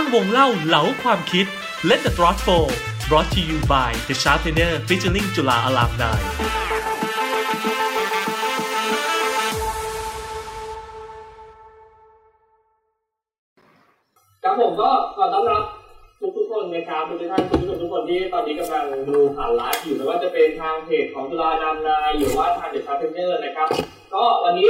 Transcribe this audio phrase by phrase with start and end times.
[0.00, 1.46] ตั้งวงเล่าเหลาความคิด
[1.88, 2.64] Let the Thought Flow
[3.08, 6.20] brought to you by The Sharpener featuring จุฬา Alumni
[14.42, 15.62] ครับผมก็ขอต้อนรับ
[16.20, 23.68] ทุกทุกคนนะครับทุกท่านทุกทุกทุกคนที่ตอนนี้กำลังดูผ่านไลฟ์อยู่ไม่ว่าจะเป็นทางเพจของจุฬา Alumni หรือว่าทาง The Sharpener นะครับ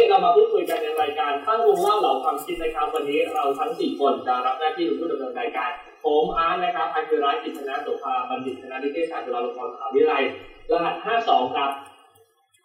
[0.00, 5.70] วันนี้เรามาพูดคุยกันในรายการตั้งวงเล่าเหลาความคิดนะครับวันนี้เราทั้งสี่คนจะรับหน้าที่เป็นผู้ดำเนินรายการ
[6.04, 10.22] ผมอาร์ตนะครับอันคือร้ายกิจนาโสภาบัณฑิตคณะนิเทศศาสตร์จุฬาลงกรณ์มหาวิทยาลัย
[10.70, 10.94] รหัส
[11.26, 11.70] 52ครับ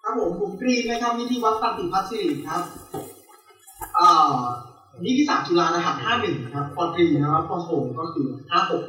[0.04, 2.64] ครับผมผมกรีนนะครับนิติวัฒน์ตันติพัฒน์สิริครับ
[3.98, 4.10] อ่า
[5.04, 8.84] นิติศาสตร์จุฬารหัสห้าหนึ่งครับปตรีนะครับปโทก็คือห้าหก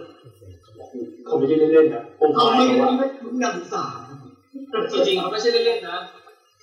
[1.24, 6.15] เขาไม่ใช่เล่นๆนะผมเราหมายไม่ถึงว่าไม่ไม่การศึกษาครับจริงๆเขาไม่ใช่เล่นๆนะส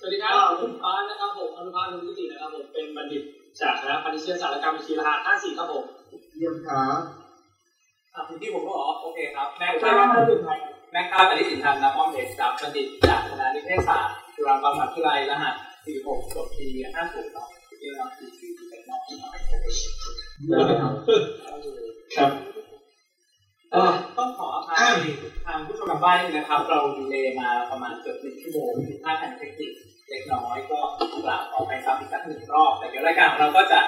[0.04, 3.22] วัสดีครับผมฟ้านะครับผมอนุภาคนุนิตินะครับผมเป็นบัณฑิต
[3.60, 5.84] จากคณะพาณิชยศาสตร์และการบัญชีรหัส54ครับผม
[6.36, 6.98] เยี่ยมครับ
[8.14, 10.58] อะถึงที่ผมก็บอกโอเคครับแม็กซ์ใช่ไหมครับถึงไทย
[10.92, 15.54] แม็กซ์ครับปณิสินทันนะป้อมเอกครับบัณฑิตจากคณะนิเทศศาสตร์จุฬาลงกรณ์มหาวิทยาลัยรหัส
[15.94, 16.66] 46จบปี
[17.04, 17.48] 50เนาะ
[17.80, 19.38] ที่เราปีปีเป็นน้องน้อย
[22.16, 22.30] ครับ
[23.72, 24.94] เอ่อต้องขออภัย
[25.46, 29.72] ทางผู้ชมทางบ้านนิดนึงนะครับ เราดีเลย์มาประมาณเกือบหนึ่งชั่วโมงผิดพลาดทางเทคนิค
[30.08, 30.78] เล็กน้อยก็
[31.24, 33.80] กราบขอไปซ้ำอีกสักหนึ่งรอบ แต่เดี๋ยวรายการของเราก็จะ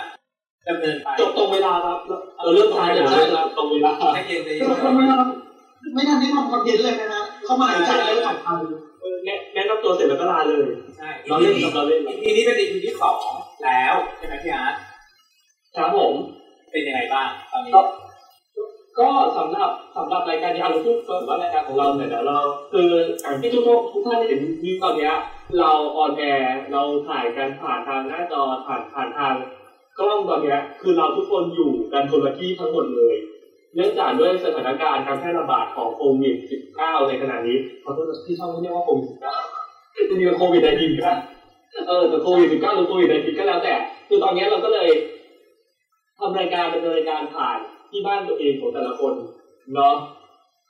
[0.69, 1.99] ดำเนินไปจบตรงเวลาครับ
[2.43, 10.67] เราเริ่มช้าอย่างไรเราตรงเวลาให้เย็นใจเย็เรานเราไม่ทำไม่ทันได้ทำคอนเทนต์เลยนะฮะเข้ามาหายใจแล้วผ่านไปแนะแนะนำตัวเสร็จแล้วก็ลาเลย
[10.99, 13.17] ใช่เราเล่นครับเราเล่นอีพีนี้เป็นอีพีที่สอง
[13.65, 14.75] แล้วใช่ไหมพี่อาร์ต
[15.77, 16.13] ครับผม
[16.73, 17.83] เป็นยังไงบ้างตอนนี้ก็
[18.99, 22.39] ก็สำหรับสำหรับรายการนี้เอาเราพูดก่อนว่ารายการของเราเนี่ยเดี๋ยวเรา
[22.73, 22.89] คือ
[23.21, 25.13] อย่างที่ทุกทุกทุกท่านได้เห็นที่ตอนเนี้ย
[25.59, 29.35] เราออนแอร์เราถ่ายกันผ่านทางหน้าจอผ่านผ่านทาง
[29.99, 33.15] กล้องตอนเนี้ยคือเราทุกคนอยู่กันคนละที่ทั้งหมดเลย
[33.75, 36.35] เนื่องจากด้วยสถานการณ์การแพร่ระบาดของโควิด
[36.73, 41.15] -19 ในขณะนี้ขอโทษนะที่ช่องไม่เรียกว่าโควิด -19 จริงๆโควิด19ก็ได้
[41.89, 43.75] เออแต่โควิด 19 หรือโควิด19ก็แล้วแต่
[44.09, 44.89] คือตอนเนี้ยเราก็เลย
[46.19, 47.59] ทำรายการเป็นรายการผ่าน
[47.91, 49.13] ที่บ้านตัวเองของแต่ละคน
[49.75, 49.95] เนาะ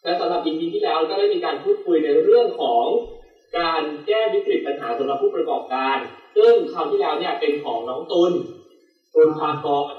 [0.05, 2.85] และสำหรับ EP ที่แล้วก็ได้มีการพูดคุยในเรื่องของ
[3.59, 5.97] การแก้วิกฤตปัญหาสำหรับผู้ประกอบการ
[6.37, 8.33] ซึ่งคราวที่แล้วเนี่ยเป็นของน้องตุล
[9.15, 9.93] ตุลพากร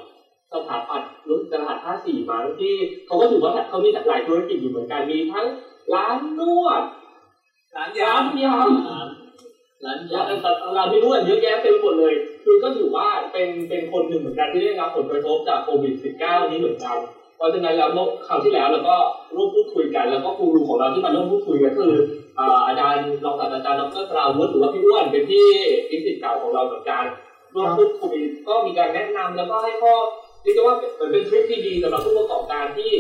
[0.51, 2.73] สถาปัตย์รุ่นรหัส54มั้งที่
[3.05, 5.45] เขาก็ถือว่าเขามีหลายธุรกิจอยู่เหมือนกันมีทั้ง
[5.93, 6.81] ร้านนวด
[7.75, 9.07] ร้านร้านยำยำร้าน
[9.83, 12.13] ร้านยำร้านที่นวดเยอะแยะเต็มไปหมดเลย
[12.43, 16.97] คือก็ถือว่าเป็นเป็นคนหนึ่งเหมือนกันที่ได้รับผลกระทบจากโควิด -19 นี้เหมือนกัน
[17.37, 18.95] เพราะฉะนั้นแล้วเมื่อคราวที่แล้วเราก็
[19.35, 21.93] ร่วมพูดคุยกัน แล้วก็ครูรูของเราที่มาร่วมพูดคุยก็คือ
[22.67, 25.47] อาจารย์รองศาสตราจารย์ดรปราวุฒิหรือว่าพี่อ้วนเป็นที่
[25.89, 27.05] นิสิตเก่าของเราเหมือนกัน
[27.53, 28.17] ร่วมพูดคุย
[28.47, 29.93] ก็มีการแนะนำแล้วก็ให้ข้อ
[30.41, 32.91] เรียกได้ว่าเหมือนเป็นทริคที่ดีสำหรับผู้ประกอบการที่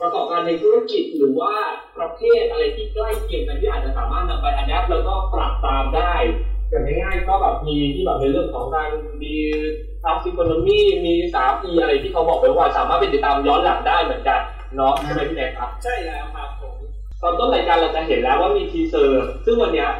[0.00, 1.52] ประกอบการในธุรกิจหรือว่า
[1.98, 6.12] ประเภทอะไรที่ใกล้เคียงกันที่อาจจะสามารถนำไปอัดแอปแล้วก็ปรับตามได้
[6.70, 8.88] อย่างง่ายๆก็แบบมีที่แบบในเรื่องของการ
[9.22, 9.36] มี
[10.04, 14.40] sub economy มีสามอีอะไรที่เขาบอกไว้ว่า สามารถไปติดตามย้อนหลังได้เหมือนกัน
[14.76, 16.74] เนาะใช่ไหมพี่แนกครับ ใช่แล้วครับผม
[17.22, 19.90] ตอนต้นรายการเราจะเห็นแล้วว่ามี teaser ซึ่งวันเนี้ย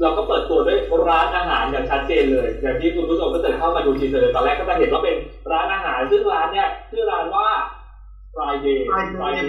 [0.00, 0.78] เราก็เปิดตัวด้วย
[1.10, 5.16] ร้านอาหารอย่างชัดเจนเลย อย่างที่คุณผู้ชมก็จะเข้ามาดู teaser ตอนแรกก็จะเห็นว่าเป็น
[5.52, 7.48] ร้านอาหาร ซึ่งร้านเนี้ยชื่อร้านว่า
[8.34, 9.46] Friday Friday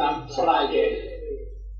[0.00, 0.88] ร้าน Friday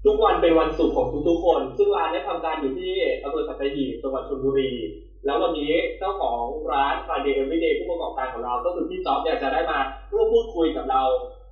[0.04, 4.70] ทุกวันเป็นวันศุกร์ของทุกๆคน ซึ่งร้านเนี้ยทำการอยู่ที่อำเภอสัตหีบจังหวัดชลบุรี
[5.24, 6.40] แล้ววันนี้เจ้าของ
[6.72, 9.78] ร้าน Friday Everyday ผู้ประกอบการของเรา ก็คือพี่จ๊อบเนี่ยจะได้มา
[10.12, 11.02] ร่วมพูดคุยกับเรา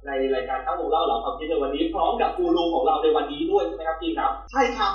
[0.06, 4.92] ในรายการข้าววงเล่าเหล่าความคิดในวันนี้ พร้อมกับกูรูของเราในวันนี้ด้วยใช่ไหมครับพี่ครับ ใช่ครับ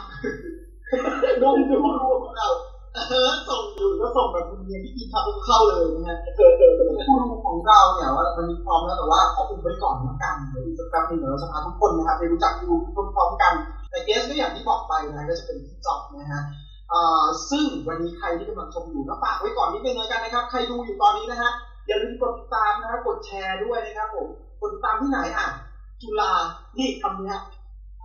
[1.41, 2.47] ดูดูผู้รู้ของเรา
[3.09, 12.79] เออส่งอยู่ก็ส่งแบบคุณเรียนที่กินทับเข้าเลยนะฮะเออเออเออผู้รู้ของเราเนี่ยว่าวันนี้พร้อมแล้วแต่ว่าขออุบไว้ก่อนละกันเดี๋ยวอีกสักแป๊บหนึงเดี๋ยวเราจะพาทุกคนนะครับไปรู้จักผู้รู้
[13.15, 13.53] พร้อมๆกัน
[13.89, 16.62] แต่เกสก็อย่างที่บอกไปนะก็จะเป็นพี่จ๊อบนะฮะอ่า
[17.49, 21.51] ซึ่งวันนี้ใครที่กำลังชมอยู่ก็ฝากไว้ก่อนนิดนึงแล้วกันนะครับ ใครดูอยู่ตอนนี้นะฮะ
[21.87, 24.27] อย่าลืมกดติดตามนะฮะกดแชร์ด้วยนะครับผม
[24.59, 25.47] กดติดตามที่ไหนอะ
[26.01, 26.31] จุฬา
[26.77, 27.37] นี่คำเนี้ย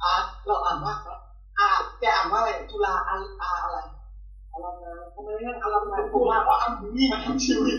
[0.02, 0.12] อ่า
[0.46, 0.94] เราอ่านว่า
[1.58, 1.68] อ่า
[2.00, 3.78] แกอ่านว่าอะไรจุฬาอาอาอะไร
[4.52, 7.74] อลัมนาทำไมงั้นอลัมนาผมว่าเพราะอันนี้มาทั้งชีวิต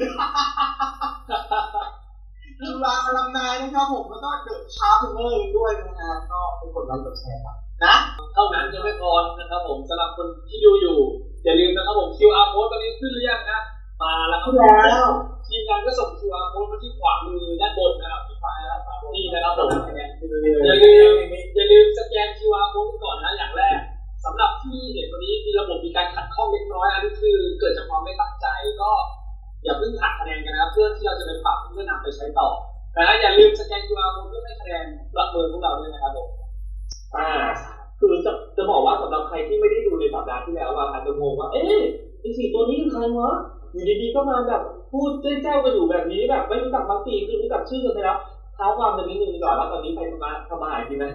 [2.59, 7.95] จุฬา Alumni นะครับผมแล้วก็ The Sharpener ด้วยนะฮะก็ไปกดไลค์กดแชร์ครับ นะ
[8.33, 10.97] เท่านั้นยังไม่พอนะครับผมสำหรับคนที่ดูอยู่
[11.43, 13.59] อย่าลืมนะครับผม QR code ตอนนี้ขึ้นหรือยังนะ
[14.01, 15.09] มาแล้วครับแล้ว
[15.47, 18.18] ทีมงานก็ส่ง QR code มาที่ขวามือด้านบนนะครับที่ฟ้านะครับ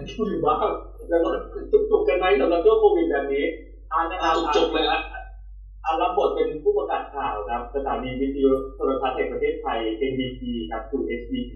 [0.05, 0.69] ำอาหารกินนะอยู่บ้าง
[1.09, 1.29] แล้วก็
[1.89, 3.43] จุกๆกันไหมสำหรับช่วงโควิดแบบนี้
[3.91, 4.99] อ่านะครับจุกๆเลยนะ
[5.83, 9.79] อ่ารับบทเป็นผู้ประกาศข่าวครับสถานีวิทยุโทรทัศน์แห่งประเทศไทย
[10.11, 11.53] NBT ครับสู่ SBT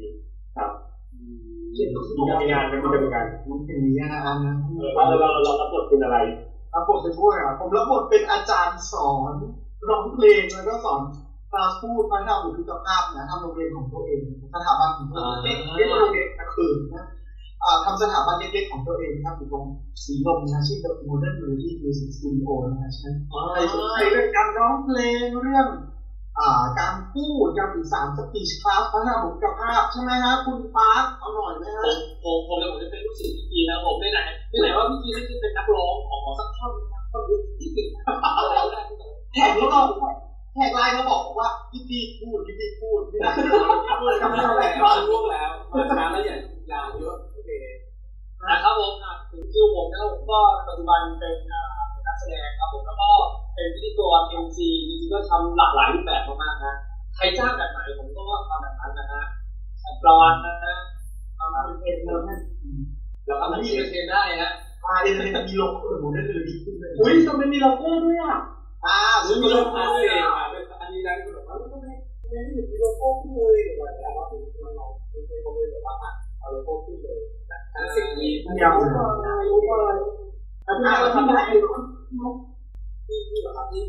[0.57, 0.71] ครับ
[2.41, 4.55] มีงานเป็นประจำการมันเป็นมีงานนะ
[4.95, 6.17] เราเราเรารับบทเป็นอะไร
[6.73, 9.33] รับบทเป็นผู้ครับผมรับบทเป็นอาจารย์สอน
[9.89, 10.99] ร้องเพลงแล้วก็สอน
[11.51, 14.19] คลาสพูดพัฒนาบุคลิกภาพนะทำโรงเรียนของตัวเอง
[14.53, 17.05] สถาบันของตัวเองเรียกว่าโรงเรียนกลางคืนนะอ่า
[17.85, 19.63] ทำสถาบันเล็กๆของตัวเองนะครับอยู่ตรง
[20.03, 23.15] สีลมนะชื่อ The Modern Melody Music Studio นะฮะฉะนั้น
[23.53, 25.67] ใครสนใจเรื่องการร้องเพลงเรื่อง
[26.39, 34.19] อ่าการพูดการสื่อสารสปีชคลาสพัฒนาบุคลิกภาพใช่ไหมฮะคุณปาร์คเอาหน่อยไหมฮะผมผมผมเลยผมจะเป็นลูกศิษย์พี่กีนะผมได้ไหน
[34.51, 37.87] ที่ไหนว่าพี่กีนี่คือเป็นนักร้องของของสักท่อนนะท่อนยุคที่ติด
[38.37, 38.81] อะไรได้
[39.33, 39.79] แท็กแล้วก็
[40.55, 43.29] แท็กไลน์เขาบอกว่าพี่พี่พูดพี่พี่พูดไม่ได้
[44.01, 46.37] พูดทำทำอะอะไรไรก็ก็รู้แล้วมาช้าแล้วอย่า
[46.73, 47.49] ลาเยอะโอเค
[48.49, 53.09] นะครับผมอะถึงชื่อผมนะครับผมก็ปัจจุบันเป็นอ่าเป็นนักแสดงครับผมแล้วก็
[53.55, 54.57] เป็นพิธีกร MC
[54.87, 56.75] จริงๆก็ทำหลากหลายรูปแบบมากๆนะ
[57.15, 59.23] ใครจ้างแบบไหนผมก็ทำแบบนั้นนะฮะ
[60.01, 60.75] กรอนนะฮะ
[61.37, 62.39] ทำเป็นเพลงนะฮะ
[63.25, 63.61] แล้วทำเป็น
[63.91, 64.51] เพลงได้ฮะ
[64.85, 68.39] อ่าเอ็นเอ็นมีโลโก้หมดได้เลยดีขึ้นเลยอุ้ยทำไมมีโลโก้ด้วยอะ
[68.85, 74.35] อ่าซึ่ซึ่งงมีมีโลโลโก้โก้เองอะเป็นอันนี้ได้ก็แบบว่าไม่ไม่ไม่ได้มีโลโก้ขึ้นเลยหรือว่าแล้วว่ามั
[74.71, 75.95] นเราเป็นเพลงของเลยแบบว่า
[76.39, 77.19] เอาโลโก้ขึ้นเลย
[77.95, 78.31] สิ่งนี้
[78.61, 78.75] ยาว
[79.23, 79.81] ได้รู้ว่า
[80.67, 83.83] อ่าเราทำได้ที่ที่แบบที่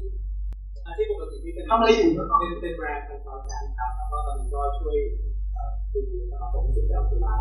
[0.87, 4.97] อาชีพปกติที่เป็นทำอะไรอยู่เป็นเป็นแบรนด์คอนซัลแทนครับแล้วก็ตอนนี้ก็ช่วย
[5.93, 6.01] ดู
[6.31, 7.35] สมาคมสิทธิ์เราคือมา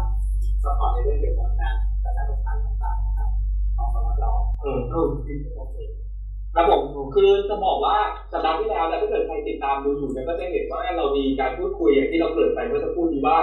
[0.64, 3.30] สปอร์ตในเรื่องเกี่ยวกับการประชาสัมพันธ์ต่างๆนะครับ
[3.78, 4.32] ของสำหรับเรา
[4.62, 5.06] เออเออ
[5.56, 5.78] โอเค
[6.56, 6.82] ครับผม
[7.16, 7.96] คือจะบอกว่า
[8.32, 13.38] สัปดาห์ที่แล้วนะถ้าเกิดใครติดตามดูอยู่เนี่ยก็จะเห็นว่าเรามีการพูดคุยอย่างที่เราเกริ่นไปเมื่อสักครู่นี้ว่า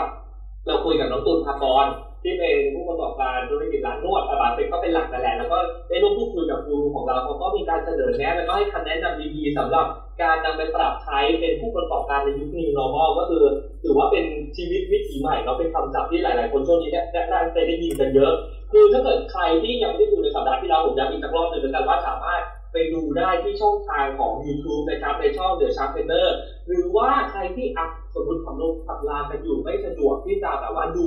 [0.66, 1.86] เราคุยกับน้องตูนภากร
[2.22, 5.58] ที่เป็นผู้ประกอบการธุรกิจร้านนวดอาบาเซ็กก็เป็นหลักนั่แหละแล้วก็
[5.88, 9.86] ได้ร่วมพูดคุยกับครูของเราเขาก็มีการเสนอแนะแล้วก็ให้คำแนะนำดีๆสำหรับ
[10.22, 13.44] การนำไปปรับใช้เป็นผู้ประกอบการในยุค New Normal ก็คือ
[13.82, 14.24] ถือว่าเป็น
[14.56, 18.32] ชีวิตวิถีใหม่เนาเป็นคำศัพท์ที่หลายๆ คนช่วงนี้ได้ได้ได้ได้ยินกันเยอะ
[18.72, 22.42] คือถ้าเกิดใครที่ยังไม่ได้ดูในสัปดาห์ที่แล้วผมย้ำอีกสักรอบหนึ่งแล้วกันว่าสามารถ
[22.72, 26.28] ไปดูได้ที่ช่องทางของ YouTube นะครับในช่อง The Sharp Trainer
[26.66, 31.06] หรือว่าใครที่อัพสมมติขับรถขับลากันอยู่ไม่สะดวกที่จะแบบว่าดู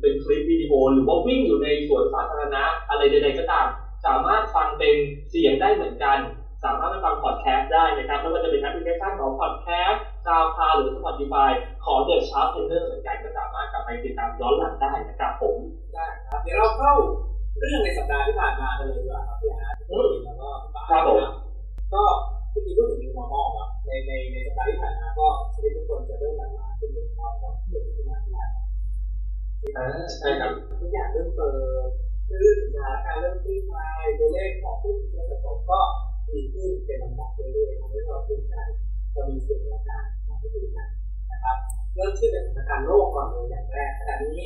[0.00, 3.66] เป็นคลิปวิดีโอ หรือว่าวิ่งอยู่ในสวนสาธารณะอะไรใดๆก็ตาม
[4.06, 4.96] สามารถฟังเป็น
[5.30, 6.18] เสียงได้เหมือนกัน
[6.64, 11.50] สามารถไปฟังพอดแคสต์ได้นะครับไม่ว่าจะเป็นแอปพลิเคชันของพอดแคสต์ SoundCloud หรือ Spotify
[11.84, 15.56] ของ The Sharp Trainer เหมือนกันก็สามารถกลับไปติดตามย้อนหลังได้นะครับผม
[15.94, 16.94] ได้ครับเดี๋ยวเราเข้า
[17.58, 19.74] เรื่องในสัปดาห์ที่ผ่านมากันเลยดีกว่าครับพี่ฮะ
[20.24, 20.48] แล้วก็
[20.90, 21.22] ครับผม
[21.92, 22.02] ก็
[22.52, 28.50] ที่พูดถึง new normal ครับในในในสัปดาห์ที่ผ่านมาก็ชีวิตทุกคนจะเริ่มหลั่งไหลขึ้นเรื่อยๆครับเรื่อยๆมาแล้ว
[30.18, 31.50] ใช่ครับทุกอย่างเริ่มเปิ
[31.86, 31.88] ด
[32.28, 35.80] ขึ้นสถานการณ์เริ่มคลี่คลายตัวเลขของผู้ติดเชื้อสะสมก็
[36.28, 38.54] ดีขึ้นเป็นลำดับเรื่อยๆทำให้เราภูมิใจ
[39.12, 40.88] เรามีสิ่งต่างๆมาให้ดูกัน
[41.30, 41.56] นะครับ
[41.94, 44.40] เริ่มขึ้นจากสถานการณ์โลกก่อนเลยอย่างแรกขณะนี้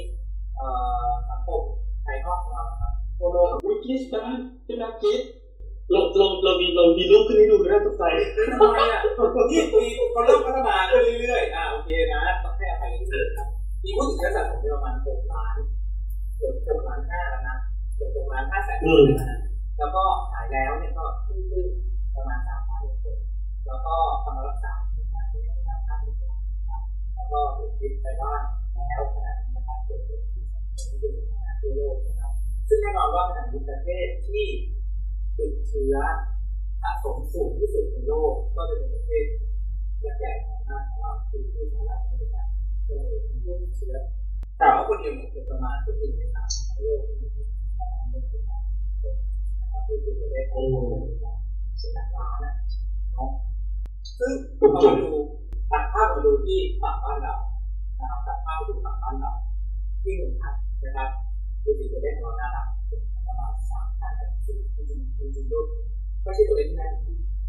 [0.56, 0.66] เอ่
[1.06, 1.62] อสังคม
[2.04, 4.24] ภายนอกของเราครับทั่วโลกวิกิสนะ
[4.64, 5.22] ใช่ไหมกิส
[5.90, 8.04] เราเราเรามีเรามีรูปขึ้นให้ดูด้วยตกใจ
[8.60, 9.00] ทำไมอะ
[9.50, 13.48] นี่มีคนเริ่มพัฒนาขึ้นเรื่อยๆอ่าโอเคนะต้องให้อภัยที่สุดครับ
[13.84, 15.56] มีผู้ติดเชื้อสะสมประมาณ6ล้าน
[16.36, 17.56] เกือบ6ล้าน5แล้วนะ
[17.96, 19.38] เกือบ6ล้าน5แสนคนนะ
[19.78, 21.66] แล้วก็หายแล้วเนี่ยก็ขึ้นขึ้น
[22.14, 23.18] ประมาณ3ล้านคน
[23.66, 26.34] แล้วก็กำลังรักษาประมาณ5ล้านคน
[26.68, 26.82] ครับ
[27.14, 28.42] แล้วก็ถูกยึดไปบ้าน
[28.88, 30.44] แล้วขณะนี้นะครับเกิดเป็นที่
[31.00, 32.32] เป็นปัญหาทั่วโลกนะครับ
[32.68, 34.46] ซึ่งแน่นอนว่าขณะนี้ประเทศที่
[35.38, 35.96] ติดเชื้อ
[36.82, 39.26] สะสมสูงที่สุดในโลกก็จะเป็นประเทศ
[40.18, 42.42] ใหญ่ๆของหน้าของเราคือที่สหรัฐอเมริกา
[42.84, 42.98] เป็น
[43.44, 43.94] ผู้ติดเชื้อ
[44.58, 47.84] แต่ว่าคนเดียวเนี่ยเกือบประมาณเป็นหนึ่งในสามของโลกที่มีผู้ติดเชื้อ
[49.60, 50.62] นะครับคือคือประเทศโอ้
[51.80, 52.52] สิบล้านนะ
[53.12, 53.24] เนา
[54.18, 55.10] ซึ่งเรามาดู
[55.70, 57.34] ตัดภาพมาดูที่ฝั่งบ้านเรา
[58.00, 59.32] นะครับตัดภาพมาดูฝั่งบ้านเรา
[60.02, 61.08] ที่หนึ่งพันนะครับ
[61.64, 62.66] ดูสิตัวเลขของเราน่ารัก
[63.26, 63.83] ประมาณสาม
[64.46, 65.58] สิ่งที่มันจริงๆก็
[66.22, 66.90] ไม่ใช่ตัวเองนะ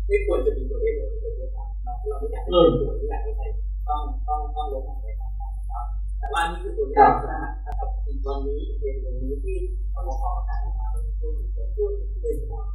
[0.07, 1.51] ไม่ควรจะมีตัวเองเลยตัวเอง
[1.83, 3.45] เราเราไม่อยากให้ตัวไม่อยากให้ใคร
[3.89, 5.85] ต้องต้องต้องลงมันไปตามนะครับ
[6.19, 7.39] แต่ว่านี่คือตัวอย่างนะ
[7.79, 7.89] ครับ
[8.25, 9.57] วันนี้เป็นวันนี้ที่
[9.91, 10.87] เราขอการมา
[11.19, 12.65] พูดถึงพูดถึงเรื่องของ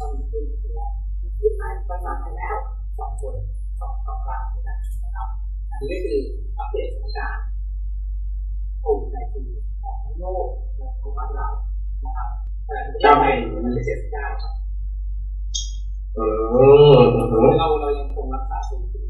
[0.00, 0.90] ต้องมีขึ้นแล้ว
[1.38, 2.56] ที่มาภาษาไปแล้ว
[2.98, 3.34] สองคน
[3.80, 5.28] สองสองกลางนะครับ
[5.70, 6.20] อันนี้ก็คือ
[6.56, 7.46] อัปเดตสถานการณ์
[8.80, 9.42] โควิดในปี
[9.82, 11.48] ของโลกและของบ้านเรา
[12.04, 12.30] นะครับ
[13.04, 13.30] จ้าให้
[13.64, 14.26] มันเจ็ดเก้า
[16.14, 16.20] เอ
[16.94, 16.98] อ
[17.58, 19.04] เราเรายังคงรักษาสูงขึ้น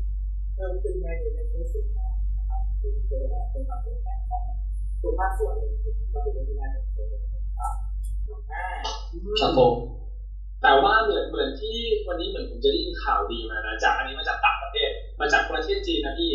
[0.54, 4.42] เพิ่มขึ้นได้อยู่ในที่สุดนะครับคือเป็นเความเปลี่ยนแปลงของ
[5.02, 5.54] ตัวภาคส่วน
[6.12, 6.98] ก็เป็นที่น่าสนใจ
[7.58, 7.74] ครับ
[9.40, 9.74] ครับผม
[10.62, 16.32] แต่ว่าเหมือนเหมือนที่วันนี้เหมือนผมจะได้ยินข่าวดีมานะจากอันนี้มาจากต่างประเทศ มาจากประเทศจีนนะพี่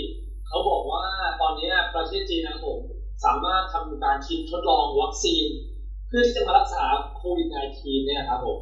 [0.48, 1.04] เขาบอกว่า
[1.42, 2.80] ตอนนี้ประเทศจีนนะผม
[3.26, 5.46] สามารถทำการคิดทดลองวัคซีน
[6.16, 6.84] พื่อที่จะมารักษา
[7.18, 8.60] โควิด -19 เนี่ยครับผม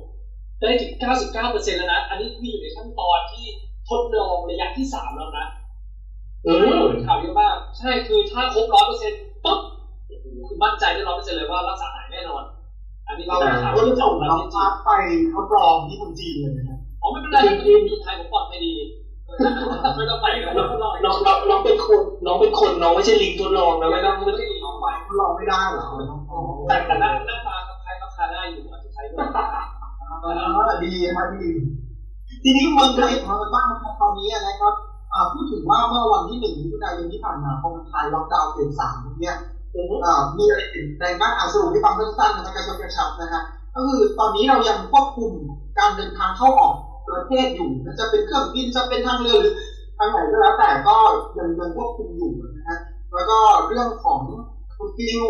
[0.60, 0.94] ได้ถึง
[1.36, 3.46] 99%แล้วนะ อันนี้คืออยู่ในขั้นตอนที่
[3.90, 5.46] ทดลองระยะที่ 3 แล้วนะ
[6.46, 8.66] อืมข่าวเยอะมาก ใช่คือถ้าครบ
[9.06, 9.60] 100%ปุ๊บ
[10.08, 12.44] โอ้โหคือมั่นใจได้ 100%เลยว่ารักษาหายแน่นอน
[13.08, 14.90] อันนี้เราคือข่าวก็ที่จะจส่บงประน้อเทงศจีพานร์ทไป
[15.34, 18.74] ทดลองที่เมืองจีนเลยนะครับอ๋อไม่เป็นไรทีมสุดท้ายผมปลอดภัยดี
[19.96, 25.86] ไม่ต้องไปกันน้แล้อวงน้องน้องน้องเป็นคน น้องเป็นคนน้องไม่ใช่ลิงทดลองนะไม่ต้องไม่ต้องน้องไปทดลองไม่ได้หรอ
[26.68, 29.26] แต่แต่หน้าหน้าตาคล้ายๆคล้ายๆหน้าอยู่อาจจะใช้ด้วย
[30.84, 31.50] ดีครับดี
[32.44, 33.68] ทีนี้เมืองไทยของเราบ้าง
[34.02, 34.74] ตอนนี้นะครับ
[35.34, 39.38] พูดถึงว่าเมื่อวันที่หนึ่งมิถุนายนที่ผ่านมาพอมันคลายล็อกดาวน์เฟสสามเนี่ย
[40.38, 43.42] มีอะไรเปลี่ยนแปลงบ้างอ่าสรุปให้ฟังสั้นๆนะครับกระชับกระชับนะฮะ
[43.76, 45.32] ก็คือตอนนี้เรายังควบคุม
[45.80, 46.76] การเดินทางเข้าออก
[47.10, 49.54] ประเทศอยู่นจะเป็นเครื่องบินจะเป็นทางเรือหรือ
[49.98, 50.98] ทางไหนก็แล้วแต่ก็
[51.38, 52.80] ยังยังควบคุมอยู่นะฮะ
[53.14, 54.20] แล้วก็เรื่องของ
[54.78, 55.26] เคอร์ฟิว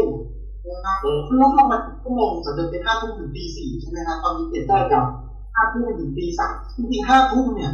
[0.68, 5.06] นะครับเพิ่งลดลงมาถึงชั่วโมงจากเดิมเป็นห้าทุ่มถึงตีสี่ใช่ไหมฮะตอนนี้เปลี่ยนได้กับ
[5.56, 7.72] ห้าทุ่มถึงตีสามจริงๆห้าทุ่มเนี่ย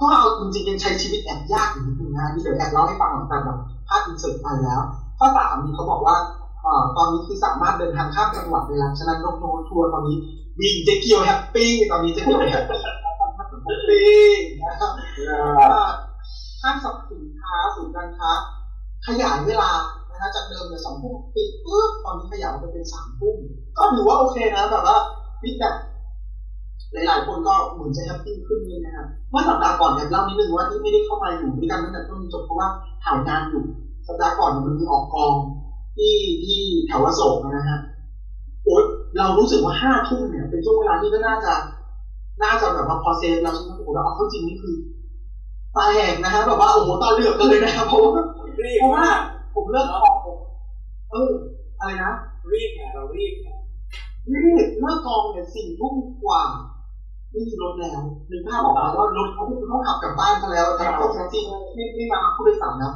[0.00, 3.58] ก็เอาจริงๆยังใช้ชีวิตแอบยากอยู่นิดนึงนะที่เดี๋ยวแอบเล่าให้ฟังหลังจากแบบ
[3.88, 4.80] ภาพ insert ไปแล้ว
[5.18, 6.16] ข้อสามนี่เขาบอกว่า
[6.96, 10.16] ตอนนี้คือสามารถเดินทางข้ามจังหวัดได้แล้วฉะนั้นนกโนทัวร์ตอนนี้
[10.58, 12.78] บินเจเกียว happy ตอนนี้เจเกียว happy
[13.90, 14.22] happy
[14.60, 14.92] นะครับ
[16.62, 18.30] ห้างสรรพสินค้าศูนย์การค้า
[19.06, 19.70] ขยายเวลา
[20.10, 23.36] นะฮะจากเดิมเนี่ยสองทุ่มปิดปุ๊บตอนนี้ขยายไปเป็นสามทุ่ม
[23.78, 24.96] ก็ถือว่าโอเคนะแบบว่า
[25.40, 25.68] feedback
[26.92, 32.66] หลาย ๆ คนก็เหมือนจะ happy ขึ้นนี่นะครับเมื่อสัปดาห์ก่อนเนี่ยเล่านิดนึงว่าที่ไม่ได้เข้ามาอยู่ด้วยกันตั้งแต่ต้นจนจบเพราะว่า
[33.04, 33.62] ถ่ายงานอยู่
[34.06, 35.34] สัปดาห์ก่อนมันมีออกกอง
[35.96, 37.78] ที่ที่แถวอโศกนะฮะ
[38.64, 38.82] โอ๊ย
[39.18, 41.52] เรารู้สึกว่าห้าทุ่มเนี่ยเป็นช่วงเวลาที่ก็น่าจะ
[42.42, 44.76] น่าจะแบบว่าพอ safe แล้วใช่ไหมโอ้โหแล้วเอาเข้าจริงนี่คือ
[45.74, 48.12] ตาแหกนะฮะแบบว่าโอ้โหตาเหลือกกันเลยนะครับเพราะว่า
[48.64, 49.18] รีบเพราะว่ามาก
[49.54, 50.16] ผมเลิกออก
[51.10, 51.30] เออ
[51.78, 52.12] อะไรนะ
[52.52, 53.48] รีบไงเรารีบไง
[54.30, 54.40] นี่
[54.80, 55.94] เลิกกองเนี่ยสี่ทุ่ม
[56.24, 56.42] กว่า
[57.30, 61.44] ไม่มีรถแล้วนึกภาพออกมาว่ารถเขาเขาขับกลับบ้านเขาแล้วแต่รถแท็กซี่
[61.74, 62.92] ไม่ไม่มารับผู้โดยสารแล้ว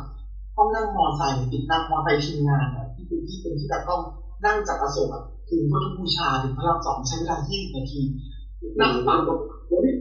[0.57, 4.01] ต้องนั่งมอไซค์ติดนั่งมอไซค์ทีมงานอะที่เป็นที่เป็นที่แบบต้อง
[4.45, 8.01] นั่งจากอโศกอะถึงพุทธบูชาถึงพระรามสองใช้เวลา20นาที
[8.81, 9.39] นั่งฟังแบบ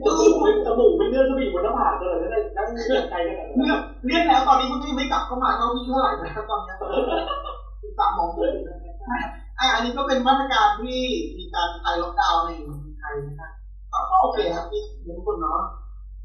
[0.04, 0.32] จมูก
[0.66, 6.72] จมูกเป็นเลือดก็ไปอยู่บนหน้าผากเลยนั่นนั่นเลือดไกลขนาดนั้นเรียกเรียกแล้วตอนนี้มันก็ยังไม่กลับเข้ามาเท่าที่เท่าไหร่นะครับตอนนี้
[7.98, 8.50] ตามมองเลย
[9.58, 10.98] อะอันนี้ก็เป็นมาตรการที่
[11.38, 13.50] มีการคลายล็อกดาวน์ในเมืองไทยนะครับ
[14.10, 14.80] ก็โอเคครับที่
[15.16, 15.60] ทุกคนเนาะ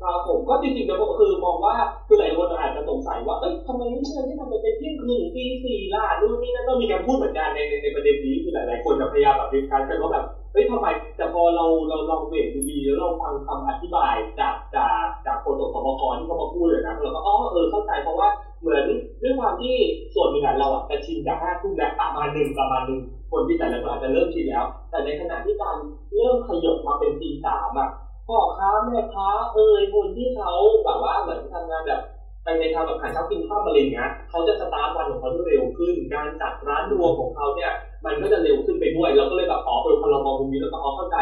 [0.01, 1.73] ครับผมก็จริงๆแล้วก็คือมองว่า
[2.07, 10.87] คือหลายคนอาจจะสงสัยว่าเอ้ยทำไมไม่เชิญให้มันเป็นเที่ยงคืนตีสี่ล่ะนู่นนี่นั่นก็มีการพูดเหมือนกันในในประเด็นนี้คือหลายๆคนจะพยายามแบบเป็นการกันว่าแบบ เฮ้ยทำไม
[11.17, 18.27] แต่พอเราเราลองเวทดูดีแล้วเราฟังคำอธิบายจากจากจากโฆษกสบคที่เขามาพูดเลยนะเราก็อ๋อเออเข้าใจเพราะว่า
[18.61, 18.83] เหมือน
[19.21, 19.75] ด้วยความที่
[20.13, 22.99] ส่วนหนึ่งเราอะจะชินจากห้าทุ่มแล้วประมาณหนึ่งประมาณหนึ่ง
[23.31, 25.75] คนที่แต่ละคนอาจจะเริ่มชินแล้ว แต่ในขณะที่การ
[26.15, 27.89] เริ่มขยบมาเป็นตีสามอะ
[28.27, 30.51] พ่อค้าแม่ค้าเอ่ยคนที่เขา
[30.85, 31.99] แบบว่าเหมือนทำงานแบบ
[32.43, 37.71] ไปในทางแบบขายเช้ากินข้าวอะไรอย่างเงี้ยเขาจะสตาร์ทวันของเขาได้เร็วขึ้น การจัดร้านรวมของเขาเนี่ย
[38.05, 41.15] มันก็จะเร็วขึ้นไปด้วย เราก็เลยแบบอ๋อเออพอเรามองมุมนี้แล้วก็อ๋อเข้าใจ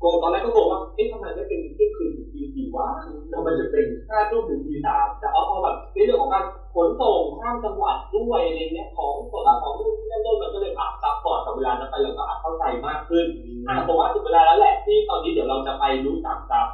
[0.00, 2.86] โกตอนแรกก็งงว่าเอ๊ะทำไมไม่เป็นเที่ยงคืนถึงตีสี่วะ
[3.32, 6.44] ทำไมจะเป็นห้าทุ่มถึงตีสามแต่อ๋อพอแบบในเรื่องของการ
[6.74, 13.24] ขนส่งข้ามจังหวัดด้วยอะไรเงี้ยของสดของนู่นนี่นั่นนู่นมันก็เลยปรับ support กับเวลานั้นไปเราก็อาจเข้าใจมากขึ้น
[13.66, 16.66] อะผมว่าถึงเวลาแล้วแหละที่ตอนนี้เดี๋ยวเราจะไปรู้จักกับ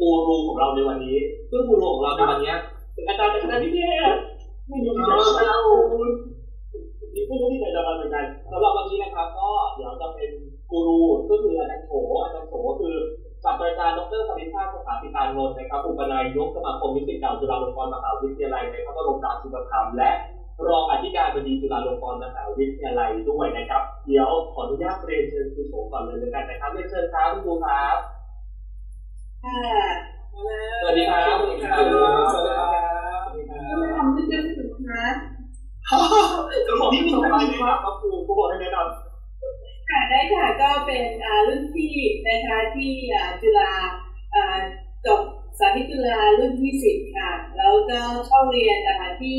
[0.00, 1.16] กูรูของเราในวันนี้
[1.50, 2.52] ซึ่งกูรูของเราในวันนี้
[2.94, 3.78] เป็นอาจารย์จากคณะนิเท
[4.12, 4.14] ศ
[4.68, 5.44] ไม่รู้ที่ไหนจะมา
[7.16, 10.30] มีผู้รู้ที่ไหนจะมาเหมือนกันสำหรับวันนี้นะครับ ก็เดี๋ยวจะเป็น
[10.70, 11.92] กูรูก็คืออาจารย์โถ
[12.22, 12.94] อาจารย์โถก็คือ
[13.44, 20.10] ศาสตราจารย์ดรสริชาติสถาปิตานนท์นะครับอุปนายกสมาคมนิสิตเก่าจุฬาลงกรณ์มหาวิทยาลัยในพระบรมราชูปถัมภ์และ
[20.68, 27.96] รองอธิการบดีจุฬาลงกรณ์มหาวิทยาลัยด้วยนะครับ เดี๋ยวขออนุญาตเรียนเชิญครูโสก่อนเลยแล้วกันนะครับเรียนเชิญครับคุณครูครับ
[29.44, 29.60] ค่ะ
[30.80, 31.82] สวัสดีครับสวัสดีครับ
[32.32, 32.68] สวัสดีครับ
[33.24, 34.55] สวัสดีครัก็มาบทำที่เรื่อง
[35.90, 38.78] สุดนะจะบอกนี่มีสอะไรวัสดีบ้างครับครูครูบอกให้แนะน
[39.90, 41.94] ค่ะได้ค่ะก็เป็นอ่ารุ่นพี่
[42.26, 43.72] นะคะที่อ่าจุฬา
[44.34, 44.58] อ่า
[45.06, 45.20] จบ
[45.58, 49.38] สาธิตจุฬารุ่นที่สิบค่ะ แล้วก็เข้าเรียนอ่าที่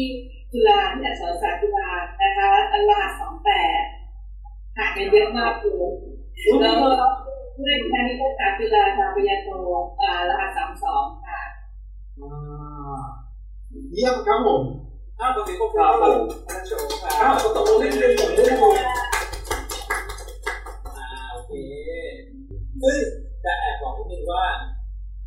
[0.51, 1.89] จุฬาที่อักษรศาสตร์จุฬา
[2.21, 2.49] นะคะ
[2.89, 3.81] รหัสสองแปด
[4.77, 5.91] ห่างกันเยอะมากเลย
[6.61, 6.89] แล้วก็
[7.59, 9.47] ด้วยคณะนิเทศศาสตร์จุฬาค่ะปริญญาโท
[10.01, 11.41] อ่ารหัสสามสองค่ะ
[12.19, 13.01] อ่า
[13.93, 14.61] เยี่ยมครับผม
[15.19, 15.99] อ้าวตอนนี้พวกเราอา
[16.49, 18.75] จารย์โฉมคอ้าวตกลงเล่เล่นผมเล่นผม
[20.97, 21.53] อ่าโอเค
[22.83, 22.97] ซึ่ง
[23.43, 24.43] จะแอบบอกนิดนึงว่า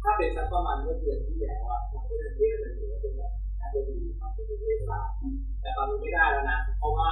[0.02, 5.14] ถ้าเป็นสักประมาณเมื่อเดือนที่แล้วอะเราก็จะเรียกมันถือว่าเป็นแบบอาจจะดีความเป็นเรื่องศาสตร์
[5.60, 7.08] แต่ตอนนี้ไม่ได้แล้วนะ เพราะว่า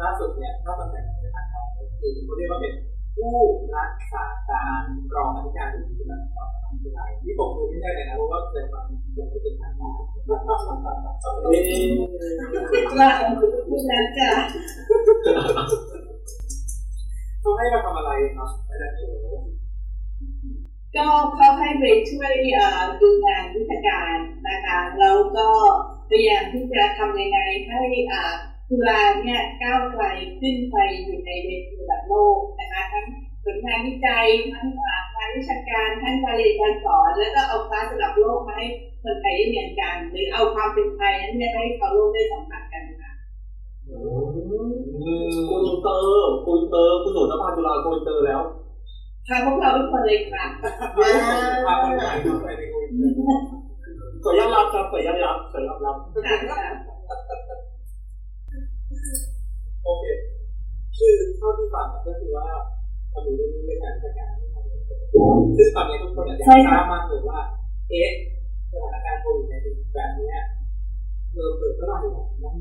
[0.00, 1.66] ล่าสุดเนี่ยถ้าตำแหน่งในทางการ
[2.00, 2.74] คือเขาเรียกว่าเป็น
[3.20, 3.38] ผู้
[3.76, 4.82] รักษาการ
[5.14, 8.84] รองอธิการบดีจุฬาลงกรณ์มหาวิทยาลัยที่ผมดูไม่ได้เลยนะเพราะว่าเป็นความ
[9.16, 9.92] ยังไม่เป็นทางการ
[10.28, 10.76] ว่าของ
[13.68, 14.30] คุณนั้นจ้ะ
[17.40, 19.02] เขาให้มาทำอะไรครับอาจารย์โฉ
[19.40, 19.42] ม
[20.96, 22.32] ก็เขาให้ไปช่วย
[23.00, 24.16] ดูงานวิชาการ
[24.48, 25.48] นะคะแล้วก็
[26.08, 27.80] พยายามที่จะทำยังไงให้
[28.12, 28.24] อา
[28.72, 30.04] จุฬาเนี่ยก้าวไกล
[30.40, 33.04] ขึ้นไปอยู่ในเวทีระดับโลกนะคะทั้ง
[33.44, 38.66] ผลงานวิจัยทั้งอ่างานวิชาการทั้งการเรียนการสอน แล้วก็เอาคลาสระดับโลกมาให้
[39.02, 43.10] คนไทยได้เรียนกัน หรือเอาความเป็นไทยนั้นเนี่ยให้ชาวโลกได้สัมผัสกันค่ะ
[45.48, 48.40] go inter go inter คุณหนูนภาจุฬา go inter แล้ว
[49.28, 50.44] ทางพวกเราทุกคนเลยค่ะ
[51.66, 52.88] พาคนไทยเข้าไปในกลุ่ม
[54.22, 55.92] ขออนุญาตรับครับขออนุญาตรับขออนุญาตรั
[57.58, 57.59] บ
[59.84, 60.04] โอเค
[60.98, 62.46] คือเท่าที่ฟังก็คือว่า
[63.12, 64.64] มาดูเรื่องเรื่องงานราชการนะครับ
[65.56, 67.40] ซึ่งตอนนี้ทุกคนอยากจะทราบมากเลยว่า
[67.90, 68.10] เอ๊ะ
[68.72, 69.54] สถานการณ์โควิดใน
[69.94, 70.32] แบบนี้
[71.34, 71.98] เริ่มเกิดเมื่อไหร่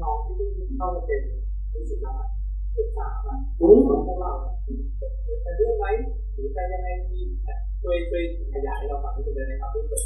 [0.02, 1.22] น้องๆที่เพิ่งเข้ามาเป็น
[1.74, 2.16] นิสิตแล้ว
[2.76, 3.62] ศึกษาอะข
[3.94, 4.32] องพวกเรา
[5.44, 5.86] จะเลือกไหม
[6.34, 7.22] หรือจะยังไงดี
[7.82, 10.04] ช่วยช่วยขยายเราฟังนิดนึงได้ไหมครับที่เปิด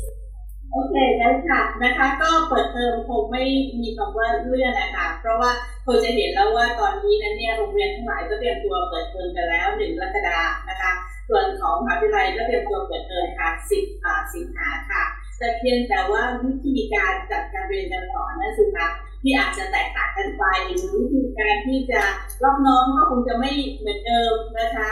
[0.73, 3.43] โอเคได้ค่ะนะคะ ก็เปิดเทอมคงไม่
[3.79, 5.51] มีคำว่าเลื่อนนะคะเพราะว่า
[5.86, 10.91] คนจะเห็นแล้วว่าตอนนี้นั้นเนี่ยโรงเรียนทั้งหลายก็เตรียมตัวเปิดเทอมกันแล้วหนึ่งกรกฎานะคะ
[11.29, 15.03] ส่วนของมหาวิทยาลัยก็เตรียมตัวเปิดเทอมค่ะสิบอ่าสิงหาค่ะ
[15.38, 18.88] แต่เพียงแต่ว่าวิธีการจัดการเรียนการสอนนะสุคะ
[19.23, 22.01] ที่อาจจะแตกต่างกันไปหรือวิธีการที่จะ
[22.43, 24.89] รับน้องก็คงจะไม่เหมือนเดิมนะคะ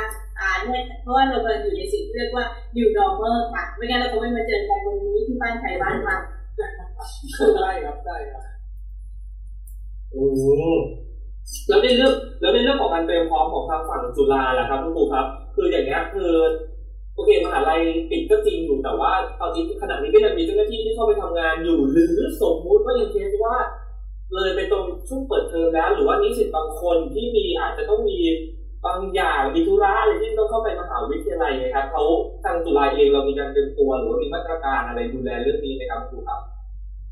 [0.47, 6.21] าเนี่ยเพราะว่าเรากำลังอยู่ในสิ่งที่เรียกว่า new normal ค่ะไม่งั้นเราคงไม่มาเจอกันวันนี้ที่บ้านใครบ้านมัน
[6.57, 8.43] ได้ครับได้ครับ
[10.15, 10.23] อื
[10.77, 10.79] ม
[11.67, 15.25] แล้วในเรื่องแล้วในเรื่องของการเตรียมพร้อมของทางฝั่งจุฬาล่ะครับคุณครูครับ
[15.55, 16.31] คืออย่างเงี้ยคือ
[17.15, 23.55] โอเคมหาลัยปิดก็จริงอยู่แต่ว่าตอนนี้ขณะนี้ก็ยังมีเจ้าหน้าที่ที่เข้าไปทำงานอยู่หรือสมมุติว่ายังเคสว่า
[24.35, 28.19] เลยไปตรงช่วงเปิดเทอมแล้ว หรือว่านิสิตบางคนที่มีอาจจะต้องมี
[28.85, 32.03] บางอย่างมีธุระอะไรที่ต้องเข้าไปมหาวิทยาลัยนะครับเขา
[32.43, 36.39] ทางจุฬาเองเรามีการเตรียมตัวหรือว่ามีมาตรการอะไรดูแลเรื่องนี้ไหมครับคุณครูครับ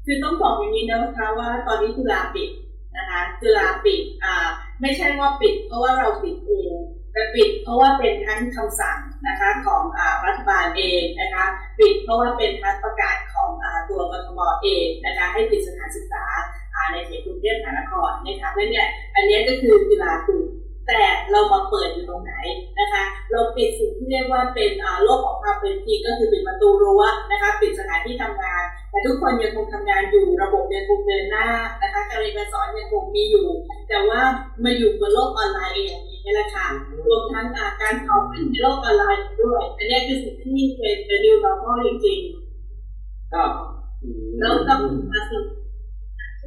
[0.05, 2.49] คือต้องบอกอย่างนี้นะคะว่าตอนนี้จุฬาปิด
[2.97, 4.47] นะคะจุฬาปิดอ่า
[4.81, 6.71] ไม่ใช่ว่าปิด เพราะว่าเราปิดเอง
[7.13, 11.45] แต่ปิดเพราะว่าเป็นทั้งคำสั่งนะคะของอ่ารัฐบาลเองนะคะ
[11.79, 16.25] ปิดเพราะว่าเป็นทั้งประกาศของอ่าตัวกทมเองนะคะให้ปิดสถานศึกษา
[16.93, 20.43] ในเขตกรุงเทพมหานครนะคะแล้วเนี่ยอันนี้ก็คือจุฬาปิด
[20.89, 22.33] แต่เรามาเปิดอยู่ตรงไหน
[22.79, 31.47] นะคะ เราปิดสิ่งที่เรียกว่าเป็นอ่าโลกของความเป็นจริงก็คือปิดประตูรั้วนะคะปิดสถานที่ทำงาน แต่ทุกคนยังคงทำงานอยู่ระบบยังคงเดินหน้า
[31.81, 33.47] นะคะการเรียนการสอนยังคงมีอยู่
[33.89, 34.21] แต่ว่า
[34.63, 36.65] มาอยู่บนโลกออนไลน์เองอย่างนี้นี่แหละค่ะ
[37.07, 42.19] รวมทั้งอ่าการสอบในโลกออนไลน์ด้วยอันนี้คือสิ่งที่เป็นเป็น new normal จริง
[43.33, 44.73] ครับๆแล้วก็
[45.11, 45.45] มาสุด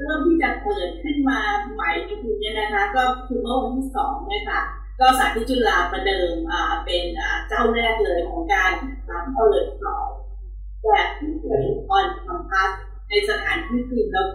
[0.02, 1.40] เริ่มที่จะเปิดขึ้นมา
[1.74, 4.60] ใหม่จริงๆเนี่ยนะคะ ก็คือเมื่อวันที่สองเนี่ยค่ะ
[5.00, 8.72] ก็สาธิตจุฬาประเดิมอ่าเป็นอ่าเจ้าแรกเลยของการ
[9.08, 10.10] อ่าเปิดสอน
[10.82, 12.70] แบบที่เป็นออนคัมพัส
[13.08, 14.26] ในสถานที่จริงแล้ว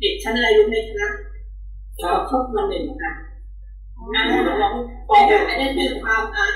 [0.00, 1.08] เด็กชั้นอะไรรู้ไหมคะ
[2.00, 3.12] ครับเข้ามาหนึ่งค่ะ
[4.14, 4.22] อ่า
[5.08, 6.46] ปอแต่หกอันนี้คือความอ่า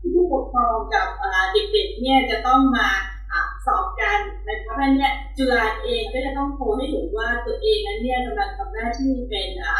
[0.00, 2.88] ที่ผู้ปกครองกับอ่าเด็กๆเนี่ยจะต้องมา
[3.30, 9.72] อ่าสอบกันนะคะเพราะฉะนั้นเนี่ย จุฬาเองก็จะต้องโพสให้เห็นว่าตัวเองนั้นเนี่ยกำลังทำหน้าที่เป็นอ่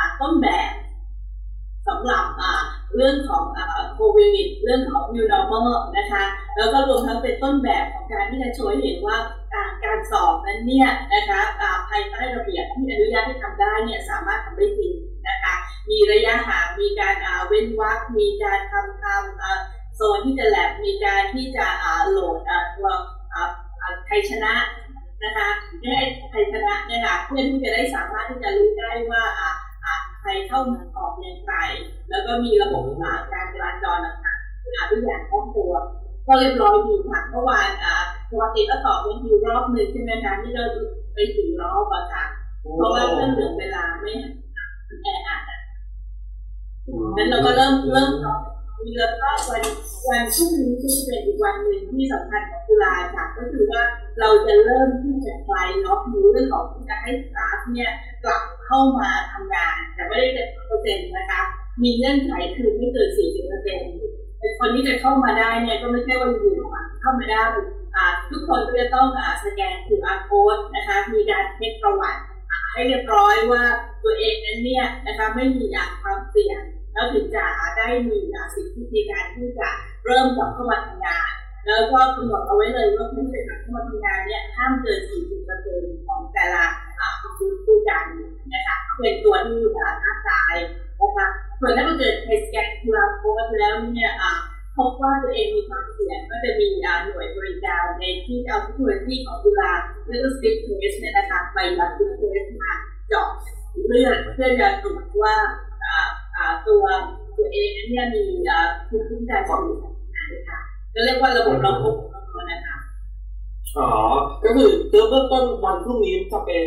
[0.00, 0.72] าต้นแบบ
[1.88, 2.24] สำหรับ
[2.96, 3.44] เรื่องของ
[3.94, 6.24] โควิดเรื่องของ new normal นะคะ
[6.56, 9.16] แล้วก็รวมทั้งเป็นต้นแบบของการที่จะโชว์เห็นว่า
[9.84, 11.40] การสอบนั้นเนี่ยนะคะ
[11.88, 14.92] ภายใต้ระเบียบที่อนุญาตให้ทำได้เนี่ยสามารถทำได้จริง
[15.28, 15.54] นะคะ
[15.90, 17.14] มีระยะห่างมีการ
[17.48, 21.66] เว้นวรรคมีการทำทำโซนที่จะแลบมีการที่จะ
[22.08, 22.36] โหลด
[22.76, 22.90] ตัว
[24.06, 24.54] ใครชนะ
[25.22, 25.48] นะคะ
[25.82, 26.00] เนี่ย
[26.30, 29.50] ใครชนะเนี่ยค่ะเพื่อนที่จะได้สามารถที่จะรู้ได้ว่าอ่า
[29.84, 31.54] อ่าใครเข้าเมืองออกอย่างไร
[32.10, 35.72] แล้วก็มีระบบอ่าการจราจรต่างๆอ่าทุกอย่างคล่องตัว
[36.26, 37.94] ก็เรียบร้อยดีค่ะเมื่อวานอ่า
[38.30, 40.64] ปกติก็สอบเป็นคิวรอบหนึ่งใช่ไหมคะที่เรา
[41.14, 42.24] ไปสี่รอบอะค่ะ
[42.60, 44.12] เพราะว่าเพื่อนเหลือเวลาไม่
[45.02, 45.58] แออัดอะ
[47.16, 48.40] นั้นเราก็เริ่มเริ่มสอบ
[48.96, 49.62] แล้วก็วัน
[50.08, 53.82] วันพรุ่งนี้ที่เป็นอีกวันหนึ่งที่สำคัญของตุลาค่ะก็คือว่า
[54.20, 57.92] เราจะเริ่มที่จะคลายล็อกในเรื่องของการให้ staff เนี่ย
[58.24, 61.40] กลับเข้ามาทำงาน แต่ไม่ได้เป็นเปอร์เซ็นต์นะคะ
[61.82, 63.88] มีเงื่อนไขคือไม่เกิน40เปอร์เซ็นต์
[64.58, 67.42] คนที่จะเข้ามาได้เนี่ยก็ไม่ใช่ว่าอยู่ๆเข้ามาได้
[68.30, 69.08] ทุกคนก็จะต้อง
[69.44, 72.20] สแกน QR code นะคะ มีการเช็คประวัติ
[72.72, 73.62] ให้เรียบร้อยว่า
[74.04, 75.64] ตัวเองนั้นเนี่ยนะคะไม่มี
[76.02, 76.60] ความเสี่ยง
[76.98, 77.46] แล้วถึงจะ
[77.78, 78.18] ได้มี
[78.54, 79.68] สิทธิในการที่จะ
[80.06, 81.30] เริ่มกลับเข้ามาทำงาน
[81.66, 85.00] แล้วก็กำหนดเอาไว้เลยว่าผู้จะกลับเข้ามาทำงานเนี่ยห้ามเกิน
[85.52, 86.64] 40%ของแต่ละ
[87.22, 88.04] ผู้ผู้การ
[88.52, 89.88] นะคะเป็นตัวที่ท้า
[90.26, 90.54] ทาย
[91.00, 91.26] นะคะ
[91.60, 94.12] ส่วนถ้าเกิดในสแกนคูราโค้ดแล้วเนี่ย
[94.76, 99.72] พบว่าตัวเองมีความเสี่ยงก็จะมีหน่วยบริการในที่เอาทุกหน่วยที่ของจุฬา
[100.06, 102.72] เรื่อง strip test เนี่ยนะคะไปรับ strip test มา
[103.08, 103.28] เจาะ
[103.86, 105.34] เลือดเพื่อจะตรวจว่า
[106.68, 106.84] ตัว
[107.36, 108.22] ตัวเองเนี่ยมี
[108.88, 109.64] ภูมิคุ้มกันสูง
[110.34, 110.58] นะคะ
[110.94, 111.96] ก็เรียกว่าระบบระบบ
[112.50, 112.76] นะคะ
[113.78, 113.90] อ๋อ
[114.44, 116.64] ก็คือเบื้องต้นวันพรุ่งนี้จะเป็น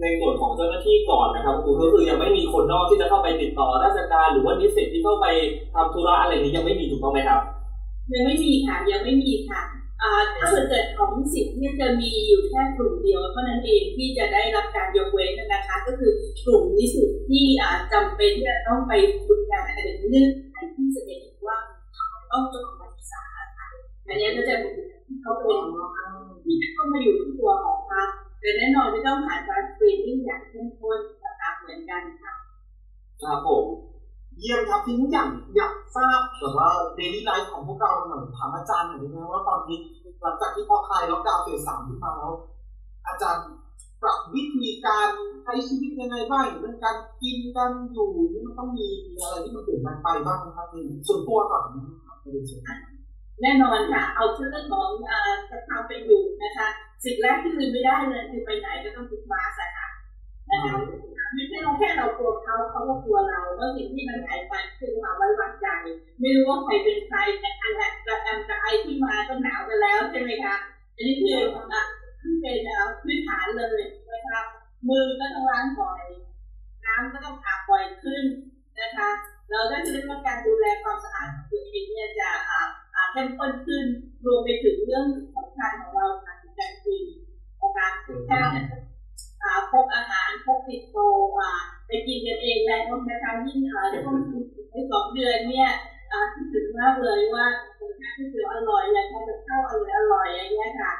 [0.00, 5.26] ในส่วนของเจ้าหน้าที่ก่อนนะครับคุณก็คือยังไม่มีคนนอกที่จะเข้าไปติดต่อราชการหรือว่านิสิตที่เข้าไป
[5.74, 7.40] ทำธุระอะไรนี้ยังไม่มีถูกต้องไหมครับ
[8.14, 9.60] ยังไม่มีค่ะยังไม่มีค่ะ
[10.00, 16.12] ถ้าเกิดของสิทธิ์ที่ยจะมีอยู่แค่กลุ่มเดียวเท่านั้นเองที่จะได้รับการยกเว้นนะคะ ก็คือ
[16.44, 17.44] กลุ่มนิสิตที่
[17.92, 18.92] จำเป็นที่จะต้องไป
[19.26, 19.80] ฝึกงานอะไร
[20.10, 21.58] เนื่องจากที่แสดงว่า
[21.94, 23.22] เขาต้องจบการศึกษา
[24.06, 24.54] อันนี้ก็จะ
[25.22, 25.60] เขาเป็น
[26.44, 28.08] ที่เข้ามาอยู่ที่ตัวของพรรค
[28.40, 32.32] แต่แน่นอนจะต้องผ่านการสกรีนนิ่งอย่างเข้มข้นนะคะเหมือนกันค่ะ
[33.22, 33.64] ครับผม
[34.40, 39.78] เยี่ยมครับทีนี้อย่างอยากทราบแบบว่า daily life ของพวกเราหน่อยถามอาจารย์หน่อยได้ไหมว่าตอนนี้
[40.20, 42.32] หลังจากที่พอคลายล็อกดาวน์ phase สามขึ้นมาแล้ว
[43.08, 43.44] อาจารย์
[44.02, 45.08] ปรับวิธีการ
[45.42, 48.86] ใช้ชีวิตยังไงบ้างเรื่องการกินการอยู่นี่มันต้องมี
[49.20, 50.66] อะไรที่มันเปลี่ยนแปลงไปบ้างนะครับ
[51.08, 52.16] ส่วนตัวก่อนนะครับ
[53.42, 55.36] แน่นอนค่ะ เอาเรื่องของการ
[55.68, 56.68] ทำไปอยู่นะคะ
[57.04, 59.87] สิ่งแรกที่ลืมไม่ได้เลยคือไปไหนก็ต้องติดมาสค่ะ
[60.50, 60.74] นะคะ
[61.34, 65.68] ไม่ใช่เราแค่เรากลัวเขาเขาก็กลัวเราแล้วสิ่งที่มันหายไปคือความไว้วางใจ
[66.20, 70.56] ไม่รู้ว่าใครเป็นใครแต่อะไรกระแอมกระไอที่มาก็หนาวกันแล้วใช่ไหมคะ
[70.96, 71.38] อันนี้คือ
[71.72, 71.82] อะ
[72.20, 72.58] ที่เป็น
[73.02, 74.40] พื้นฐานเลยนะคะ
[74.88, 76.02] มือก็ต้องล้างบ่อย
[76.84, 78.24] น้ำก็ต้องอาบบ่อยขึ้น
[78.80, 79.08] นะคะ
[79.50, 82.30] เราได้เรียกว่าการดูแลความสะอาดตัวเองเนี่ยจะ
[83.12, 83.84] เข้มข้นขึ้น
[84.24, 85.04] รวมไปถึงเรื่อง
[85.36, 87.04] สำคัญของเราค่ะการกิน
[87.60, 87.88] นะคะ
[88.26, 88.38] แค่
[89.72, 90.96] พกอาหารพกติดโต
[91.86, 93.82] ไปกินกันเองแล้วนะคะยิ่งช่ว
[94.14, 94.16] ง
[94.70, 95.70] ในสองเดือนเนี่ย
[96.34, 97.46] คิดถึงมากเลยว่า
[98.16, 100.92] ที่ถืออร่อยอยากทำกับข้าวอร่อยอร่อยอย่างเงี้ยค่ะ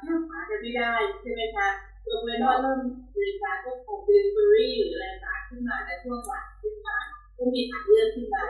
[0.00, 1.68] แค่หากันไม่ได้ใช่ไหมคะ
[2.06, 2.80] ยกเว้นว่าเริ่ม
[3.14, 6.96] บริการพวกของดิลิเวอรี่หรืออะไรต่างขึ้นมาในช่วงหลังขึ้นมา
[7.36, 8.44] ก็มีทางเลือกขึ้นมา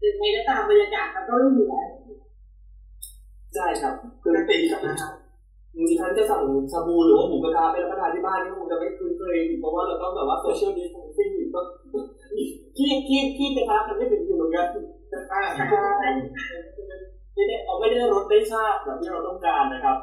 [0.00, 1.88] ถึงแม้ก็ตามบรรยากาศมันก็ไม่เหมือน
[3.54, 5.12] ใช่ครับคือตีกับนะครับ
[5.76, 11.60] จริงๆท่านจะสั่งชาบูหรือว่าหมูกระทะไปรับประทานที่บ้านนี่คงจะไม่คุ้นเคยเพราะว่าเราต้องแบบว่าโซเชียลดิสทนซิ่งก็
[12.76, 14.66] ขี้ขี้ขี้กระทะมันไม่ถึงอยู่เหมือนกัน
[17.34, 19.96] ไม่ได้เอาไม่ได้รสได้ชาติแบบที่เราต้องการนะครับ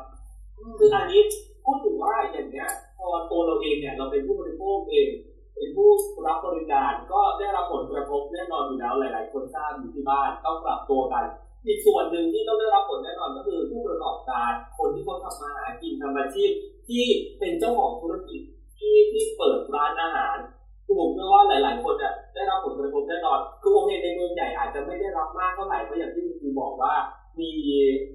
[0.80, 1.22] คืออันนี้
[1.66, 5.10] พูดถึงว่าอย่างเนี้ยพอตัวเราเองเนี่ยเราเป็นผู้บริโภคเอง
[5.56, 5.90] เป็นผู้
[6.28, 11.26] รับบริการก็ได้รับผลกระทบแน่นอนอยู่แล้วหลาย ๆ คนทราบอยู่ที่บ้านต้องปรับตัวกัน
[11.66, 16.52] อีกส่วนหนึ่งที่ต้องได้รับผลแน่นอนก็คือผู้ประกอบการคนที่เขาทำมาหากินทำอาชีพ
[16.88, 17.06] ที่
[17.40, 18.42] เป็นเจ้าของธุรกิจ
[18.78, 20.38] ที่ที่เปิดร้านอาหาร
[20.86, 26.94] คือผมเชื่อว่าหลาย ๆ คนจะได้รับผลกระทบแน่นอนคือโอเคในเมืองใหญ่อาจจะไม่ได้รับมากเท่าไหร่เพราะอย่างที่คุณครูบอกว่า
[27.40, 27.52] มี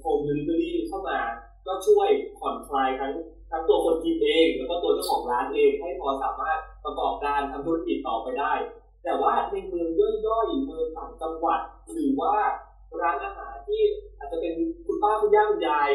[0.01, 1.19] home delivery เข้ามา
[1.67, 2.09] ก็ช่วย
[2.39, 3.13] ผ่อนคลายทั้ง
[3.51, 8.53] ทั้งตัวคนกินเอง แล้วก็ตัวเจ้าของร้านเองให้พอสามารถประกอบการทำธุรกิจต่อไปได้
[9.05, 9.89] แต่ว่าในเมือง
[10.27, 11.61] ย่อยๆเมืองต่างจังหวัด
[11.93, 12.35] หรือว่า
[13.03, 13.83] ร้านอาหารที่
[14.19, 14.55] อาจจะเป็น
[14.87, 15.91] คุณป้าคุณย่าคุณยาย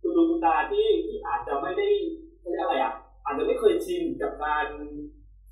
[0.00, 1.88] คุณลุงคุณตาที่ที่อาจจะไม่ได้
[2.50, 2.92] เรียกอะไรอะ
[3.24, 4.66] อาจจะไม่เคยชินกับการ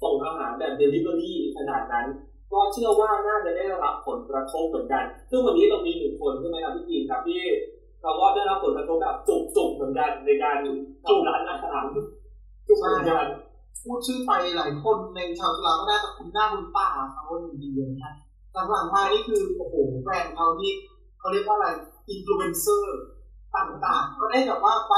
[0.02, 2.06] ส่งอาหารแบบเดลิเวอรี่ขนาดนั้น
[2.52, 7.42] ก็เชื่อว่าน่าจะได้รับผลกระทบเหมือนกัน ซึ่งวันนี้เรามีหนึ่งคนใช่ไหมครับพี่กีนครับที่
[8.02, 10.56] เราก็ได้รับผลกระทบแบบจุกๆเหมือนกันในการ
[11.08, 13.26] จุกร้านอาหารจุกเหมือนกัน
[13.82, 17.24] พูดชื่อไปหลายคนในชาวจุฬาก็ได้แต่คุณหน้าคุณป้าเขา
[17.62, 18.12] ดีเลยนะ
[18.70, 20.72] หลังๆมานี่คือโอ้โหแบรนด์เขาที่
[21.24, 21.68] เขาเรียกว่าอะไร
[22.08, 23.00] อินฟลูเอนเซอร์
[23.56, 24.94] ต่างๆ ก็ได้แบบว่าไป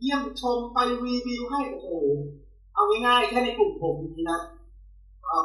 [0.00, 1.90] เยี่ยมชมไปรีวิวให้โอ้โห
[2.74, 4.40] เอาง่ายๆแค่ในกลุ่มผมนี่นะ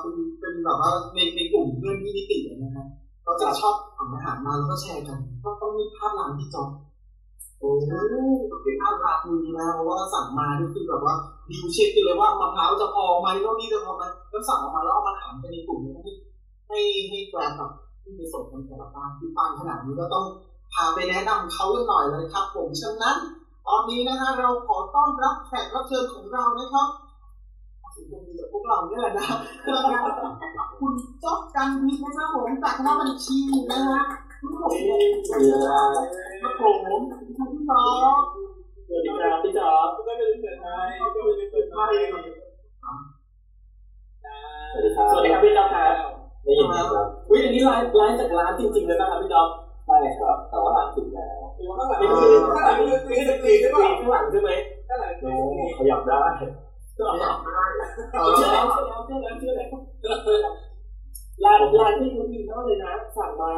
[0.01, 2.88] เป็นเป็นแบบว่าในในกลุ่มเพื่อนที่นิตินะครับ
[3.23, 6.63] เขาจะชอบสั่งอาหารมาแล้วก็แชร์กันก็ต้องมีภาพร้านที่จอ
[7.60, 7.69] โอ้
[8.63, 11.15] เป็นภาพร้านมือนะเพราะว่าสั่งมานี่คือแบบว่า
[11.49, 15.93] ดิวเช็คกันเลยว่ามะพร้าวจะพอไหมโน่นนี่จะพอไหมแล้วสั่งออกมาแล้วเอามาถามกันในกลุ่มนี้
[16.67, 17.71] ให้ให้แกรบแบบ
[18.15, 20.26] ในส่วนของแต่ละบ้านที่ฟังขนาดนี้ก็ต้อง
[20.74, 23.17] พาไปแนะนำเขากันหน่อยเลยครับ ผมฉะนั้น
[23.67, 26.88] ตอนนี้นะฮะเราขอต้อนรับแขกรับเชิญของเรานะครับ
[27.96, 29.26] สิ่งดีจากพวกเราเนี่ยแหละนะ
[30.80, 30.93] คุณ
[31.24, 33.38] จ๊อบกันวิทย์นะครับผมจากคณะบัญชี
[33.72, 34.02] นะฮะ
[34.41, 34.72] คุณผม
[36.41, 36.63] ครับผ
[37.00, 37.02] ม
[37.38, 37.86] คุณจ๊อ
[38.20, 38.22] บ
[38.88, 41.06] สวัสดีครับพี่จ๊อบก็จะเปิดไม้ก็
[41.39, 42.20] จะเปิดไม้สวั
[44.82, 46.16] สดีครับสวัสดีครับพี่จ๊อบครับ
[46.47, 49.47] ได้ยินไหมครับอุ้ยอันนี้ไลฟ์ไลฟ์จากร้านจริงๆเลยนะครับพี่จ๊อบ
[49.86, 51.41] ใช่ครับ แต่ว่าร้านปิดแล้ว
[51.77, 54.51] ข้างหลังนี่นี่คืคืออข้างหลังนี่คือตีสตีใช่ป่ะข้างหลังใช่ไหม
[54.88, 55.33] ข้างหลังโน้
[55.77, 56.21] ขยับได้
[56.97, 57.15] ก็เอา
[58.12, 58.65] เอเชื่ออแล้ว
[59.05, 59.69] เชื่อแล้วเชื่อแล้ว
[60.01, 60.53] เชื่อแล้ว
[61.43, 63.51] ร้านร้านที่คุณดีมากเลยนะ สั่งมา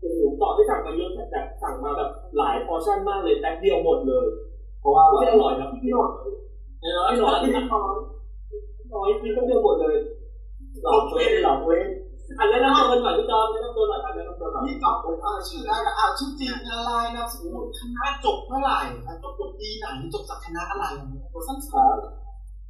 [0.00, 4.26] โอ้โหต่อที่สั่งมาเยอะแต่สั่งมาแบบหลาย portion มากเลยแป๊บเดียวหมดเลย
[4.80, 6.10] เพราะว่าไม่ใช่อร่อยนะพี่หน่อย
[6.98, 7.96] น้อยน้อยพี่น้อย
[8.92, 9.96] น้อยพี่ก็เดียวหมดเลย
[10.82, 11.86] หลอกเล่นหลอกเล่น
[12.38, 18.78] อันแนะนำตัวกันหน่อยพี่จ๊อบแนะนำตัวหน่อยครับแนะนำตัวหน่อยนี่ตอบผมอ่าชื่ออะไรอ่าชื่อจริงอะไรนามสกุลคณะจบเมื่อไหร่
[19.22, 20.84] จบจบปีไหนจบจากคณะอะไร
[21.32, 21.96] ตัวสั้นครับ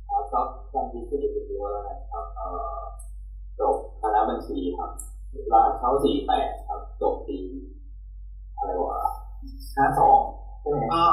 [0.08, 1.74] ครับครับการดีขึ้นอยู่ที่ว่า
[2.12, 2.78] ครับเอ่อ
[3.60, 4.90] จบคณะบัญชีครับ
[5.52, 7.38] ร้านเข้าสี่แปดครับจบปี
[8.56, 9.00] อะไรวะ
[9.76, 10.20] ห้าสอง
[10.60, 11.06] ใช่ไหมอ่า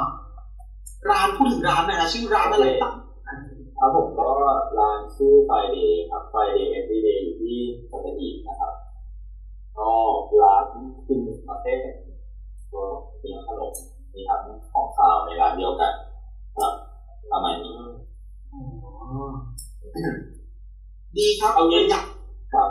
[1.10, 2.94] ร้านพูดถึงร้านหนะฮะชื่อร้านอะไรตั้ง
[3.80, 4.30] ครับผมก็
[4.80, 7.60] ร้านชื่อ Friday ครับ Friday Everyday อยู่ที่
[9.78, 9.90] ก็
[10.42, 10.64] ร้าน
[11.08, 11.78] กินประเภท
[12.74, 12.82] ก็
[13.24, 13.74] มีขนม
[14.14, 15.94] มีทั้งของคาวในร้านเดียวกัน
[16.58, 16.74] ครับ
[17.32, 17.74] ประมาณนี้
[21.18, 22.06] ดีครับเอางี้อยาก
[22.54, 22.70] ครับ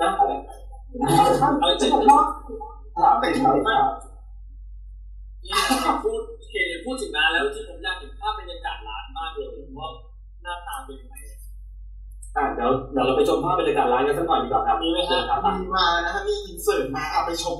[0.00, 0.32] นะอะไร
[1.60, 2.20] เอาจริงผมว่า
[2.96, 3.50] ถามไปครั
[5.94, 9.88] บพูดเห็นพูดถึงร้านแล้วที่ผมอยากเห็นภาพบรรยากาศร้านมากเลยว่า
[10.42, 11.13] หน้าตาเป็นยังไง
[12.36, 17.58] อ่าเดี๋ยวเดี๋ยวเราไปชมภาพบรรยากาศร้านกันสักหน่อยดีกว่าครับมีไหมครับมีมานะฮะมีอินเสิร์ตมาเอาไปชม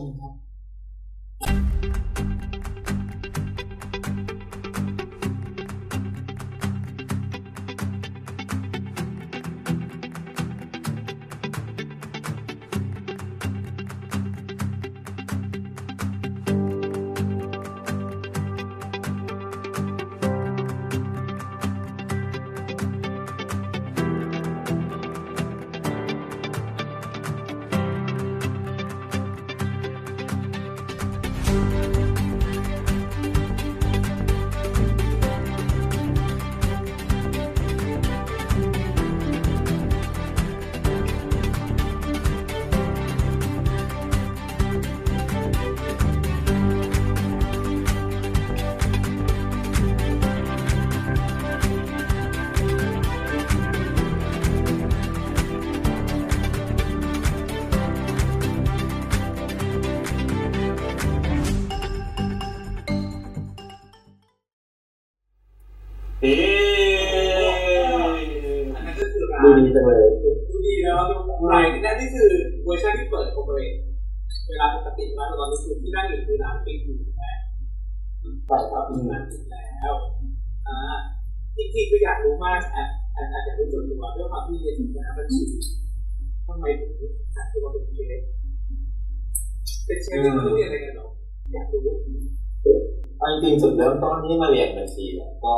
[93.43, 95.55] จริงๆจุดเริ่มต้นที่มาเรียนบัญชีเนี่ยก็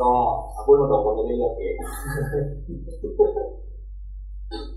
[0.00, 0.10] ก็
[0.64, 1.74] พูดตรงๆก็ไม่ได้เลือกเอง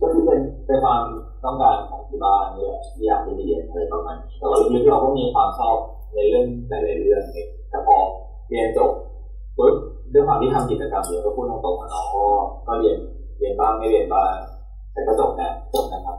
[0.01, 1.01] ก็คือเป็นเป็นความ
[1.43, 5.77] ต้องการของที่บ้านเนี่ยที่อยากจะเรียนอะไรประมาณนี้แต่ว่าลึกๆเราก็มีความชอบ
[6.15, 7.97] ในเรื่องหลายๆเรื่องเนี่ยแต่พอ
[8.49, 8.91] เรียนจบ
[9.57, 9.75] ปุ๊บ
[10.13, 12.25] ด้วยความที่ทำกิจกรรมเยอะก็พูดตรงๆว่าน้องก็
[12.67, 12.97] ก็เรียน
[13.37, 14.33] เรียนบ้างไม่เรียนบ้าง
[14.93, 16.17] แต่ก็จบนะจบนะครับ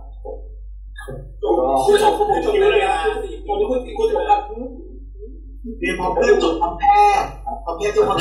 [1.43, 2.95] จบแล้ชมคุณชมเลยนะ
[3.47, 4.39] ตอนนี้คุณคุณจะบอกว่า
[5.79, 6.85] เรียนพอเพื่อนจบพร้อมแพ
[7.21, 7.29] ทย์
[7.65, 8.19] พร้อมแพทย์จบพร้อม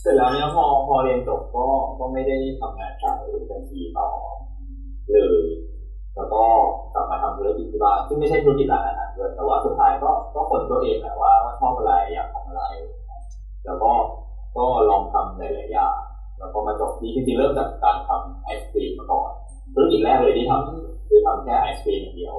[0.00, 1.64] เสร็จแล้วเนี่ยพอพอเรียนจบก็
[1.98, 3.18] ก็ไม่ได้ทำงานสาย
[3.50, 4.08] บัญชีต่อ
[5.10, 5.46] เลย
[6.16, 6.42] แล้วก็
[6.94, 12.62] กลับมาทำธุรกิจที่บ้านซึ่งไม่ใช่ธุรกิจร้านอาหารด้วยแต่ว่าสุดท้ายก็ก็คนตัวเองแหละว่าว่าชอบอะไรอยากทำอะไร
[13.66, 13.90] แล้วก็
[14.56, 15.96] ก็ลองทำหลายๆอย่าง
[16.38, 19.30] แล้วก็มาจบที่จริงๆเริ่มจากการทำไอศครีมมาก่อน
[19.74, 22.34] ธุรกิจแรกเลยที่ทำคือทำแค่ไอศครีมอย่างเดียว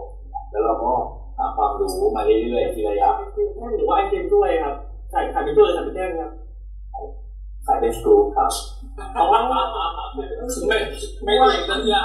[0.51, 0.91] แล้วเราก็
[1.37, 3.17] หาความรู้มาเรื่อยๆทีละอย่าง
[3.75, 4.75] หรือว่าไอเทมด้วยครับ
[5.11, 6.31] ใส่ใส่เป็นถ้วยใส่เป็นแก้วครับ
[7.65, 8.51] ขายเป็นสกรูครับ
[9.13, 10.77] เพราะว่าไม่
[11.25, 12.01] ไม่ได้สัญญา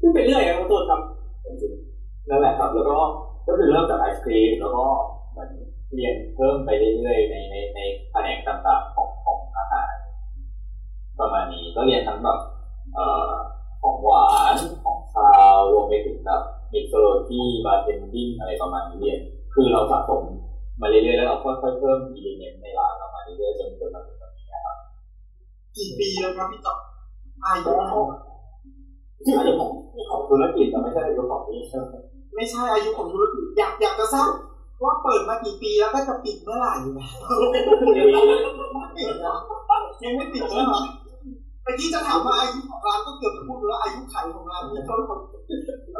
[0.00, 1.00] ขึ้นไปเรื่อยครับตัวครับ
[2.28, 2.98] นั่นแหละครับ แล้วก็
[3.46, 4.84] ก็คือเริ่มจากไอศครีมแล้วก็
[5.32, 5.50] เหมือน
[5.94, 9.92] เรียนเพิ่มไปเรื่อยๆในในในแผนกต่างๆของของอาหาร
[11.18, 12.53] ประมาณนี้ก็เรียนทั้งแบบเอ่อ
[13.82, 19.18] ของหวานของคาวรวมไปถึงแบบ mixology bartending อะไรประมาณนี้เนี่ย
[19.54, 20.22] คือเราสะสม
[20.80, 24.76] มาเรื่อยๆแล้วเราค่อยๆเพิ่ม element ในร้านเรามาเรื่อยๆจนจนมาถึงตอนนี้นะครับ
[25.76, 26.78] กี่ปีแล้วครับพี่จ๊อบ
[27.44, 27.72] อายุ
[29.38, 29.70] อายุของ
[30.10, 31.84] ของธุรกิจแต่ไม่ใช่อายุของนี่ใช่ไหม
[32.34, 34.30] ไม่ใช่อายุของธุรกิจอยากอยากจะทราบ
[34.82, 37.08] ว่าเปิดมากี่ปีแล้วก็จะปิดเมื่อไหร่นะ
[40.02, 40.80] ยังไม่ปิดเลยเหรอ
[41.64, 44.96] เมื่อกี้จะถามว่าอายุของร้านก็เกือบจะพูดแล้วอายุขายของร้านนี่เขา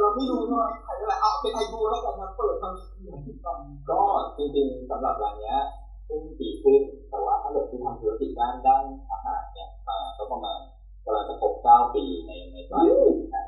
[0.01, 3.59] เราไม่รู้ว่าอายุขายเท่าไหร่เอาเป็นอายุแล้วกันนะเปิดมากี่ปีที่ตอน
[3.91, 4.01] ก็
[4.37, 5.59] จริงๆสำหรับร้านเนี้ย
[6.07, 10.59] เพิ่งปีขึ้นแต่ว่าถ้าเกิดที่ทำธุรกิจด้านด้านอาหารเนี่ยมาก็ประมาณ
[11.05, 13.45] กำลังจะครบเก้าปีในในปลายปีนะ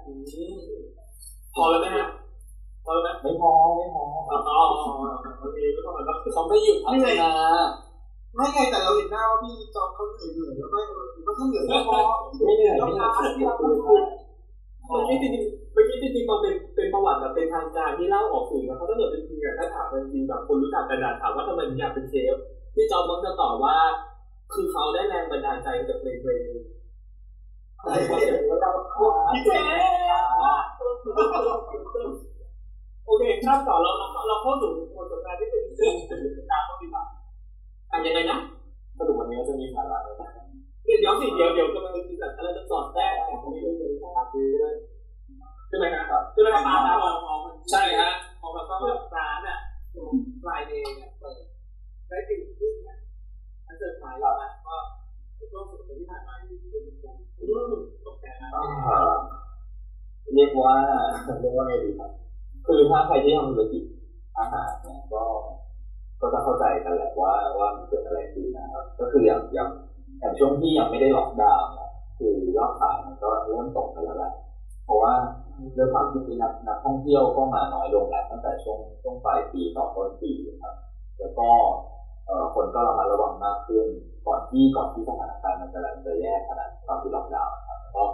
[1.54, 2.06] พอแล้วไหมฮะ
[2.84, 4.92] พอแล้วไหมไม่พอไม่พออ๋ออ๋ออ๋อ
[5.40, 7.32] โอเคก็ต้องแบบเขาไม่หยุดพัฒนา
[8.36, 11.98] ไม่ไงแต่เราเห็นหน้าว่าพี่จอมเขาเหนื่อยเหนื่อยแล้วไม่เออว่าถ้าเหนื่อยก็พอ
[12.44, 14.02] ไม่เหนื่อยแล้วไม่เหนื่พาอยที่เราคือพูด
[14.88, 15.32] เมื่อกี้จริง
[15.72, 22.36] เมื่อกี้จริงๆมันเป็นเป็นประวัติแบบเป็นทางการที่เล่าออกสื่อนะเพราถ้าเกิดเป็นจริงอะถ้าถามเป็นจริงแบบคนรู้จักกันอะถามว่าทำไมถึงอยากเป็นเชฟ
[22.74, 23.74] พี่จอมมักจะตอบว่า
[24.54, 26.60] คือเขาได้แรงบันดาลใจจากเพลงเพลงนึง
[27.78, 29.50] อะไรงหาพี่เจ
[33.06, 36.86] โอเคข้ามต่อเราเราเราเข้าสู่บทสนทนาที่เป็นเรื่องตามต้องดี
[37.88, 38.38] กว่าอะยังไงนะ
[38.98, 40.22] สรุปวันนี้จะมีสาระไหม
[40.84, 44.74] เดี๋ยวสิเดี๋ยวเดี๋ยวกำลังมีแบบอะไรจะสอดแทรกของนี้เลย
[45.68, 46.94] ใช่ไหมครับใช่ไหมครับตาตา
[47.70, 48.78] ใช่ฮะของแบบว่า
[49.16, 49.58] ร้านอะ
[50.42, 51.36] ฟลายเดย์เนี่ยเปิด
[52.08, 52.98] ได้ปีขึ้นเนี่ย
[53.66, 54.76] อันเซอร์ไพรส์นะก็
[55.52, 57.16] ช่วงสุดที่ผ่านมาที่เป็นคน
[58.04, 59.16] ตกแต่งนะอ่า
[60.34, 60.74] เรียกว่า
[61.40, 62.10] เรียกว่าไงดีครับ
[62.66, 63.82] คือถ้าใครที่ทำธุรกิจ
[64.38, 65.22] อาหารเนี่ยก็
[66.20, 69.68] ก็จะเข้าใจกันแหละว่าว่ามันเกิดอะไรขึ้นนะครับ ก็คืออย่างอย่าง
[70.20, 71.68] อย่างช่วงที่ยังไม่ได้ล็อกดาวน์
[72.18, 74.32] คือยอดขายมันก็เริ่มตกไปแล้วแหละ
[74.84, 75.12] เพราะว่า
[75.76, 80.72] ด้วยความที่นักนักท่องเที่ยวก็มาน้อยลงแล้วตั้งแต่ช่วงช่วงปลายปีต่อต้นปีครับ
[81.18, 81.48] แล้วก็
[82.26, 83.86] เอ่อคนก็ระมัดระวังมากขึ้น
[84.26, 88.04] ก่อนที่ก่อนที่สถานการณ์มันจะจะแย่ขนาดตอนที่ล็อกดาวน์ครับแล้วก็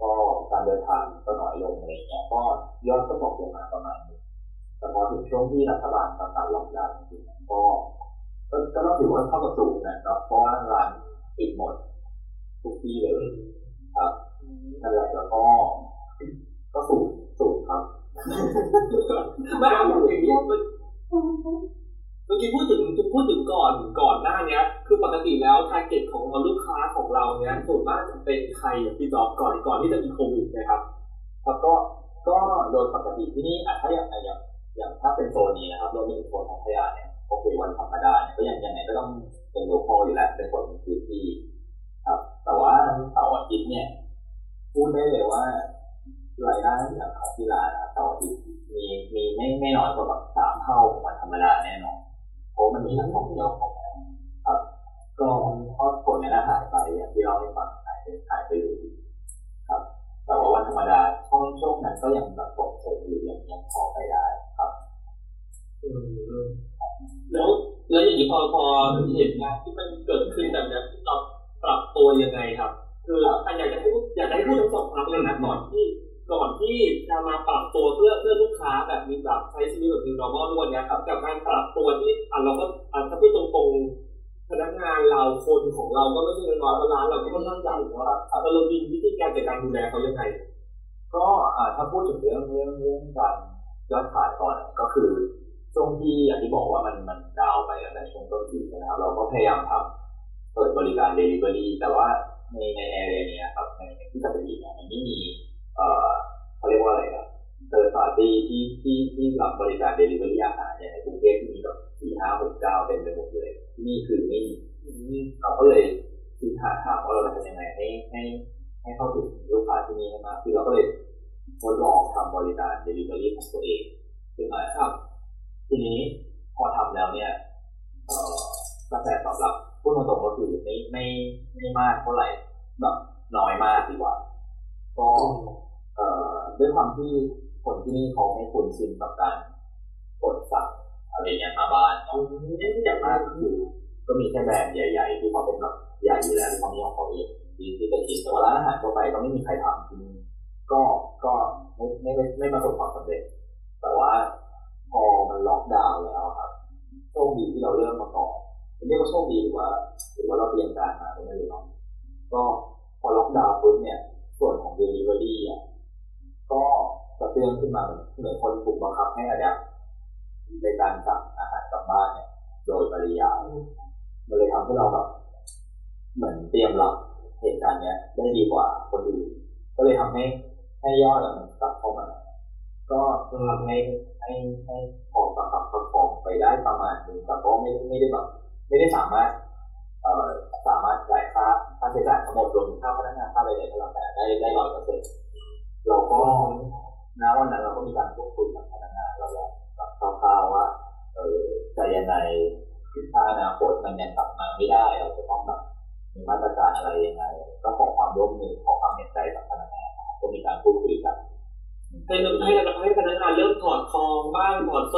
[0.00, 0.10] ก็
[0.50, 2.40] การเดินทางก็น้อยลงอะไรเงี้ยก็
[2.88, 4.17] ยอดก็ตกลงมาประมาณนึง
[4.78, 7.62] แต่พอถึงช่วงที่รัฐบาลประกาศล็อกดาวน์จริงๆก็
[8.50, 10.88] ก็ก็ต้องถือว่าเข้ากับสูงนะครับเพราะว่าร้าน
[11.38, 11.74] ปิดหมด
[12.62, 13.26] ทุกที่เลย
[13.96, 14.12] ครับ
[14.82, 15.42] นั่นแหละแล้วก็
[16.74, 17.04] ก็สูง
[17.40, 17.82] สูงครับ
[19.60, 20.60] ไม่เอาอย่างนี้มัน
[22.26, 22.80] เมื่อกี้พูดถึง
[23.12, 30.80] พูดถึงก่อนก่อนหน้าเนี้ย คือปกติแล้ว target ของเราลูกค้าของเราเนี้ยส่วนมากจะเป็นใครอะพี่จ๊อบก่อนก่อนที่จะมีโควิดนะครับ
[31.44, 31.72] แล้วก็
[32.28, 32.38] ก็
[32.72, 34.38] โดยปกติที่นี่อะถ้าอย่างอย่าง
[34.78, 39.08] อย่างถ้าเป็นโซนนี้นะครับรวมไปถึงโซนพัทยาเนี่ยโอเควันธรรมดาเนี่ยก็ยังยังไงก็ต้อง
[39.52, 41.26] เป็น local อยู่แล้วเป็นคนพื้นที่
[42.06, 42.72] ครับ แต่ว่า
[43.12, 43.86] เสาร์อาทิตย์เนี่ย
[44.74, 45.42] พูดได้เลยว่า
[46.46, 48.42] รายได้อย่างของที่ร้านเสาร์อาทิตย์
[48.74, 51.98] มีมีไม่ไม่น้อยกว่าแบบสามเท่าของวันธรรมดาแน่นอน
[52.52, 53.88] เพราะมันมีนักท่องเที่ยวข้ามา
[54.46, 54.60] ครับ
[55.20, 55.28] ก็
[55.76, 58.76] พอผลเนี่ยนหายไปอย่างที่เราให้ฟังหายไปหายไปเลย
[59.68, 59.82] ครับ
[60.24, 64.26] แต่ว่าวันธรรมดาช่วงช่วงนั้นก็ยังแบบตกเฉยอยู่ยังยังพอไปได้
[67.32, 67.48] แล้ว
[67.90, 68.64] แล้วอย่างนี้พอพอ
[69.16, 71.14] เห็นงานที่มันเกิดขึ้นแบบนี้เรา
[71.64, 72.40] ปรับตัวยังไง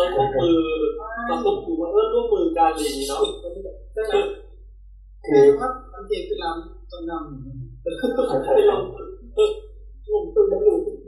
[0.03, 0.57] างถอดสร้อยข้อมือ
[1.28, 3.20] ตะตุกหูว่าเออร่วมมือกันอะไรอย่างนี้เนาะ
[3.92, 4.14] ใช่ไหม
[5.26, 6.55] คือว่ามันเก่งขึ้นแล้ว
[6.90, 7.42] จนนำ
[8.44, 8.82] ให้ลอง
[10.12, 11.01] ลงตัวแล้วอยู่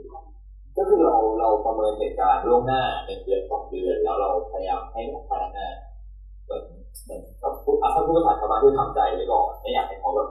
[0.77, 5.75] ก็คือเราเราประเมินเหตุการณ์ล่วงหน้าเป็นเดือนสองเดือนแล้วเราพยายามให้พนักงาน
[6.45, 6.63] เหมือน
[7.03, 10.29] เหมือนกับพูดอะถ้าพูดภาษาชาวบ้านคือทำใจไว้ก่อนไม่อยากให้เขาแบบ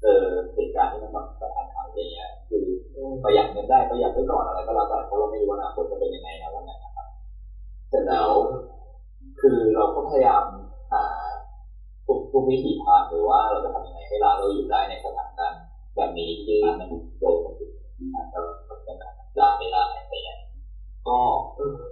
[0.00, 0.20] เจอ
[0.54, 2.64] เหตุการณ์ที่มันแบบกระทันหันอะไรเงี้ยคือ
[3.24, 6.75] ประหยัดเงินได้ประหยัดไว้ก่อนอะไรก็แล้วแต่เพราะเราไม่รู้ว่าอนาคตจะเป็นยังไงนะวันนั้นนะค
[7.96, 8.28] ร็จแล้ว
[9.40, 10.42] คือเราก็พยายาม
[10.92, 11.04] หา
[12.06, 15.60] ทุกทุกวิถีทางหรือว่าเราจะทำยังไงให้ร้านเราอยู่ได้ในสถานการณ์
[15.96, 16.88] แบบนี้ที่มัน
[17.18, 17.72] โดนคนอื่น
[18.14, 18.38] อาจจะ
[18.84, 18.96] เป็น
[19.36, 20.40] ได้ไม่ได้อะไรเงี้ย
[21.08, 21.18] ก็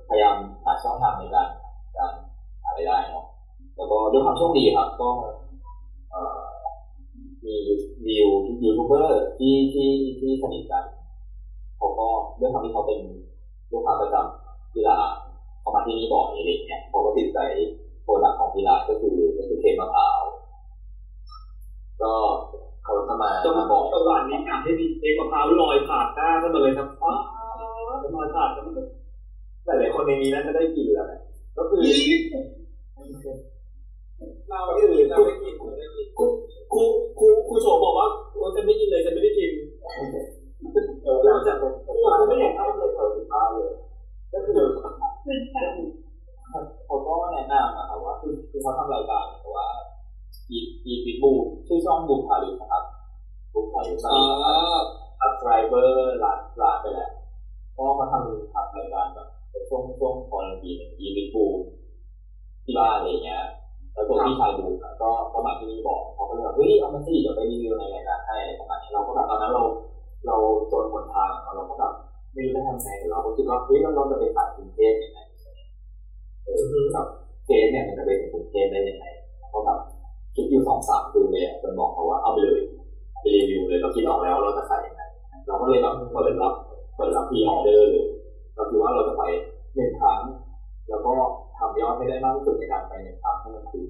[0.09, 0.34] พยายาม
[0.64, 1.48] หาช่องทางในการ
[1.96, 2.12] การ
[2.62, 3.24] หารายได้เนาะ
[3.76, 5.09] แล้วก็ด้วยความโชคดีครับ ก็
[7.44, 7.57] มี
[8.07, 8.28] วิว
[8.64, 10.84] ยูทูบเบอร์ที่ที่ที่สนิทกัน
[11.76, 12.09] เขาก็
[12.40, 12.98] ด้วยความที่เขาเป็น
[13.72, 15.14] ลูกค้าประจำที่ร้าน
[15.64, 17.38] เขามาที่นี่บ่อยอะไรเงี้ยเขาก็ติดใจ
[18.05, 20.20] product ของที่ร้านก็คือก็คือเค้กมะพร้าว
[22.02, 22.12] ก็
[22.84, 27.16] เขาจะมาจังหมาบอกจังหวะนี้อยากให้มีเค้กมะพร้าวลอยผ่านหน้าขึ้นมาเลยครับอ้าว
[28.16, 28.88] ลอยผ่านกันมาเลย
[29.66, 31.20] หลายๆคนในนี้น่าจะได้กินแล้วนะ
[31.56, 31.80] ก็คือ
[34.48, 36.24] เราไม่กินเราไม่กินเราไม่กินครู
[36.72, 36.82] ครู
[37.18, 39.50] ครูครูโฉบอกว่าโอ้ฉันไม่กินเลยฉันไม่ได้กิน
[41.02, 43.72] เออเราจะเป็นเราไม่อยากให้เลยเปิดสินค้าเลย
[44.32, 44.60] ก็คือ
[45.25, 45.64] เป็นค่ะ
[46.87, 49.66] เขาก็แนะนำนะครับว่าคือคือเขาทำรายการแต่ว่า
[50.51, 51.33] อีอีอีบู
[51.66, 52.85] ชื่อช่องบูพาริสนะครับ
[53.53, 54.05] บูพาริส
[55.20, 57.11] อัพไดรเวอร์ร้านร้านไปแล้ว
[57.77, 59.29] ก็มาทำทำรายการแบบ
[59.68, 61.45] ช่วงช่วงคอนทีนอีวิบู
[62.64, 63.43] ที่บ้านอะไรเงี้ย
[63.95, 64.66] แล้วตัวพี่ชายบู
[65.03, 69.64] ก็ก็มาที่นี่บอกเขาก็เลยแบบเฮ้ยเอามาสิเดี๋ยวไปรีวิวในรายการให้ประมาณนี้เราก็แบบตอนนั้นเรา
[70.27, 70.37] เรา
[70.72, 71.93] จนหนทางเราก็แบบ
[72.35, 75.18] ไม่รู้จะทำไงเราก็คิดว่าเฮ้ยเราเราจะไปขายกรุงเทพยังไง
[76.45, 76.49] เอ
[76.82, 77.07] อแบบ
[77.47, 79.05] เกสเนี่ยมันจะไปถึงกรุงเทพได้ยังไง
[79.53, 79.78] ก็แบบ
[80.35, 82.61] คิดอยู่สองสามคืนเลยจนบอกเขาว่าเอาไปเลย
[83.20, 85.03] ไปรีวิวเลยเราคิดออกแล้วเราจะขายยังไง
[85.47, 86.55] เราก็เลยแบบเปิดรับ
[86.97, 88.07] เปิดรับ pre-order เลย
[88.55, 89.22] เราคิดว่าเราจะไป
[89.74, 90.20] หนึ่งครั้ง
[90.89, 91.12] แล้วก็
[91.59, 93.89] ทำยอดให้ได้มากที่สุดในการไปหนึ่งครั้งให้มันถึง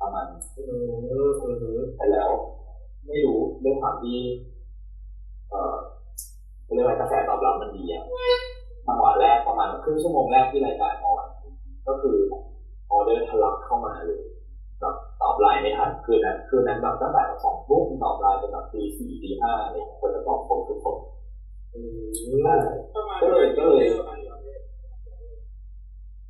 [0.00, 2.30] ปประมาณเออเออเออแต่แล้ว
[3.06, 4.18] ไม่รู้เรื่องความที่
[9.96, 11.24] ระมาณครึ่งชั่วโมงแรกที่รายการ on
[11.86, 12.16] ก็คือ
[12.92, 14.22] ออเดอร์ทะลักเข้ามาเลย
[14.80, 20.96] แบบตอบไลน์ไม่ทันคืนนั้นคืนนั้นแบบตั้งแต่สองทุ่มตอบไลน์จนแบบตีสี่ตีห้าอะไรอย่างเงี้ยคนจะตอบครบทุกคน
[22.44, 22.54] ใช่
[22.94, 24.18] ประมาณก็เลยก็เลยประมาณ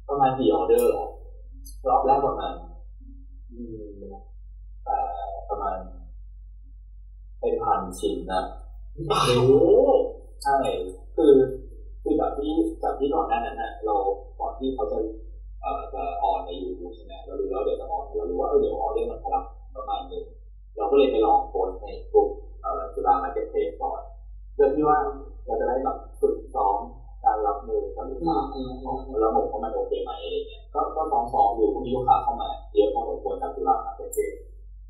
[0.09, 1.07] ประมาณกี่ออเดอร์หรอ
[1.89, 2.53] รอบแรกประมาณ
[3.53, 3.93] อืม
[4.85, 4.99] แต่
[5.51, 5.77] ประมาณ
[7.41, 8.43] เป็นพันชิ้นนะ
[9.07, 9.53] โอ้โห
[10.45, 10.57] ใช่
[11.17, 11.33] คือ
[12.07, 13.97] คือจากที่จากที่ก่อนหน้านั้นนะเรา
[14.41, 14.99] ก่อนที่เขาจะ
[15.63, 19.45] เอ่อจะออนในยูทูบใช่ไหมเรารู้แล้วเดี๋ยวจะออนเรารู้ว่าเออเดี๋ยวออเดอร์มันทะลัก
[19.77, 20.25] ประมาณนึง
[20.77, 22.29] เราก็เลยไปลองโพสในกลุ่ม
[22.63, 24.01] เอ่อจุฬา Marketplace ก่อน
[24.55, 24.99] เพื่อที่ว่า
[25.47, 26.79] เราจะได้แบบฝึกซ้อม
[27.25, 28.37] การรับมือกับลูกค้า
[28.85, 34.33] ของระบบว่ามันโอเคไหมอะไรเงี้ยก็ก็ซ้อมซ้อมอยู่ก็มีลูกค้าเข้ามาเยอะพอสมควรจากจุฬา Marketplace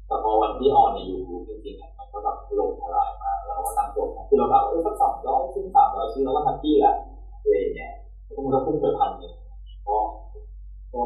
[0.07, 6.95] แต่พอวันที่ on ในยูทูบจริงๆอะมัน ก็แบบถล่มทลายมากเราก็ตั้งตัวคือเราแบบเออสักสองร้อยชิ้นสามร้อยชิ้นเราก็ happy แหละ
[7.43, 7.93] อะไรอย่างเงี้ย
[8.45, 9.33] มันก็พุ่งไปพันหนึ่ง
[9.87, 9.97] ก็
[10.93, 11.01] ก็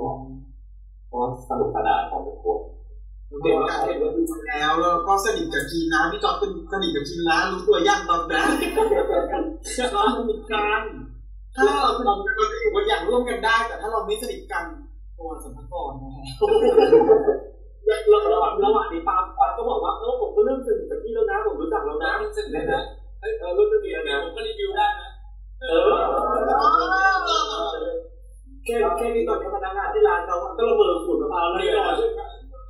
[1.13, 2.61] ก็สนุกสนานพอสมควร
[3.43, 8.51] เด็กการเห็นว่าดูแล้วแล้วก็สนิทกับจีนนะพี่จอร์เป็นสนิทกับจีนนะรู้ตัวย่างตอนนั้น
[9.93, 10.83] เราสนิทกัน
[11.55, 14.65] ถ้าเราเราเราจะอยู่กันอย่างร่วมกันได้ แต่ถ้าเราไม่สนิทกัน
[15.19, 16.13] ตัวสัมภาระนะ
[17.91, 22.83] แล้วระหว่างระหว่างนี้ปามปามก็บอกว่าเออผมก็เริ่มสนจากับพี่แล้วนะผมรู้จักแล้วนะสนิยนะ
[23.21, 25.11] เออเริ่มสนิทแล้วนะผมก็รีวิวได้นะ
[25.61, 25.81] เออ
[28.65, 31.69] แค่แค่นี้ตอนพนักงานที่ร้านเขาก็ระเบิดฝุ่นมะพร้าวเลย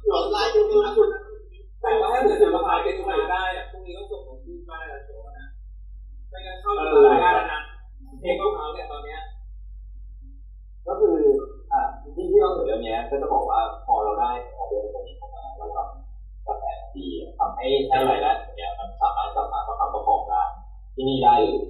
[0.09, 0.61] หลอดลายดู
[0.97, 1.09] ฝุ่น
[1.81, 5.47] แต่ว่าให้าเกิดจะมาขายเป็นตัวได้พรุ่งนี้ก็ส่งของพี่มาแล้วโชว์นะ
[6.31, 7.61] ไม่งั้นเข้าตลาดได้แล้วนะ
[8.21, 9.21] เทคมะพร้าวเนี่ยตอนเนี้ย
[10.87, 11.17] ก็คือ
[13.23, 16.65] จะบอกว่าพอเราได้ออเดอร์ตรงนี้เข้ามาเราทำกาแฟ
[16.97, 17.07] ดี
[17.39, 20.43] ทำให้ให้รายได้ตรงเนี้ยมันสามารถกลับมาประคับประคองได้
[20.95, 21.63] ที่นี่ได้อยู่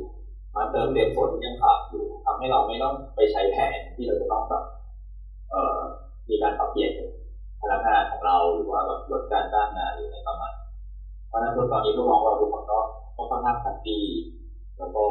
[0.56, 4.62] มาเติมเต็มส่วนที่ยังขาดอยู่ทำให้เราไม่ต้องไปใช้แผนที่เราจะต้องแบบ
[5.50, 5.78] เอ่อ
[6.28, 6.92] มีการปรับเปลี่ยน
[7.60, 10.52] พนักงานของเราหรือว่าแบบลดการจ้างงานหรืออะไรประมาณ
[11.28, 12.78] เพราะนั้นตอนนี้ลูกน้องเราทุกคนก็
[13.16, 14.02] ก็ค่อนข้างแฮปปี้
[14.78, 15.04] แล้วก็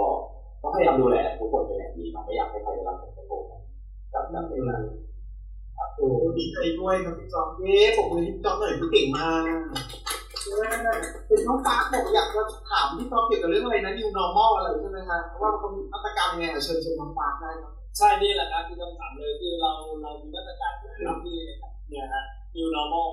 [0.62, 3.42] ก็พยายามดูแลทุกคนเป็นอย่างดีเราไม่อยากให้ใครได้รับผลกระทบ
[4.14, 4.84] จากจากเรื่องนั้น
[5.98, 6.08] โอ้
[6.38, 9.42] ดีใจด้วยครับพี่จอมเย้ผมมือพี่จอมหน่อยพี่เก่งมาก
[11.28, 19.72] เป็นน้องฟ้าบอกอยากจะถามพี่จอมเกี่ยวกับเรื่องอะไรนะ new normal อะไรใช่ไหมคะว่าเขามีมาตรการยังไงเชิญเชิญน้องฟ้าได้ครับใช่นี่แหละครับคือคำถามเลยคือเรา
[20.02, 21.38] เรามีมาตรการอยู่แล้วที่
[21.90, 22.24] เนี่ยฮะ
[22.56, 23.10] new normal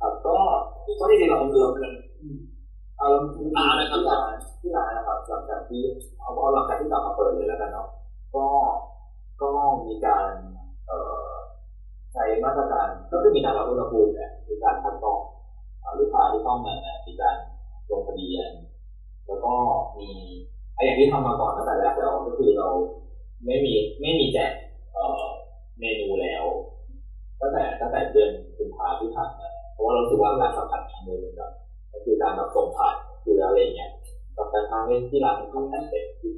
[0.00, 0.36] ครับก็
[1.00, 3.74] ก็จริงๆเราเราเเอาที่ร้าน
[4.60, 5.82] ที่ร้านนะครับหลังจากที่
[6.18, 7.88] เอาเอาหลังจากที่กลับมาเปิดเลยแล้วกันเนาะ
[8.34, 8.46] ก็
[9.42, 9.50] ก็
[9.86, 10.30] มีการ
[10.88, 11.35] เอ่อ
[12.16, 15.20] ใช้มาตรการก็คือมีการวัดอุณหภูมิเนี่ยมีการคัดกรอง
[15.98, 16.74] ลูกค้าที่เข้ามา
[17.06, 17.36] มีการ
[17.90, 18.50] ลงทะเบียน
[19.26, 19.54] แล้วก็
[19.98, 20.10] มี
[20.74, 22.68] ไอ้อย่างที่ทำมาก่อนตั้งแต่แรกแล้วก็คือเรา
[23.46, 24.52] ไม่มีไม่มีแจก
[25.78, 26.44] เมนูแล้ว
[27.40, 31.42] ตั้งแต่ตั้งแต่เดือนกุมภาที่ผ่านมาเพราะว่าเราสึกว่าการสัมผัสทางมือมันแบ
[31.92, 33.90] ก็คือการแบบส่งผ่านหรืออะไรเงี้ย
[34.36, 36.32] กับการทางที่ร้านมันค่อนข้างเต็มคือ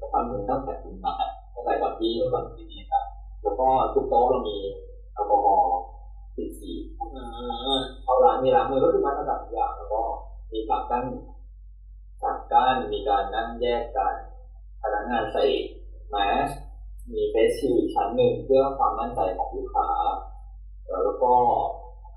[0.00, 1.14] สัมผัสมันตั้งแต่กุมภา
[1.54, 3.04] ตั้งแต่ก่อนที่ก่อนที่นี้ครับ
[3.42, 4.56] แล้วก็ทุกโต๊ะเรามี
[5.14, 5.78] แอลกอฮอล์
[6.36, 6.76] สิบสี่
[8.04, 10.02] เอาร้านมีล้างมือก็คือมาตรฐานทุกอย่างแล้วก็
[10.52, 11.04] มีปากกั้น
[12.22, 14.14] ปากกั้นมีการนั่งแยกกัน
[14.82, 15.44] พนักงานใส่
[16.10, 16.48] แมส
[17.12, 19.88] มีเฟสชิลด์ชั้นหนึ่งเพื่อความมั่นใจของลูกค้า
[21.04, 21.32] แล้วก็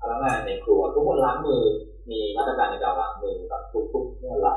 [0.00, 1.62] พนักงานในครัวทุกคนล้างมือ
[2.10, 4.56] มีมาตรการในการล้างมือแบบทุกๆเมื่อไหร่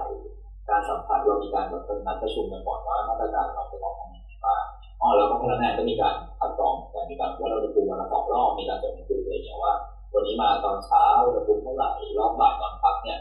[0.70, 4.64] การสัมผัสเรามีการแบบเป็นนัดประชุมกันก่อนว่ามาตรการเราจะต้องทำยังไงบ้าง
[5.02, 9.74] อ๋อแล้วก็พนักงานก็มีการคัดกรองกันมีการวัดอุณหภูมิวันละสองรอบมีการจดบันทึกอะไรอย่างเงี้ยว่า
[10.14, 13.20] วันนี้มาตอนเช้าอุณหภูมิเท่าไหร่รอบบ่ายตอนพักเนี่ย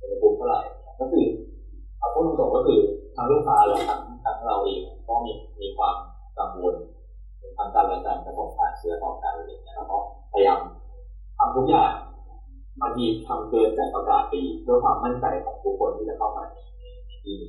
[0.00, 0.60] อุณหภูมิเท่าไหร่
[0.98, 1.26] ก็คือ
[1.98, 2.80] เอาพูดตรงๆก็คือ
[3.16, 5.94] ทั้งลูกค้าและทั้งทั้งเราเองก็มีมีความ
[6.38, 6.74] กังวล
[7.56, 9.98] ทั้งการและการจะส่งผ่านเชื้อต่อกันอะไรอย่างเงี้ยแล้วก็
[10.32, 10.60] พยายาม
[11.38, 11.92] ทำทุกอย่าง
[12.80, 16.56] บางทีทำเกินจากประกาศไปเพื่อความมั่นใจของทุกคนที่จะเข้ามาใน
[17.24, 17.40] ทีม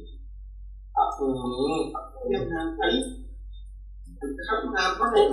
[0.95, 1.27] ครับอื
[1.73, 1.79] ม
[2.27, 2.87] เรื่องงานอั
[4.27, 5.25] นนี้ครับงานก็เลย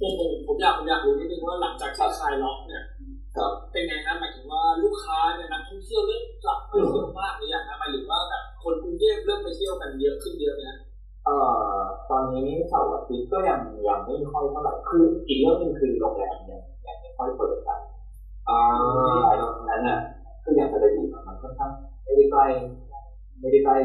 [0.00, 0.12] ผม
[0.46, 2.82] ผมอยากผมอยากรู้นิดนึงว่าหลังจากที่คลายล็อกเนี่ย
[3.36, 10.76] ครับเป็นไงนะหมายถึงว่าลูกค้าเนี่ยนักท่องเที่ยวเริ่มกลับมาเที่ยวมากหรือยังนะหมายถึงว่าแบบคนกรุงเทพเริ่มไปเที่ยวกันเยอะขึ้นเยอะนะ
[11.24, 11.36] เอ่
[11.74, 11.80] อ
[12.10, 17.80] ตอนนี้เสาร์อาทิตย์ก็ยังยังไม่ค่อยเท่าไหร่คืออีกเรื่องหนึงคือโรงแรมเนี่ยยังไม่ค่อยเปิดกัน
[18.48, 18.58] อ่า
[19.40, 19.98] ตรงนั้นน่ะ
[20.42, 21.70] คืออย่างจะอยู่มันค่อนข้าง
[22.04, 22.46] ไม่ได้ใกล้
[23.40, 23.76] ไม่ได้ใกล้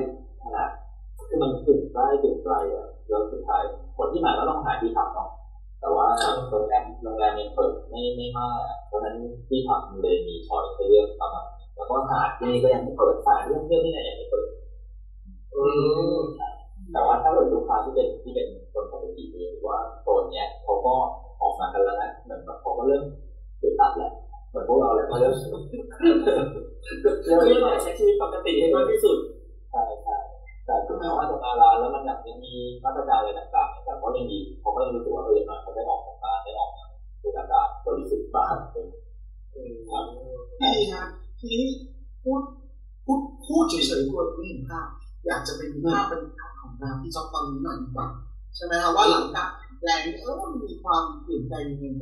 [0.44, 0.70] ขนาด
[1.28, 2.88] คือมันถึงใกล้ถึงไกลอะ
[4.86, 5.30] ที่พักเนาะ
[5.82, 6.08] แต่ว่า
[6.50, 8.58] โรงแรมโรงแรมยังเปิดไม่ไม่มาก
[8.88, 9.16] เพราะฉะนั้น
[9.48, 14.25] ที่พักเลยมีช้อยให้เลือกประมาณแล้วก็หาดที่นี่ก็ยังไม่เปิดสถานเรื่องเที่ยวที่ไหนยังไม่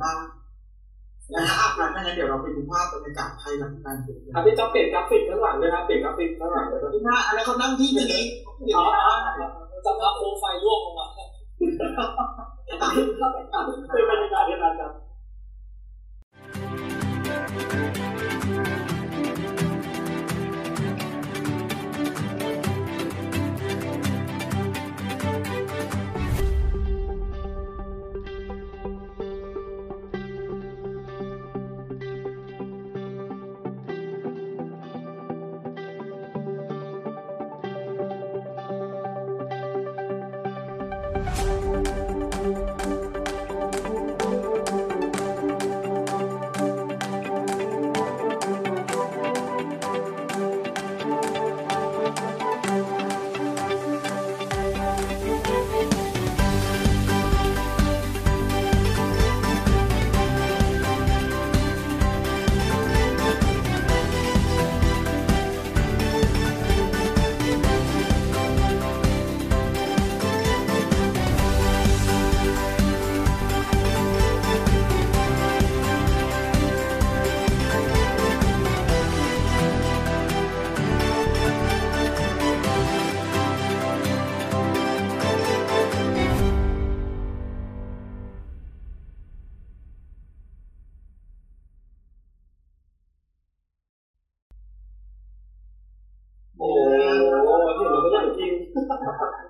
[0.00, 0.16] แปลง
[1.32, 8.22] ยังไงบ้างนะฮะอะงั้นเดี๋ยวเราไปดูภาพบรรยากาศภายหลังการเปลี่ยนแปลอะงพี่จ๊อบเปลี่ยนกราฟิกข้างหลังด้วยนะเปลี่ยนกราฟิกข้างหลังด้วยนะที่หน้าอันนั้นเขานั่งที่นี้
[8.64, 8.88] เดี๋ยวอ๋อ
[9.40, 9.48] นะ
[9.86, 10.44] จำภาพโคมไฟ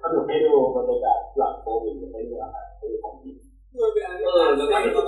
[0.02, 3.36] สนุกให้ดูบรรยากาศหลังโควิดให้ดูอาหารให้ดูของกิน
[3.72, 5.06] เออแล้วก็จุด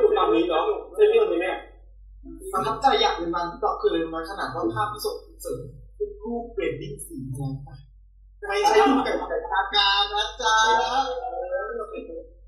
[0.00, 0.64] จุดตามนี้เนาะ
[0.94, 1.56] ใช่เรื่องนี้เนี่ย
[2.52, 5.60] ประทับใจอย่างหนึ่งมันที่บอกคือเลยมันขนาดว่าภาพที่ส่งเสริม
[5.96, 7.50] เป็นรูปเบรดดิ้งสีนะ
[8.48, 10.56] ไม่ใช่รูปแบบแบบทางการนะจ๊ะ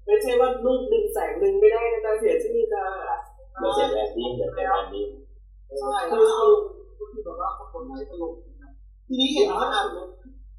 [0.06, 2.84] ไม่ใช่ว่ารูปดึงแสงดึงไม่ได้นะจ๊ะเสียชื่อจ้า
[3.60, 5.04] เดี๋ยวเสร็จแลนดิ้เดี๋ยวเสร็จแลนดิ้
[5.80, 6.24] ใช่คือ
[7.12, 8.34] คือแบบว่าคนไหนตลก
[9.06, 9.86] ทีนี้เห็นว่าอ่าน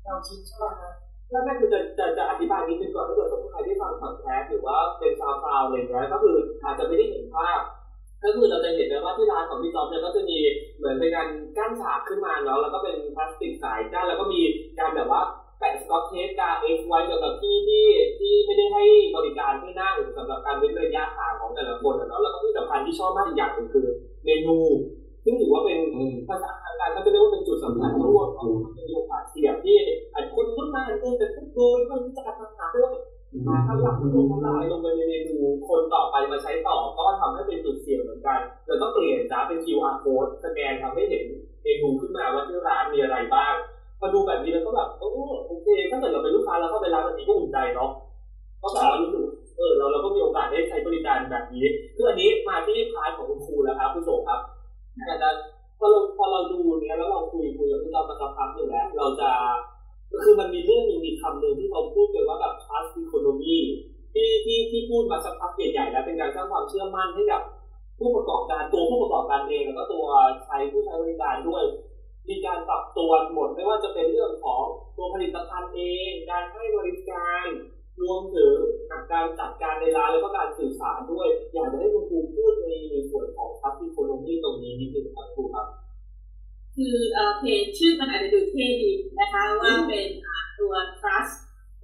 [0.10, 0.94] แนวคิดใช่ไหมฮะ
[1.32, 7.60] แล้วนั่นคือจะจะจะอธิบายนิดนึงก่อนถ้าเกิดสมมติใครที่ฟังพอดแคสหรือว่าเป็น SoundCloud อะไรอย่างเงี้ยก็คืออาจจะไม่ได้เห็นภาพ
[8.24, 10.38] ก็คือเราจะเห็นเลยว่าที่ร้านของพี่จ๊อบเนี่ยก็จะมี
[10.78, 14.42] เหมือนเป็นการกั้นฉากขึ้นมาเนาะแล้วก็เป็นพลาสติกสายกั้นแล้วก็มี
[14.80, 15.22] การแบบว่า
[15.60, 17.86] แปะสกอตเทปกา X ไว้สำหรับที่ที่
[18.20, 18.84] ที่ไม่ได้ให้
[19.16, 23.88] บริการให้นั่งสำหรับการเว้นระยะห่างของแต่ละคนเนาะแล้วก็ที่สำคัญที่ชอบมากอีกอย่างหนึ่งคือ
[24.26, 24.58] เมนู
[25.24, 25.80] ซึ่งถือว่าเป็น
[26.30, 28.48] ภาษาทางการเขาจะเรียกว่าเป็นจุดสำคัญร่วมของ
[28.78, 29.78] มีโอกาสเสียบที่
[30.14, 32.94] อาจคนรุ่นใหม่เออแต่ทุกคนมันจะกลับมาหาด้วย
[33.48, 41.26] มาถ้าหลับลงน้ำลายลงไปในเมนูคนต่อไปมาใช้ต่อก็ทำให้เป็นจุดเสี่ยงเหมือนกันเราต้องเปลี่ยนจ้าเป็น QR code สแกนทำให้เห็น
[41.64, 43.54] เมนูขึ้นมาว่าที่ร้านมีอะไรบ้าง
[44.00, 45.12] พอดูแบบนี้แล้วก็แบบโอ้
[45.48, 47.92] โอเคถ้าเกิดเราเป็นลูกค้าเราเข้าไปร้านแบบนี้ก็อุ่นใจเนาะ
[48.62, 49.24] ก็แบบว่ารู้สึก
[49.58, 51.66] เออเราเราก็มีโอกาสได้ใช้บริการแบบนี้
[51.96, 54.40] คืออันนี้มาที่ part ของคุณครูแล้วครับคุณโสครับ
[55.06, 55.30] แต่จะ
[55.80, 59.30] พอเราพอเราดูเนี้ยแล้วเราคุยคุยกับพี่จ๊อบมาสักพักหนึ่งแล้ว เราจะ
[60.24, 63.58] คือมันมีเรื่องหนึงมีคำหนึ่งที่เขาพูดกันว่าแบบ trust economy
[64.14, 67.42] ที่ที่ที่พูดมาสักพักใหญ่ๆแล้วเป็นการสร้างความเชื่อมั่นให้กับ
[68.00, 70.06] ผู้ประกอบการตัวผู้ประกอบการเองแล้วก็ตัว
[70.46, 71.64] ใช้ผู้ใช้บริการด้วย
[72.30, 74.64] มีการปรับตัวหมดไม่ว่าจะเป็นเรื่องของ
[74.98, 77.48] ตัวผลิตภัณฑ์เอง การให้บริการ
[78.02, 78.56] รวมถึง
[79.12, 85.68] การจัดการในร้านแล้วก็การสื่อสารด้วย อยากจะให้คุณครูพูดในในส่วนของ trust economy ตรงนี้นิดนึงครับครูครับ
[86.76, 90.08] คือเอ่อเพจชื่อมันอาจจะดูเท่ดีนะคะว่าเป็น
[90.60, 91.34] ตัว trust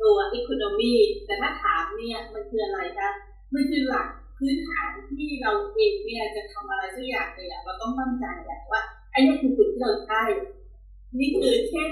[0.01, 0.95] ตัว economy
[1.25, 3.09] แต่ถ้าถามเนี่ยมันคืออะไรคะ
[3.53, 4.07] มันคือหลัก
[4.37, 10.21] พื้นฐานที่เราเองเนี่ยจะทำอะไรสักอย่างเลยอะเราต้องมั่นใจแหละว่าไอ้นี่คือสิ่งที่เราใช่
[11.19, 11.89] นี่คือเช่น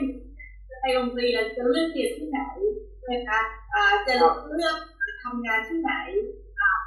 [0.81, 2.39] ไปโรงเรียนจะเลือกเรียนที่ไหน
[3.09, 3.39] นะคะ
[4.05, 4.13] จะ
[4.55, 4.75] เลือก
[5.23, 5.93] ทำงานที่ไหน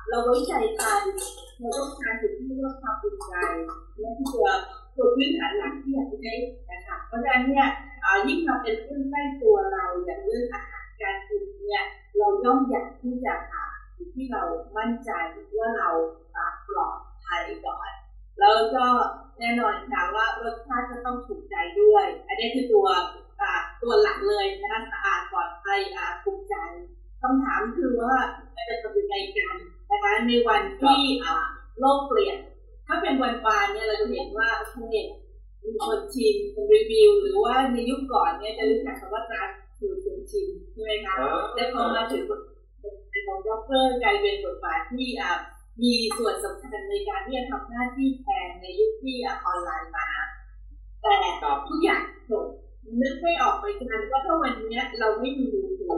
[0.08, 0.88] เราไว้ใจใคร
[1.58, 3.34] เราต้องการสิ่งที่เรียกว่าความอุ่นใจ
[4.00, 4.48] และที่ตัว
[4.96, 6.34] ตัวพื้นฐานหลักที่อยากจะได้
[6.70, 7.66] นะคะเพราะฉะนั้นเนี่ย
[8.26, 11.84] ยิ่งมาเป็นเรื่องใกล้ตัวเราอย่างเรื่องอาหารการกินเนี่ย
[12.18, 13.64] เราย่อมอยากที่จะหา
[13.96, 14.42] สิ่งที่เรา
[14.76, 15.10] มั่นใจ
[15.58, 15.90] ว่าเรา
[16.68, 17.90] ปลอดภัยก่อน
[18.40, 18.86] แล้วก็
[19.38, 22.86] แน่นอนค่ะว่ารสชาติก็ต้องถูกใจด้วย อันนี้คือตัว
[23.40, 26.54] อ่าตัวหลักเลยนะคะสะอาดปลอดภัยอ่าถูกใจ
[27.22, 28.16] คำถามคือว่า
[28.54, 29.56] เราจะทำยังไงกัน
[29.90, 31.34] นะคะในวันที่อ่า
[31.78, 32.38] โลกเปลี่ยน
[32.86, 34.94] ถ้าเป็นวันวานเนี่ยเราจะเห็นว่าโอเค
[35.62, 41.14] มีคนชิมคนรีวิว หรือว่าในยุคก่อนเนี่ยจะรู้จักคำว่าการถือคนชิมใช่ไหมคะ
[41.54, 42.56] แต่พอมาถึงบทบา
[43.16, 45.32] ทของด็อกเตอร์กลายเป็นบทบาทที่อะ
[45.82, 50.08] มีส่วนสำคัญในการที่จะทำหน้าที่แทนในยุคที่อะออนไลน์มา
[51.02, 51.14] แต่
[51.68, 52.46] ทุกอย่างจบ
[53.00, 55.96] นึกไม่ออกไปกันว่าถ้าวันเนี้ยเราไม่มีมือถือวั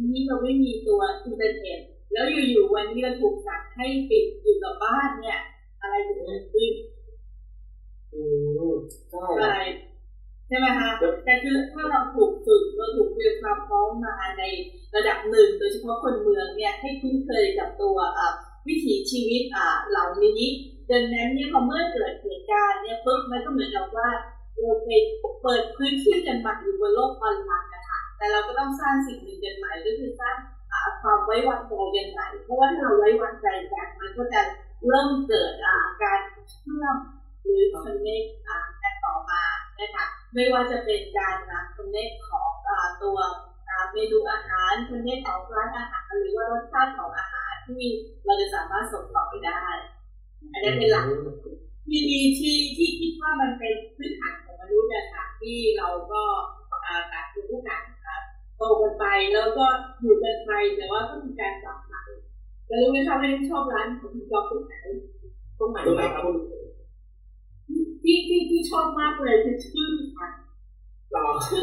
[0.00, 1.78] นนี้เราไม่มีตัวอินเทอร์เน็ต
[2.12, 5.38] แล้วอยู่ๆวันนี้เราถูกสั่งให้ปิดอยู่กับบ้านเนี่ย
[5.80, 6.70] อะไรจะเกิดขึ้น
[8.12, 8.22] อื
[8.58, 8.72] ม
[9.10, 9.56] ใช่อะไร
[10.48, 10.90] ใช่ไหมคะ
[11.24, 14.42] แต่คือถ้าเราถูกฝึกเราถูกเตรียมความพร้อมมาใน
[14.94, 18.28] ระดับหนึ่งโดยเฉพาะคนเมืองเนี่ยให้คุ้นเคยกับตัวอะ
[18.66, 20.42] วิถีชีวิตอะเหล่านี้
[20.90, 24.08] ดังนั้นเนี่ยพอเมื่อเกิดเหตุการณ์เนี่ยปุ๊บมันก็เหมือนกับว่า
[24.60, 24.90] เราไป
[25.42, 30.36] เปิดพื้นที่กันใหม่อยู่บนโลกออนไลน์นะคะแต่เราก็ต้องสร้างสิ่งหนึ่งกันใหม่ก็คือสร้าง
[31.02, 34.40] ความไว้วางใจกันใหม่เพราะว่าถ้าเราไว้วางใจกันมันก็จะ
[34.86, 35.52] เริ่มเกิด
[36.02, 36.96] การเชื่อม
[37.44, 39.42] หรือ connect อ่ากันต่อมา
[39.78, 42.50] นะคะไม่ว่าจะเป็นการนะ connect ของ
[43.02, 43.18] ตัว
[43.92, 47.86] เมนูอาหาร connect ของร้านอาหารหรือว่ารสชาติของอาหารที่
[48.24, 49.62] เราจะสามารถส่งต่อไปได้
[50.52, 51.04] อันนี้เป็นหลัก
[51.86, 56.22] ที่ดีที่ที่คิดว่ามันเป็นพื้นฐานของมนุษย์นะคะที่เราก็
[56.84, 58.16] อ่าต่างคนต่างอ่า
[58.56, 59.66] โตกันไปแล้วก็
[60.00, 62.02] อยู่กันไปแต่ว่าก็มีการปรับใหม่
[62.68, 64.74] จะรู้ไหมคะว่าชอบร้านของคุณจ๊อบตรงไหน
[65.58, 66.36] ตรงไหนตรงไหนครับคุณ
[68.02, 70.28] ที่ที่ที่ชอบมากเลยคือชื่อค่ะ
[71.12, 71.62] เราชื่อ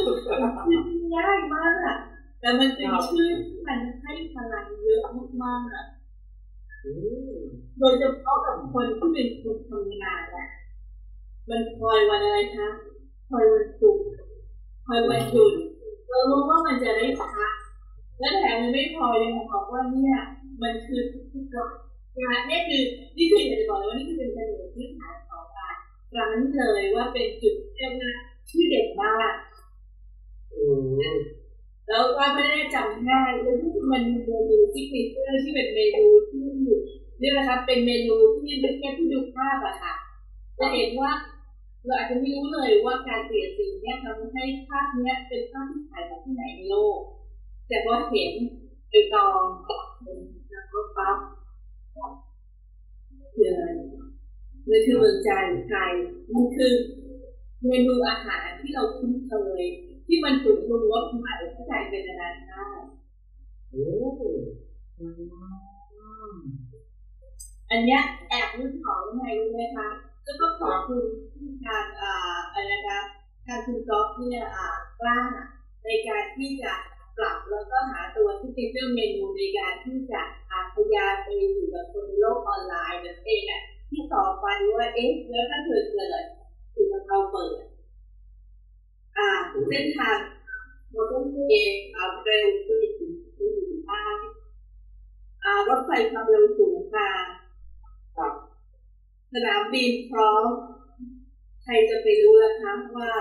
[1.16, 1.98] ง่ายมากอะ
[2.40, 5.02] แต่มันเป็นชื่อที่มันให้พลังเยอะ
[5.44, 6.03] มากๆอะอืม
[7.80, 10.48] โดยเฉพาะกับคนที่เป็นคนทำงานอะ
[11.50, 12.68] มันคอยวันอะไรคะ
[13.30, 14.06] คอยวันศุกร์
[14.86, 15.54] คอยวันหยุด
[16.10, 17.54] เรารู้ว่ามันจะได้พัก
[18.20, 20.20] และแถมมันไม่พอยังบอกว่าเนี่ย
[20.62, 21.70] มันคือทุกวัน
[22.22, 22.82] งานนี่คือ
[23.18, 25.76] นี่คืออยากจะบอกเลยว่านี่คือเป็นกระแสพื้นฐานของการ
[26.16, 26.38] ร้าน
[26.76, 28.12] เลยว่าเป็นจุดเรียกว่า
[28.50, 29.34] ชื่อเด็ดมาก
[30.54, 31.18] อืม
[31.90, 36.40] แล้วก็ไม่ได้จำง่ายเลยที่มันเมนูซิกเนเจอร์ที่เป็นเมนูที่
[37.22, 39.94] นี่นะครับเป็นเมนูที่เป็นแค่ที่ดูภาพอะค่ะ
[40.60, 41.12] จะเห็นว่า
[41.86, 47.00] เราอาจจะไม่รู้เลยว่าการเปลี่ยนสีเนี่ยทำให้ภาพเนี้ยเป็นภาพที่ถ่ายจากที่ไหนในโลก
[47.68, 48.32] แต่พอเห็น
[48.90, 49.46] ไปกอง
[50.52, 51.18] แล้วก็ปั๊บ
[53.34, 53.64] คืออะไร
[54.70, 55.30] มันคือเมืองใจ
[55.68, 55.94] ไทย
[56.34, 56.74] มันคือ
[57.66, 59.32] เมนูอาหารที่เราคุ้นเค
[59.62, 59.64] ย
[60.08, 62.86] ที่มันถึงรู้ว่าหมายเข้าใจเป็นนานาชาติ
[63.72, 63.86] โอ้
[67.70, 69.90] อันเนี้ยแอบรุ่ของยังไงรู้ไหมคะ
[70.26, 71.04] ก็ต้องขอบคุณ
[71.36, 73.00] ที่ทางอ่าอะไรนะคะ
[73.46, 74.68] ทางคุณก๊อฟเนี่ยอ่า
[75.00, 75.20] กล้า
[75.84, 76.74] ในการที่จะ
[77.18, 84.46] ปรับแล้วก็หาตัวที่เป็นเรื่องเมนูในการที่จะอาพยามไปอยู่กับคนในโลกออนไลน์นั่นเองอะที่ต่อไป
[84.78, 86.24] ว่าเอ๊ะแล้วถ้าเกิดเกิด
[86.74, 87.64] ถูกเขาเปิด
[89.18, 89.28] อ่า
[89.68, 90.18] เส้นทาง
[90.94, 93.48] มอเตอร์เวย์อ่าเร็วขึ้นถึงถึ
[93.78, 94.04] งใต้
[95.44, 97.10] อ่ารถไฟความเร็วสูงค่ะ
[98.16, 98.34] ครับ
[99.34, 100.48] สนามบินพร้อม
[101.64, 103.12] ใครจะไปรู้ล่ะคะว่า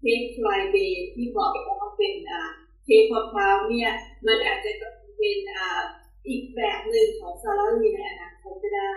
[0.00, 2.40] เค้กฟลายเดย์ที่บอกว่าเป็นอ่า
[2.84, 3.90] เค้กมะพร้าวเนี่ย
[4.26, 4.70] มันอาจจะ
[5.16, 5.80] เป็นอ่า
[6.28, 8.92] อีกแบบหนึ่งของซาลารีในอนาคตก็ได้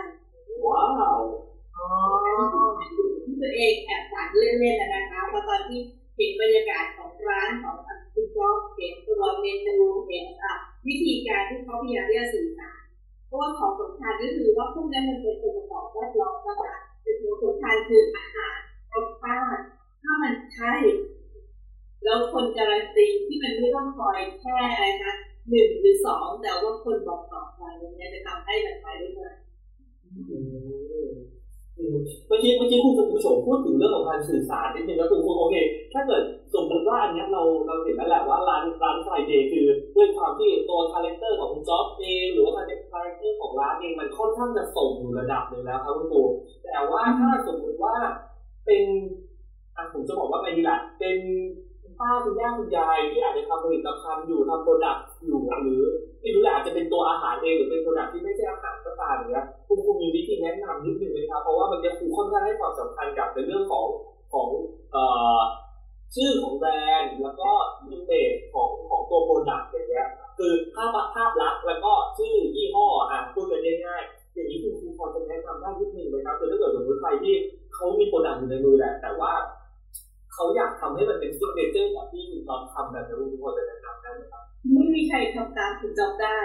[0.66, 0.84] ว้า
[1.16, 1.20] ว
[1.76, 1.88] อ๋อ
[3.24, 7.78] ที่ตัวเองแอบฝันเล่นๆนะนะคะเพราะตอนที่เห็นบรรยากาศของร้านของ
[8.14, 10.26] คุณจ๊อบเห็นตัวเมนูเห็น
[10.88, 12.80] วิธีการที่เขาพยายามที่จะสื่อสาร
[13.28, 18.58] เพราะว่าของสำคัญก็คือว่าพวกนั้นมันเป็นองค์ประกอบแวดล้อมนะคะเป็นตัวสำคัญคืออาหาร
[18.94, 19.64] รสชาติ
[20.04, 20.74] ถ้ามันใช่
[22.04, 25.14] แล้วคนการันตีที่มันไม่ต้องคอยแค่อะไรคะ
[25.50, 27.62] หนึ่งหรือสองแต่ว่าคนบอกต่อไป
[27.96, 29.22] เนี่ยจะทำให้มันไปได้ไง
[32.28, 35.56] เมื่อกี้เมื่อกี้คุณผู้ชมพูดถึงเรื่องของการสื่อสารนิดนึงนะคุณคุณโอเค
[35.94, 36.24] ถ้าเกิด
[36.56, 39.66] สมมติว่าอันนี้เราเราเห็นแล้วแหละว่าร้านร้าน Friday คือ
[39.96, 46.22] ด้วยความที่ตัว character ของจ๊อบเองหรือว่า character ของร้านเองมันค่อนข้างจะส่งอยู่ระดับหนึ่งแล้วครับคุณปู
[46.64, 47.96] แต่ว่าถ้าสมมติว่า
[48.66, 48.84] เป็น
[49.76, 51.18] อะผมจะบอกว่าไงดีล่ะเป็น
[52.02, 55.84] ป้าคุณย่าคุณยายที่อาจจะทำผลิตภัณฑ์อยู่ทำ product อยู่หรือ
[56.22, 63.86] ไม่รู้แหละอาจจะเป็นตัวอาหารเองหรือเป็น product ที่ไม่ใช่อาหารก็ตามเงี้ยคุณครูมีวิธีแนะนำนิดนึงไหมครับเพราะว่ามันจะครูค่อนข้างให้ความสำคัญกับในเรื่องของ
[64.34, 64.48] ของ
[64.92, 65.04] เอ่
[65.38, 65.40] อ
[66.16, 66.72] ชื่อของแบร
[67.02, 67.50] นด์แล้วก็
[67.88, 77.36] image ของของตัว product อย่างเงี้ยคือภาพภาพลักษณ์แล้วก็ชื่อยี่ห้ออะพูดกันง่ายๆอย่างนี้คุณครูพอจะแนะนำได้นิดนึงไหมครับคือถ้าเกิดสมมติใครที่
[77.76, 79.32] เขามี product อยู่ในมือแหละแต่ว่า
[80.34, 86.40] เขาอยากทำให้มันเป็น signature แบบที่คุณจ๊อบทำแบบนี้คุณครูพอจะแนะนำได้ไหมครับไม่มีใครทำตามคุณจ๊อบได้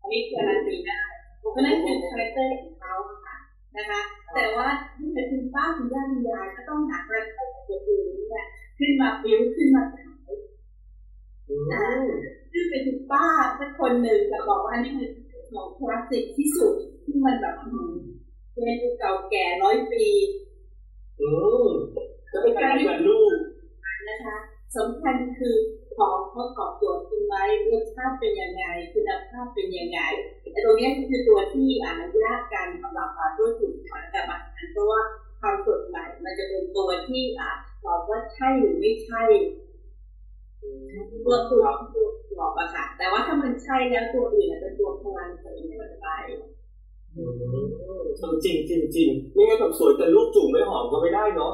[0.00, 1.00] อันนี้การันตีได้
[1.38, 3.36] เพราะนั่นคือ character ของเขาค่ะ
[3.76, 4.00] นะคะ
[4.34, 4.68] แต่ว่า
[4.98, 8.46] ที่เป็นคุณป้าคุณย่าคุณยายก็ต้องหา character ของตัวเองเนี่ย
[8.78, 10.32] ขึ้นมาบิ้วขึ้นมาขาย
[11.72, 11.86] นะ
[12.52, 13.26] ซึ่งเป็นคุณป้า
[13.60, 15.10] สักคนหนึ่งจะบอกว่านี่คือ
[15.52, 16.74] ของคลาสสิกที่สุด
[17.04, 17.92] ที่มันแบบอืม
[18.52, 20.06] เป็นเก่าแก่ร้อยปี
[22.32, 23.20] อืมจะเป็นการ value
[24.08, 24.36] นะคะ
[24.76, 25.56] สำคัญคือ
[25.96, 27.36] ของประกอบตัวคุณไหม
[27.70, 30.00] รสชาติเป็นยังไงคุณภาพเป็นยังไง
[30.40, 35.00] ไอ้ตรงเนี้ยคือตัวที่อ่านยากกันสำหรับการด้วยถูกขายแต่บางอันเพราะว่า
[35.40, 37.50] ความสดใหม่มันจะเป็นตัวที่อ่า
[37.86, 39.22] บอกว่าใช่หรือไม่ใช่
[41.24, 41.64] ตัวตัว
[41.94, 46.06] ตัวกรอบอะค่ะ แต่ว่าถ้ามันใช่แล้วตัวอื่นอะเป็นตัวพลังเสริมให้มันไป
[48.44, 51.52] จริงจริงจริงไม่งั้นแบบสวยแต่รูปจุ่มไม่หอมก็ไม่ได้เนาะ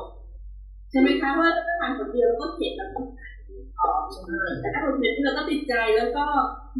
[0.91, 3.01] ใช่ไหมคะว่าถ้าทานคนเดียวแล้วก็เผ็ดแล้วก็
[3.79, 3.91] หอ
[4.61, 6.27] แต่ถ้าคนเผ็ดเราก็ติดใจแล้วก็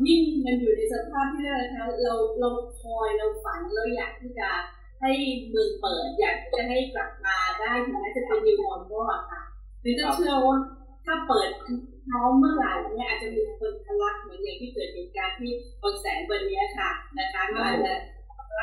[0.07, 2.49] ยิ่งมันอยู่ในสภาพที่อะไรคะเราเรา
[2.81, 4.51] คอยเราฝันเราอยากที่จะ
[5.01, 5.11] ให้
[5.49, 9.01] เมืองเปิดอยากจะให้กลับมาได้ถึงแม้จะเป็นนิวมอนก็
[9.31, 9.43] ค่ะ
[9.83, 10.57] คือก็เชื่อว่า
[11.05, 11.51] ถ้าเปิด
[12.09, 15.53] พร้อมเมื่อไหร่เนี่ยอาจจะมีคนทะลักเหมือนอย่างที่เกิดเหตุการณ์ที่
[15.83, 18.01] บางแสนวันนี้ค่ะนะคะก็อาจจะรัก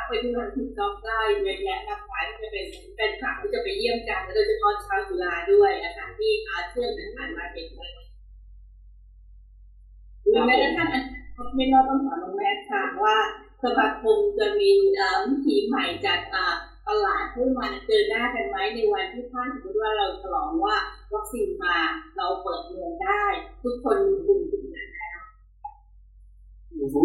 [0.07, 2.65] ไปที่วันที่จ็อบได้เยอะแยะมากมายที่จะเป็น
[2.95, 7.91] แฟนคลับที่จะไปเยี่ยมกันโดยเฉพาะชาวจุฬาด้วยนะคะที่อาเชื่อมกันผ่านมาเป็นเลย
[10.23, 11.03] หรือแม้กระทั่งอัน
[11.55, 13.17] ไม่รอดต้องถามน้องแม่ค่ะว่า
[13.63, 14.71] สมาคมจะมี
[15.29, 16.19] วิธีใหม่จัด
[16.87, 20.75] ตลาดเพื่อมาเจอหน้ากันไหมในวันที่ท่านสมมติว่าเราฉลองว่า
[21.13, 21.77] วัคซีนมา
[22.17, 23.23] เราเปิดเมืองได้
[23.63, 24.87] ทุกคนกลุ่มกลุ่มกัน
[26.77, 26.97] โอ้โห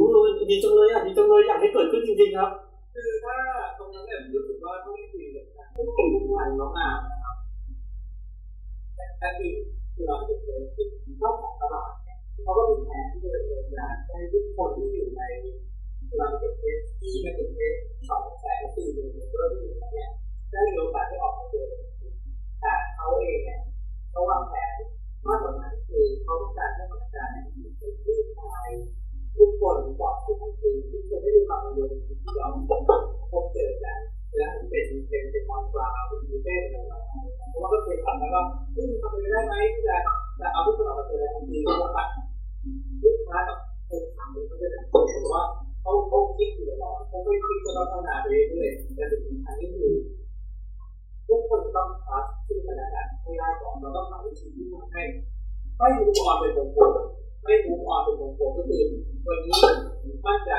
[0.51, 2.51] ดีจังเลยอะดีจังเลยอยากให้เกิดขึ้นจริงๆครับ
[2.99, 3.39] คือถ้า
[3.79, 5.45] ตรงนั้นเนี่ยรู้สึกว่าต้องคุยกับ
[5.75, 6.89] ผู้ปกครองน้องอา
[7.25, 7.37] ครับ
[8.95, 9.53] แต่แต่คือ
[9.95, 10.61] คือเราจะเป็น
[11.19, 15.23] เจ้าของตลาดเนี่ยเขาก็มีแผนที่จะเป็นการให้ทุกคนที่อยู่ใน
[16.19, 17.77] เราเป็นเอสที่เป็นเอส
[18.09, 20.11] สองแสนสี่หมื่นคนที่อยู่เนี่ย
[20.51, 21.69] ได้มีโอกาสได้ออกมาเจอ
[22.61, 23.61] แต่เขาเองเนี่ย
[24.11, 24.77] เขาวางแผน
[25.27, 27.37] มากกว่านั้นคือเขาต้องการให้ประชาช
[27.91, 28.19] นที่
[29.39, 31.91] ทุกคนบอกทุกคนจริงทุกคนไม่ได้วามกังวล
[32.39, 32.53] ยอม
[33.33, 33.99] พบเจอกัน
[34.37, 36.95] และเป็นเป็นเป็นความกล้าเป็นยูเต้นอะไร
[37.51, 38.41] เพราะว่าก็เคยทำแล้วก็
[38.73, 39.97] เฮ้ยทำไปได้ไหมที่จะ
[40.41, 42.09] จะเอาทุกคนออมาเจอทันจริงแล้วก็ตัด
[43.03, 43.59] ลูกค้ากับ
[43.89, 45.43] คนทำก็จะแบบถือว่า
[45.83, 49.95] เขาเขาคิดอยู่ตลอดเขาไม่คิดจะพัฒนาไปเรื่อยๆแต่สุดท้ายก็คือ
[51.29, 55.03] ทุกคนต้องพัฒซึ่งขนาดนั้นไม่ได้ก่อนเราต้องหาวิธีที่ทำให้
[55.79, 56.91] ไม่รู้ก่อนเป็นคน
[57.49, 58.83] ไม่รู้ความเป็นมงคลก็คือ
[59.27, 59.61] วันนี้
[60.27, 60.53] มั่นใจ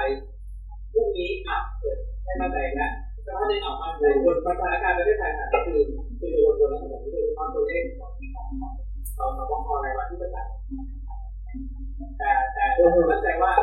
[0.93, 2.89] พรุ่งนี้อะเกิดให้มั่นใจนะ
[3.23, 5.79] แต่ถ้าในเอามั่นใจบนสถานการณ์ประเทศไทยนะคือ
[6.19, 10.47] คือวนวนแล้วผมคือความตัวเลขเราเราต้องพอในวันที่ประกาศ
[12.19, 13.53] แต่แต่ผมมั่นใจว่า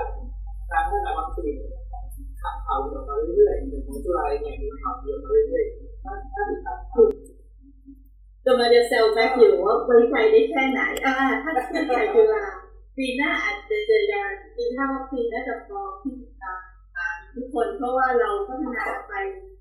[0.70, 1.56] การพัฒนาวังคซีน
[2.40, 7.04] ข่าวข่าวออกมาเรื่อยๆอย่างของจุฬาเนี่ยมีข่าวเยอะมาเรื่อยๆถ้าถ้าติดตามข่า
[8.46, 12.44] กำลังจะเซลแบ็กอยู่ว่าไว้ใจได้แค่ไหนอ่าถ้าเชื่อใจจุฬา
[12.96, 14.22] ปีหน้าอาจจะเจอยา
[14.56, 16.52] ปีหน้าวัคซีนน่าจะพอที่อ่า
[16.96, 19.12] อ่าทุกคนเพราะว่าเราพัฒนาไป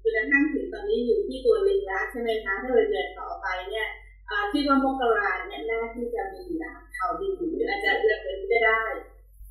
[0.01, 3.87] จนกระทั่งถึงตอนนี้อยู่ที่ตัวลิงแล้วใช่ไหมคะถ้าเราเดินต่อไปเนี่ย
[4.29, 8.81] อ่าคิดว่ามกราเนี่ยน่าที่จะมีนะข่าวดีหรืออาจจะเลือกเป็นก็ได้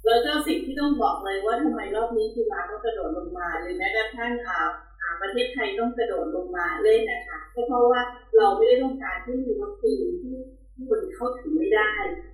[0.07, 4.59] แล้วก็สิ่งที่ต้องบอกเลยว่าทำไมรอบนี้จุฬาต้องกระโดดลงมาหรือแม้กระทั่งอ่า
[5.01, 8.01] อ่าประเทศไทยต้องกระโดดลงมาเล่นนะคะก็เพราะว่า
[8.37, 10.37] เราไม่ได้ต้องการที่มีวัคซีนที่
[10.75, 11.91] ที่คนเข้าถึงไม่ได้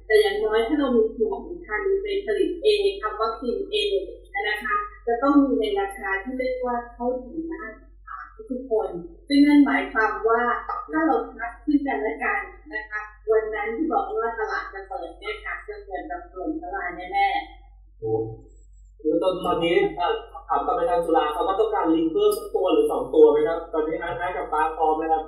[0.06, 3.88] แต่อย่างน้อยถ้าเรามีภูมิคุ้มกันไปผลิตเองทำวัคซีนเอง
[4.48, 4.76] นะคะ
[5.06, 7.64] จะต้องมีในราคาที่เรียกว่าเข้าถึงได้
[8.08, 8.16] อ่า
[8.50, 8.88] ทุกๆคน
[9.28, 10.42] ซึ่งนั่นหมายความว่า
[10.92, 12.40] ถ้าเราทักขึ้นกันและกัน
[12.74, 18.00] นะคะ วันนั้นที่บอกว่าตลาดจะเปิดเนี่ยค่ะจะเปิดแบบถล่มทลายแน่ๆ
[19.00, 20.14] หรือตอนตอนนี้เอ่อ
[20.48, 25.22] ถามกลับไปทางจุฬาเขาว่าต้องการลิงเพิ่มสักตัวหรือสองตัวไหมครับ ตอนนี้อาร์ตอาร์ตกับปาพร้อมไหมครับ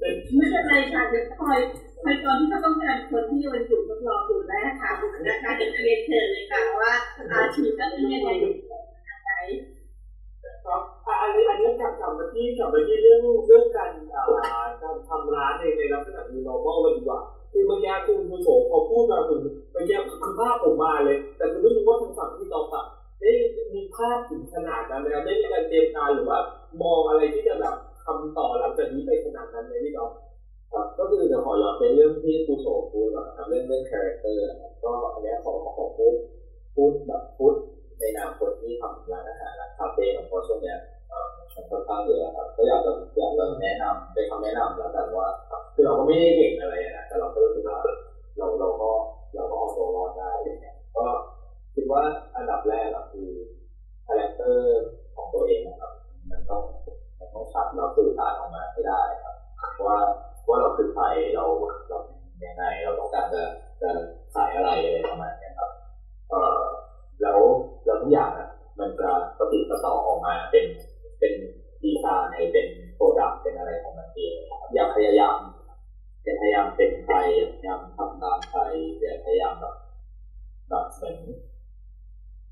[0.00, 1.58] เป็นไม่เป็นไรค่ะเดี๋ยวคอย
[2.04, 4.90] คอตอนที่เขาต้องการคนที่วันอยู่ทดลองอยู่แล้วค่ะ
[5.26, 6.92] นะคะเดี๋ยวจะเรียนเชิญเลยค่ะว่า
[7.30, 8.30] อาชีพนั้นยังไงไหน
[10.64, 10.82] ครับ
[11.20, 13.90] อันนี้อันนี้กลับกลับมาที่กลับมาที่เรื่องเรื่องการ
[14.82, 17.20] การทำร้านในในลักษณะ new normal กันดีกว่า
[17.52, 19.38] คือเมื่อกี้คุณคุณโสพอพูดมาคือ
[19.72, 22.84] เมื่อกี้คือภาพผมมาเลย แต่คือไม่รู้ว่าทางฝั่งที่ตอบอะ
[23.20, 23.30] ได้
[23.74, 26.38] มีภาพถึงขนาดนั้นนะครับได้มีการเตรียมการหรือว่า
[26.82, 27.74] มองอะไรที่จะแบบ
[28.04, 30.27] ทำต่อหลังจากนี้ไปขนาดนั้นไหมพี่จ๊อบครับ
[30.98, 34.44] ก็คือเดี๋ยวขอย้อนไปเรื่องที่ครูโสพูดก่อนนะครับเรื่องเรื่อง character
[34.84, 36.14] ก็อันนี้ขอขอพูด
[36.74, 37.54] พูดแบบพูด
[38.00, 45.28] ในนามคนที่ทำร้านอาหารร้านคาเฟ่ของพราะช่วงเนี้ยเอ่อมันค่อนข้างเยอะครับก็อยากจะอยากจะแนะนำเป็นคำแนะนำแล้วกันว่า
[45.74, 47.78] คือเราก็ไม่ได้เก่งอะไรนะแต่เราก็รู้สึกว่า
[48.38, 48.90] เราเราก็
[49.34, 51.04] เราก็เอาตัวรอดได้อะไรเงี้ยก็
[51.74, 52.02] คิดว่า
[52.36, 53.30] อันดับแรกอะคือ
[54.06, 54.82] character
[55.14, 55.92] ของตัวเองนะครับ
[56.30, 56.62] มันต้อง
[57.18, 59.34] มันต้องชัดแล้วสื่อสารออกมาให้ได้ครับ
[59.86, 59.98] ว่า
[60.48, 61.44] ว่าเราคือใครเรา
[61.88, 61.98] เรา
[62.44, 63.42] ยังไงเราต้องการจะ
[63.82, 63.90] จะ
[64.34, 65.70] ขายอะไรอะไรประมาณนี้ครับ
[66.30, 66.58] เอ่อ
[67.22, 67.38] แล้ว
[67.84, 70.66] แล้วทุกอย่างอะมันจะปะติดปะต่อออกมาเป็น
[71.18, 71.32] เป็น
[71.82, 75.36] ดีไซน์เป็น product เป็นอะไรของมันเองครับอย่าพยายาม
[76.24, 78.60] อย่าพยายามเป็นใครอย่าพยายามทำตามใคร
[79.00, 79.74] อย่าพยายามแบบ
[80.68, 81.18] แบบเหมือน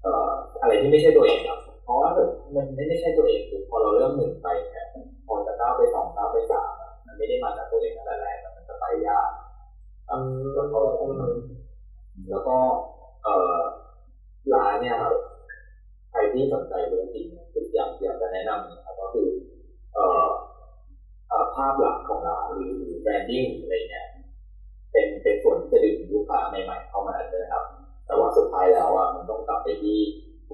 [0.03, 0.31] เอ่อ
[0.61, 2.09] อะไรที่ไม่ใช่ตัวเองครับเพราะว่า
[2.55, 4.87] มันไม่ได้ใช่ตัวเองคือพอเราเริ่มหนึ่งไปเนี่ย
[5.27, 6.73] พอจะก้าวไปสองก้าวไปสาม
[7.19, 9.31] ไม่ได้มาจากตัวเองอะไรแรกมันจะไปยาก
[10.11, 10.81] อืมแล้วก็
[12.29, 12.57] แล้วก็
[13.23, 13.59] เอ่อ
[14.53, 15.15] ร้านเนี่ยครับ
[16.11, 19.29] ใครที่สนใจเรื่องจริงคืออยากอยากจะแนะนำนะครับก็คือ
[19.95, 20.27] เอ่อ
[21.29, 24.07] เอ่อภาพหลักของร้านหรือbranding อะไรเงี้ย
[24.93, 27.65] เป็นเป็นส่วนที่จะดึงลูกค้าใหม่ๆเข้ามาใช่ไหมครับ
[28.07, 29.97] แต่ว่าสุดท้ายแล้วอะมันต้องกลับไปที่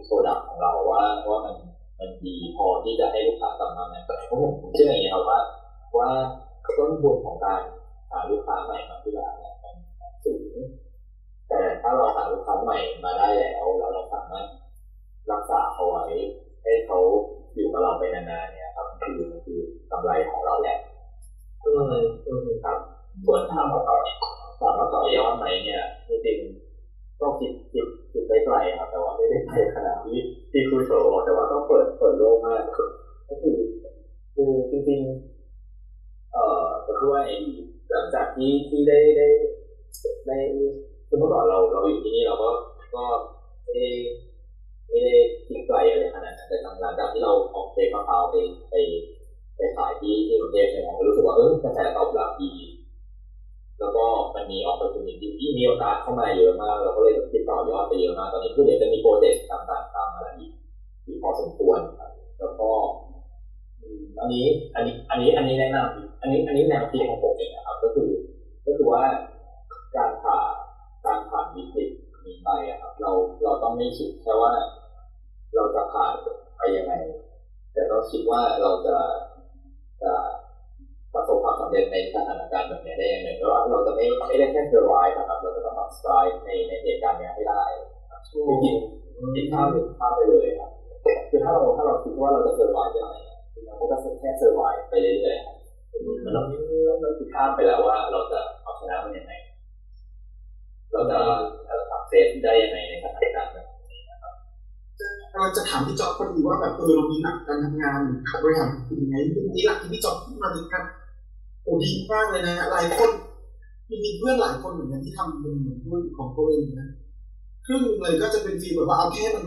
[0.07, 1.55] product ของเราว่าว่ามัน
[2.01, 5.39] มันดีพอที่จะให้ลูกค้ากลับมาไหมเพราะผมผมเชื่ออย่างนี้ครับว่า
[5.99, 6.09] ว่า
[6.79, 7.61] ต้นทุนของการ
[8.11, 9.75] หาลูกค้าใหม่มาที่ร้านเนี่ยมัน
[10.25, 10.57] สูง
[11.49, 14.47] แต่ถ้าเราหาลูกค้าใหม่มาได้แล้วแล้วเราสามารถ
[15.33, 16.05] รักษาเขาไว้
[16.63, 16.99] ให้เขา
[17.55, 19.61] อยู่กับเราไปนานๆเนี่ยครับคือคือ
[19.91, 20.79] กำไรของเราแหละ
[21.63, 21.83] เออ
[22.25, 22.79] เออครับ
[23.27, 23.97] ส่วนถามว่าต่อ
[24.61, 30.19] ถามว่าต่อยอดไหมเนี่ยจริงๆก็คิดคิดคิดไปไกลครับแต่ว่าไม่ได้ไปขนาดที่
[30.51, 31.47] ที่คุยโชว์แต่ว่า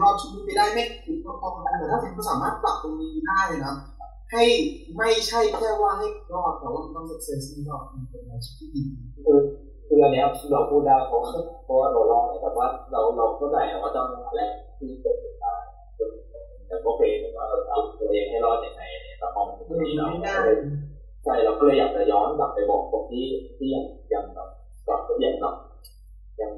[0.01, 0.83] รอดชีวิตไปได้ไม่
[1.25, 3.73] พอพอแต่ถ้าคุณสามารถปรับตรงนี้ได้นะ
[4.31, 4.43] ให้
[4.97, 8.83] ไม่ใช่แค่ว่าให้รอดแต่ว่ามันต้อง success ที่รอดมันเป็นอาชีพที่ดี
[9.25, 9.39] คือ
[9.87, 10.21] คืออันนี้
[10.51, 11.19] เราพูดได้เพราะ
[11.65, 15.53] เพราะว่าเราลองแต่ว่าเราเราเข้าใจว่าจังหวะแรกที่เกิดขึ้นได้
[16.67, 20.05] แต่ก็เป็นว่าเราเอาตัวเองให้รอดยังไงเนี่ยแต่พอมันถึงตรงนี้เรา
[21.23, 23.25] ใช่เราก็เลยอยากจะย้อนกลับไปบอกคนที่
[23.57, 24.49] ที่ยังยังแบบ
[24.85, 25.55] แบบยังแบบ
[26.41, 26.51] ยัง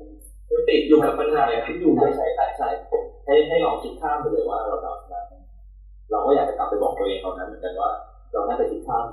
[0.70, 2.68] ติดอยู่กับปัญหาที่อยู่ใช่ใช่ใช่ใช่
[3.26, 5.22] ให้ให้ลองคิดข้ามไปเลยว่าเราจะเอาชนะ
[6.12, 7.90] เราก็อยากจะกลับไปบอกตัวเองตอนนั้นเหมือนกันว่า
[8.34, 9.06] เราน่าจะคิดข้าม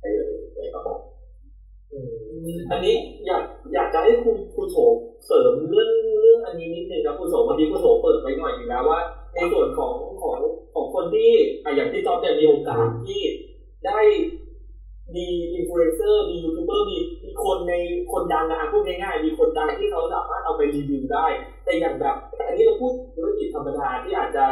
[0.00, 0.98] ไปเลยเลยครับผม
[2.70, 2.94] อันนี้
[3.26, 3.42] อยาก
[3.74, 4.94] อยากจะให้คุณคุณโสม
[5.26, 5.90] เสริมเรื่อง
[6.20, 8.98] เรื่องอันนี้นิดนึงนะคุณโสมวันนี้คุณโสมเปิดไปหน่อยนึงนะว่า
[9.34, 10.38] ในส่วนของของ
[10.74, 11.30] ของคนที่
[11.64, 13.22] อะอย่างที่จอบเนี่ยมีโอกาสที่
[13.86, 14.00] ได้
[15.16, 17.74] มีอินฟลูเอนเซอร์มียูทูบเบอร์มีมีคนใน
[18.12, 19.81] คนดังนะพูดง่ายๆมีคนดังที่
[20.74, 21.26] รีวิวได้
[21.64, 22.16] แต่อย่างแบบ
[22.48, 24.46] อันนี้เราพูดธุรกิจธรรมดาที่อาจจะ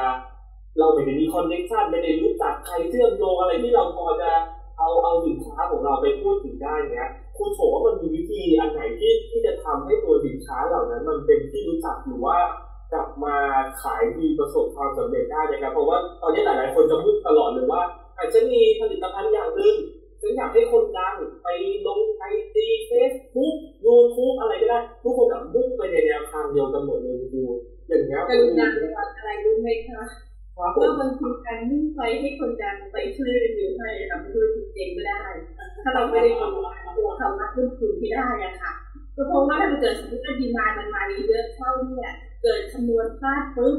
[0.78, 4.30] เราไม่ได้มี connection ไม่ได้รู้จักใครเชื่อมโยงอะไรที่เราพอจะ
[4.78, 7.08] เอาเอาสินค้าของเราไปพูดถึงได้เนี่ย
[7.38, 12.38] คุณโฉว่ามันมีวิธีอันไหนที่ที่จะทำให้ตัวสินค้าเหล่านั้น มันเป็นที่รู้จักหรือว่า
[12.92, 13.36] กลับมา
[13.82, 17.82] ขายดีประสบความสำเร็จได้นะครับเพราะว่าตอนนี้หลายๆคนจะพูดตลอดเลยว่า
[18.18, 19.74] อาจจะมีผลิตภัณฑ์อย่างหนึ่ง
[20.20, 21.48] ฉันอยากให้คนดังไป
[21.86, 27.42] ลงไอจีเฟซบุ๊กยูทูบอะไรก็ได้ ทุกคนแบบมุ่งไปในแนวทางเดียวกันหมดเลยดู
[27.88, 28.66] อย่างเงี้ยกรุณา
[29.16, 30.02] อะไรรู้ไหมคะ
[30.58, 30.68] ว่า
[31.00, 35.22] บางทีการมุ่งไปให้คนดังไปช่วยรีวิวให้ทำให้ธุรกิจเจ๊งไม่ได้
[35.84, 36.48] ถ้าเราไม่ได้รู้
[36.96, 38.72] ตัวคำว่าต้นทุนที่ได้อะค่ะ
[39.16, 43.76] ก็เพราะว่าถ้ามันเกิดสมมติว่าดีมามันมาเยอะเข้าเนี่ยเกิดคำนวณพลาดปุ๊บ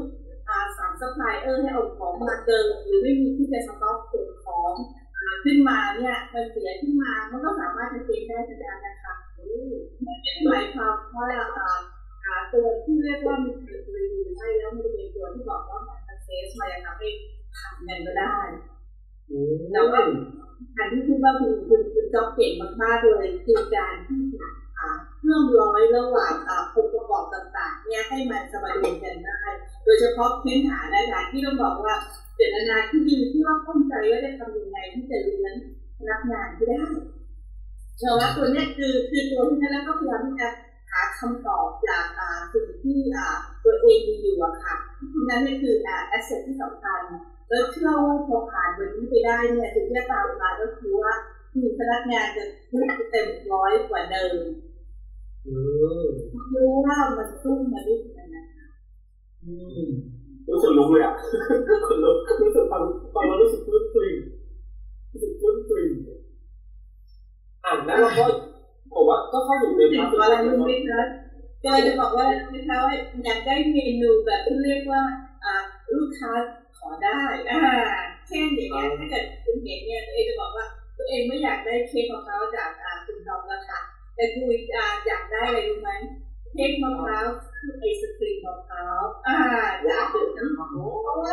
[0.76, 4.72] สามซัพพลายเออร์ให้เอาของมาเกินหรือไม่มีที่จะสต็อกเก็บของ
[5.44, 9.14] ขึ้นมาเนี่ยมันเสียขึ้นมามันก็สามารถจะเจ๊งได้ทันทีนะคะ
[10.04, 10.14] ไม่
[10.44, 11.26] หมายความว่า
[12.24, 17.08] หาตัวที่เรียกว่ามีผลรีวิวให้แล้วมันจะเป็นตัวที่บอกว่ามัน success มาอย่างทำให้
[17.58, 18.36] ทำเงินก็ได้
[19.72, 19.98] แล้วก็
[20.76, 22.52] อันที่คิดว่าคุณคุณคุณจ๊อบเก่ง
[22.82, 24.20] มากๆเลยคือการที่
[25.18, 26.34] เชื่อมร้อยระหว่าง
[26.74, 29.40] องค์ประกอบต่างๆ เนี่ยให้มันสมดุลกันได้
[29.84, 31.94] โดยเฉพาะพื้นฐานนะคะที่ต้องบอกว่า
[32.36, 35.54] เจตนาที่ดีที่ว่าเข้าใจว่าจะทำยังไงที่จะเลี้ยง
[35.98, 36.76] พนักงานที่ได้
[37.96, 40.48] เชื่อว่าตัวนี้คือคือตัวที่นั่นแล้วก็พยายามที่จะ
[40.90, 42.04] หาคำตอบจาก
[42.52, 42.98] สิ่งที่
[43.64, 44.74] ตัวเองมีอยู่อะค่ะ
[45.28, 47.02] นั่นนี่คือแอสเซทที่สำคัญ
[47.48, 51.12] แล้วเชื่อว่าพอผ่านวันนี้ไปได้เนี่ยสิ่งที่ตามมาก็คือว่า
[51.58, 52.44] มีพนักงานจะ
[53.10, 54.36] เต็มร้อยกว่าเดิม
[56.54, 58.66] รู้ว่ามันขึ้นมาด้วยกันนะคะ
[60.50, 61.14] รู้สึกลุกเลยอะ
[61.86, 62.82] คนลุกรู้สึกฟัง
[63.14, 64.18] ฟังแล้วรู้สึกปลื้มปริ่ม
[65.12, 65.92] รู้สึกปลื้มปริ่ม
[67.64, 68.26] อ่านแล้วก็
[68.92, 71.02] บอกว่าก็เข้าอยู่ในถึงอะไรรู้ไหมคะ
[71.64, 75.02] ก็จะบอกว่านะคะว่าอยากได้เมนูแบบที่เรียกว่า
[75.94, 76.32] ลูกค้า
[76.78, 77.20] ขอได้
[77.50, 77.60] อ่า
[78.28, 80.66] เช่นอย่างเงี้ยถ้าเกิดคุณเห็นเนี่ยตัวเองจะบอกว่า
[80.98, 82.68] ตัวเองไม่อยากได้เค้กของเขาจาก
[83.06, 83.78] คุณทองราคา
[84.16, 84.76] แต่คุยอ
[85.10, 85.90] ยากได้อะไรรู้ไหม
[86.54, 87.26] เค้กมะพร้าว
[87.62, 89.38] คือไอศครีมมะพร้าวอ่า
[89.84, 90.70] อยากดื่มน้ำหอม
[91.02, 91.32] เพราะว่า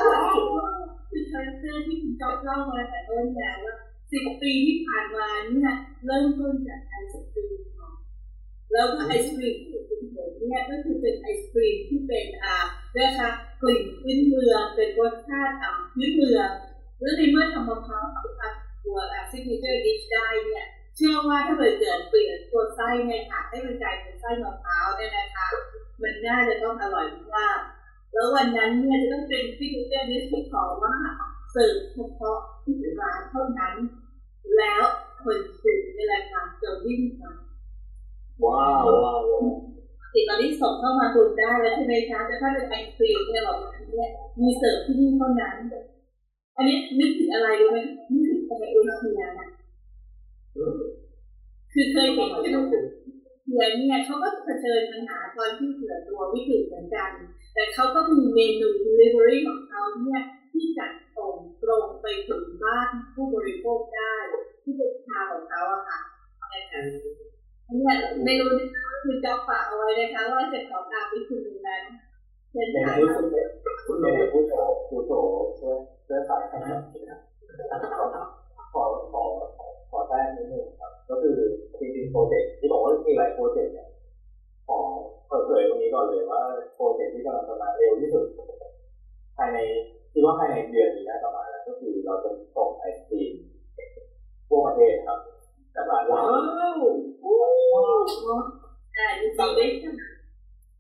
[1.10, 3.76] คือคาแรคเตอร์ที่คุณจอบเล่ามาแต่ต้นแล้วว่า
[4.12, 5.74] สิบปีที่ผ่านมาเนี่ย
[6.06, 7.94] เริ่มต้นจากไอศครีมก่อน
[8.72, 12.56] แล้วก็ไอศครีมที่คุณเห็นเนี่ยก็คือเป็นไอศครีมที่เป็นอ่า
[12.94, 13.30] เรียกค่ะ
[13.62, 16.50] กลิ่นพื้นเมืองเป็นรสชาติอ่าพื้นเมือง
[17.00, 18.42] แล้วในเมื่อทำมะพร้าวเอาไป
[18.84, 20.66] ตัวอ่า signature dish ได้เนี่ย
[20.96, 25.48] เชื่อว่าถ้าเกิดเกิดเปลี่ยนตัวไส้เนี่ยค่ะให้มันกลายเป็นไส้มะพร้าวเนี่ยนะคะ
[26.02, 27.60] มันน่าจะต้องอร่อยมาก
[28.14, 30.96] แล้ววันนั้นเนี่ยจะต้องเป็น signature dish ที่ขอว่า
[31.52, 33.76] เสิร์ฟเฉพาะที่ร้านเท่านั้น
[34.58, 34.84] แล้ว
[35.24, 37.32] คนซื้อในรายการจะวิ่งมา
[38.44, 39.20] ว้าวว้าว
[40.14, 44.10] ติดตอนนี้ส่งเข้ามาตุนได้แล้วใช่ไหมคะแต่ถ้าเป็นไอศครีมเนี่ยเราเนี่ย
[44.42, 45.56] มีเสิร์ฟที่นี่เท่านั้น
[46.58, 47.78] อันนี้นึกถึงอะไรรู้ไหม
[48.12, 49.48] นึกถึงอะไรเอเชียนะ
[51.74, 52.66] คือเคยเห็นที่ลูก
[53.50, 57.12] เสือเนี่ยเขาก็เผชิญปัญหาตอนที่เสือตัววิกฤตเหมือนกัน
[57.54, 60.22] แต่เขาก็มีเมนู delivery ของเขาเนี่ย
[60.54, 64.14] ที่จัดส่งตรงไปถึงบ้านผู้บริโภคได้
[64.64, 66.00] ที่เป็นชาของเขาอะค่ะ
[66.54, 66.82] นะคะ
[67.78, 67.96] เนี่ย
[68.26, 71.84] ไม่รู้นะคะคือจะฝากเอาไว้นะคะว่าจะขอตามไปคุณนั้น
[72.52, 73.48] เชิญในค่ะที่คุณเป็น
[73.86, 74.54] คุณเป็นผู้โต
[74.90, 75.14] ผู้โต
[75.60, 75.78] ช่วย
[76.08, 76.60] ช่วยสายให้
[78.74, 79.24] ขอขอ
[79.90, 81.38] ขอแจ้งนิดนึงครับ ก็คือ
[81.80, 83.90] จริงๆโปรเจกต์ที่บอกว่ามีหลายโปรเจกต์เนี่ย
[84.68, 84.80] ขอ
[85.28, 86.42] เปิดเผยตรงนี้ก่อนเลยว่า
[86.76, 88.26] โปรเจกต์ที่กำลังจะมาเร็วที่สุด
[89.38, 89.58] ภายใน
[90.14, 93.34] คิดว่าภายในเดือนนี้น่าจะมาณแล้วก็คือเราจะส่งไอศครีม
[94.48, 95.20] ทั่วประเทศครับ
[95.76, 96.20] จากร้านเรา
[98.98, 99.90] อ่ายินดีด้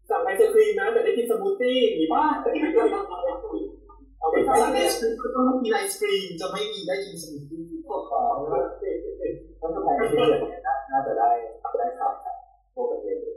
[0.10, 2.24] สั่งไอศครีมนะแต่ได้กินสมูทตี้หนีบ้า
[4.20, 7.66] เอาไปไอทำเอสก็ต้องมีไอศครีมจะไม่มีได้กินสมูทตี้
[8.10, 8.88] ของก็คื
[9.80, 10.60] อภายในเดือนนี้
[10.92, 11.30] น่าจะได้
[11.78, 12.14] ได้ข่าว
[12.74, 13.36] ทั่วประเทศเลย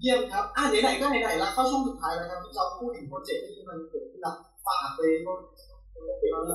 [0.00, 5.32] เยี่ยมครับ อะไหนๆก็ไหนๆแล้วเข้าช่วงสุดท้ายแล้วครับพี่จอมพูดถึงโปรเจกต์ที่มันเกิดขึ้นแล้วฝากไปก็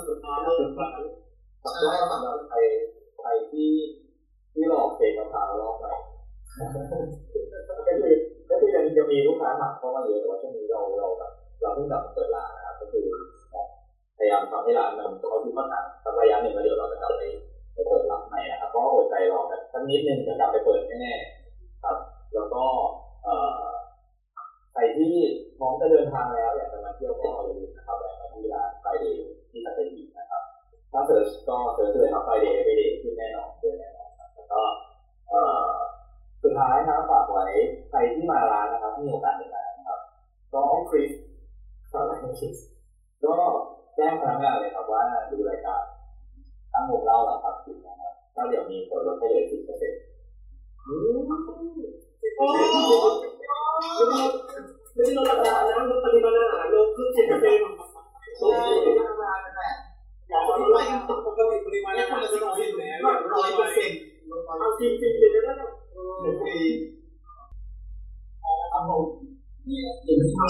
[0.09, 0.89] สุดท้ายแล้วสุดท้าย
[1.91, 2.57] แล้วสำหรับใคร
[3.19, 3.71] ใครที่
[4.53, 5.91] ที่หลอกเด็กมะพร้าวรอบใหม่
[6.57, 6.97] ก็คื
[8.11, 8.13] อ
[8.49, 13.05] ก็คือยังจะมีลูกค้าถามเข้ามาเยอะแต่ว่าช่วงนี้เราเราแบบเราเพิ่งกลับเปิดร้านนะครับก็คือ
[14.17, 15.65] พยายามทำให้ร้านมันเขาคิดว่า
[16.03, 17.21] สักระยะหนึ่งแล้วเดี๋ยวเราจะกลับไป
[17.73, 21.97] ไปเปิดร้านใหม่นะครับก็อดใจรอกันสักนิดนึงจะกลับไปเปิดแน่ๆครับ
[22.33, 22.63] แล้วก็
[23.23, 23.61] เอ่อ
[24.73, 25.13] ใครที่
[25.57, 30.43] พร้อมจะเดินทางแล้วอยากจะมาเที่ยวก็อย่าลืมนะครับแวะมาที่ร้าน Friday ที่สัตหีบนะครับ
[30.91, 34.61] ถ้า search ก็ search เลยครับ Friday Friday ขึ้นแน่นอนเลยแน่นอนแล้วก็
[35.29, 35.69] เอ่อ
[36.43, 37.45] สุดท้ายนะครับฝากไว้
[37.89, 39.99] ใครที่มาร้านนะครับมีโอกาสเดินมานะครับ
[40.53, 41.11] ก็คริส
[41.91, 42.57] อะไรคริส
[43.25, 43.35] ก็
[43.97, 45.83] แจ้งพนักงานเลยครับว่าดูรายการ
[46.73, 49.99] ตั้งวงเล่าหลังพักสิบนะครับก็เดี๋ยวมีส่วนลดให้เลยสิบเปอร์เซ็นต์
[50.85, 52.45] โอ้
[54.93, 57.61] ไม่ใช่ลดราคานะลดปริมาณอาหารลดครึ่งสิบเปอร์เซ็นต์
[58.37, 59.75] ใช่มาเป็นแบบ
[60.29, 60.77] อยากจะไป
[61.27, 62.71] ปกติปริมาณแค่อาคหานรละจะสิบ
[63.33, 69.03] น้อยเปอร์เซ็นอยู่ต์แล้วร้อยเปอร์เซ็นต์เอาจริงจริงจริงเลยนะครับผม
[69.65, 70.47] ที่ถึงที่มา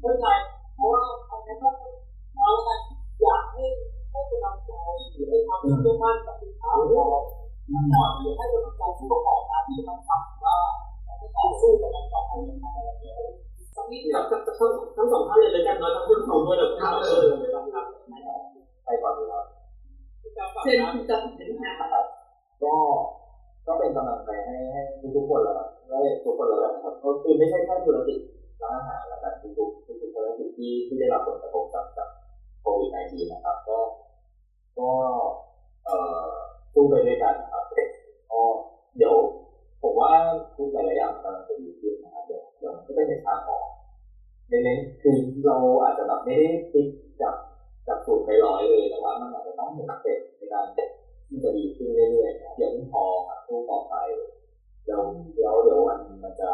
[0.00, 0.26] เข้าใจ
[0.76, 1.02] เพราะว่า
[1.44, 1.70] อันนี้ก็
[2.36, 2.50] เรา
[3.22, 3.64] อยากให้
[4.10, 4.70] ให้กำลังใจ
[5.12, 10.56] หรือให้ความเชื่อมั่นกับลูกค้าเราหน่อยหรือให้กำลังใจผู้ประกอบการที่ต้องทำว่า
[11.36, 13.14] ต่อสู้กับมันต่อไปยังไงอะไรเงี้ย
[13.76, 17.86] สักนิดเดียวทั้งทั้งทั้งสองท่านเลยเลยกันเนาะทั้งคุณครูด้วยและคุณหมอเลยเลยครับ
[18.84, 19.44] ไปก่อนดีครับ
[20.62, 21.72] เชิญคุณจอมถึงค่ะ
[22.62, 22.74] ก็
[23.66, 24.80] ก็เป็นกำลังใจให้ให้
[25.16, 28.18] ทุกคนแล้วครับและทุกคนแล้วครับก็คือไม่ใช่แค่ธุรกิจ
[28.64, 32.08] ร้านอาหารแล้วแต่ทุกๆทุกธุรกิจที่ที่ได้รับผลกระทบจากจาก
[32.60, 33.78] โควิด -19 นะครับ ก็
[34.78, 34.90] ก็
[35.84, 35.96] เอ่
[36.26, 36.30] อ
[36.72, 37.64] สู้ไปด้วยกันครับ
[38.30, 38.40] ก็
[38.96, 39.14] เดี๋ยว
[39.82, 40.10] ผมว่า
[40.56, 43.66] ทุกหลายอย่างกำลังจะดีขึ้นนะครับเดี๋ยวเดี๋ยวก็จะเห็นทางออก
[44.48, 45.16] เน้นๆคือ
[45.46, 46.84] เราอาจจะแบบไม่ได้คิด
[47.20, 47.34] จาก
[47.86, 50.64] จากศูนย์ไปร้อยเลยแต่ว่ามันอาจจะต้องเห็นสเต็ปในการ
[51.28, 53.94] ที่จะดีขึ้นเรื่อยๆอย่าเพิ่งพอครับสู้ต่อไป
[54.84, 55.00] เดี๋ยว
[55.34, 56.50] เดี๋ยวเดี๋ยววันมันจะ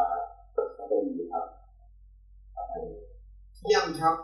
[0.78, 1.44] มันจะดีครับ
[3.68, 4.14] ยี่ยมครับ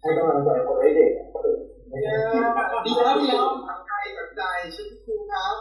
[0.00, 1.52] ให้กำลังใจคนให้เด็กเออ
[1.88, 4.42] ไม่เยี่ใช่ยมดีแล้วดีแล้วทางใจจากใจ
[4.74, 5.54] ชุดครูครับ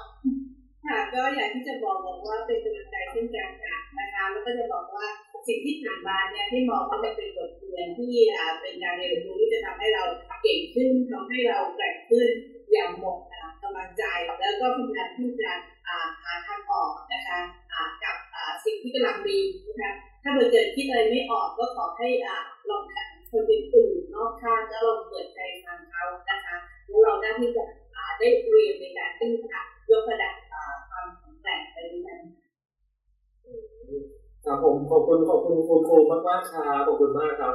[0.86, 5.06] ค่ะก็อยากที่จะบอกบอกว่าเป็นกำลังใจเช่นกันค่ะนะคะแล้วก็จะบอกว่า
[5.48, 10.04] สิ่งที่ผ่านมาเนี่ยให้มองว่ามันเป็นบทเรียนที่อ่าเป็นการเรียนรู้ที่จะทำให้เรา
[10.42, 12.28] เก่งขึ้นทำให้เราแกร่งขึ้น
[12.72, 14.04] อย่างหมดอ่ากำลังใจ
[14.40, 15.50] แล้วก็พยายามที่จะ
[15.88, 17.40] อ่าหาทางออกนะคะ
[17.72, 19.38] อ่ากับอ่าสิ่งที่กำลังมี
[19.68, 19.92] นะคะ
[20.26, 22.38] ถ้าเกิดคิดอะไรไม่ออกก็ขอให้อ่า
[22.70, 26.58] ลองถามคนอื่นๆนอกข้างแล้วลองเปิดใจฟังเขานะคะ
[26.88, 27.64] แล้วเราได้ที่จะ
[27.96, 29.62] อ่าได้เรียนในการที่จะ
[29.92, 32.22] ยกระดับอ่าความแข็งแกร่งไปด้วยกัน
[34.46, 37.54] ครับผมขอบคุณขอบคุณคุณครูมากมากๆครับขอบคุณมากครับ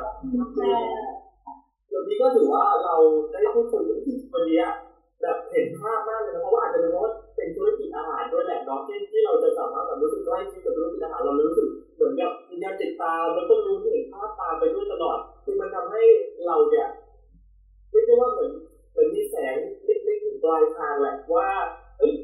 [1.93, 2.97] วันนี้ก็ถือว่าเรา
[3.33, 4.75] ได้พูดคุยกันที่วันนี้อะ
[5.23, 16.03] แบบเห็นภาพมากเลยนะเพราะว่าอาจจะเป็นเพราะเป็นธุรกิจอาหารด้วยแหละเนาะที่ที่เราจะสามารถแบบรู้สึกใกล้ชิดกับธุรกิจอาหารเราเลยรู้สึกเหมือนกับ มีการติดตามแล้วก็รู้เห็นภาพตามไปด้วยตลอดคือมันทำให้
[16.47, 16.89] เราเนี่ย
[17.91, 18.53] เรียกได้ว่าเหมือน
[18.93, 21.49] เหมือนมีแสงเล็กๆอยู่ปลายทางแหละว่า
[21.99, 22.15] เอ้ย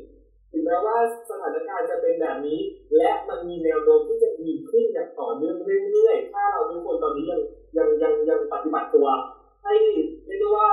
[0.51, 0.97] ถึงแม้ว่า
[1.31, 2.61] สถานการณ์จะเป็นแบบนี้
[2.97, 5.57] และมันมีแนวโน้มที่จะดีขึ้นอย่างต่อเนื่อง
[5.93, 7.41] เรื่อยๆถ้าเราทุกคนตอนนี้ยัง
[7.79, 9.09] ยังยังยังปฏิบัติตัว
[9.65, 9.75] ให้
[10.27, 10.71] เรียกได้ว่า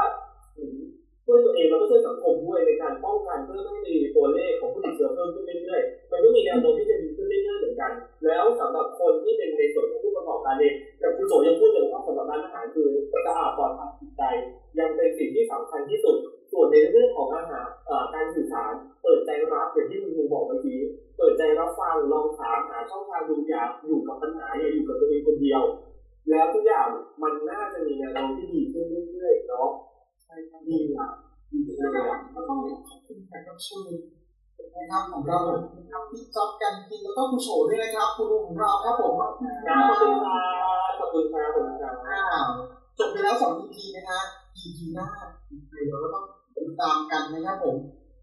[1.26, 7.92] ช่วยตัวเองแล้วก็ช่วยสังคมด้วยในการป้องกันเพื่อไม่ให้มีตัวเลขของผู้ติดเชื้อเพิ่มขึ้นเรื่อยๆมันก็มีแนวโน้มที่จะดีขึ้นเรื่อยๆเหมือนกัน
[8.26, 14.22] แล้วสำหรับคนที่เป็นในส่วนของผู้ประกอบการเองแต่คุณโสยังพูดเลยว่าสำหรับร้านอาหารคือสะอาดปลอดภัยจิตใจ
[14.80, 16.18] ยังเป็นสิ่งที่สำคัญที่สุด
[16.52, 17.68] ส่วนในเรื่องของอาหาร
[18.14, 18.74] การสื่อสาร
[19.04, 20.80] เปิดใจรับอย่างที่คุณครูบอกเมื่อกี้
[21.18, 25.62] เปิดใจรับฟังลองถามหาช่องทางดูอยากอยู่กับปัญหาอย่าอยู่กับตัวเองคนเดียว
[26.30, 26.88] แล้วทุกอย่าง
[27.24, 29.70] มันน่าจะมีแนวโน้มที่ดีขึ้นเรื่อยๆเนาะ
[30.34, 31.08] ใช่ครับดีอะ
[31.52, 33.90] ดีเลยอะก็ต้องขอบคุณแขกรับเชิญ
[34.76, 35.40] นะครับของเรา
[35.76, 41.46] นะครับพี่จ๊อบกัณฑ์พิชญ์แล้วก็คุณโฉด้วยนะครับคุณลุงของเราครับผมขอบคุณครับขอบคุณครับขอบคุณครั
[42.44, 42.46] บ
[42.98, 44.22] จบไปแล้วสอง EP นะฮะ
[44.62, 45.08] EP หน้า
[45.72, 46.24] เดี๋ยวเราต้อง
[46.56, 47.76] ติดตามกันนะครับผม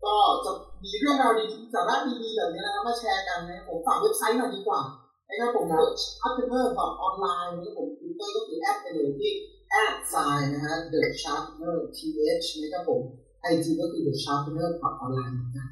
[0.04, 0.14] ก็
[0.44, 0.52] จะ
[0.84, 4.80] มีเรื่องราวดีๆสาระดีๆแบบนี้นะมาแชร์กันนะผมฝากเว็บไซต์หน่อยดีกว่า
[5.28, 9.32] นะครับผมเปิดชัตเตอร์แบบออนไลน์นะครับผมทวิตเตอร์ก็คือ add ไปเลยที่
[9.70, 13.02] at sign นะฮะ The Sharpener TH นะครับผม
[13.42, 15.68] ไอจีก็คือ The Sharpener แบบออนไลน์เหมือนกัน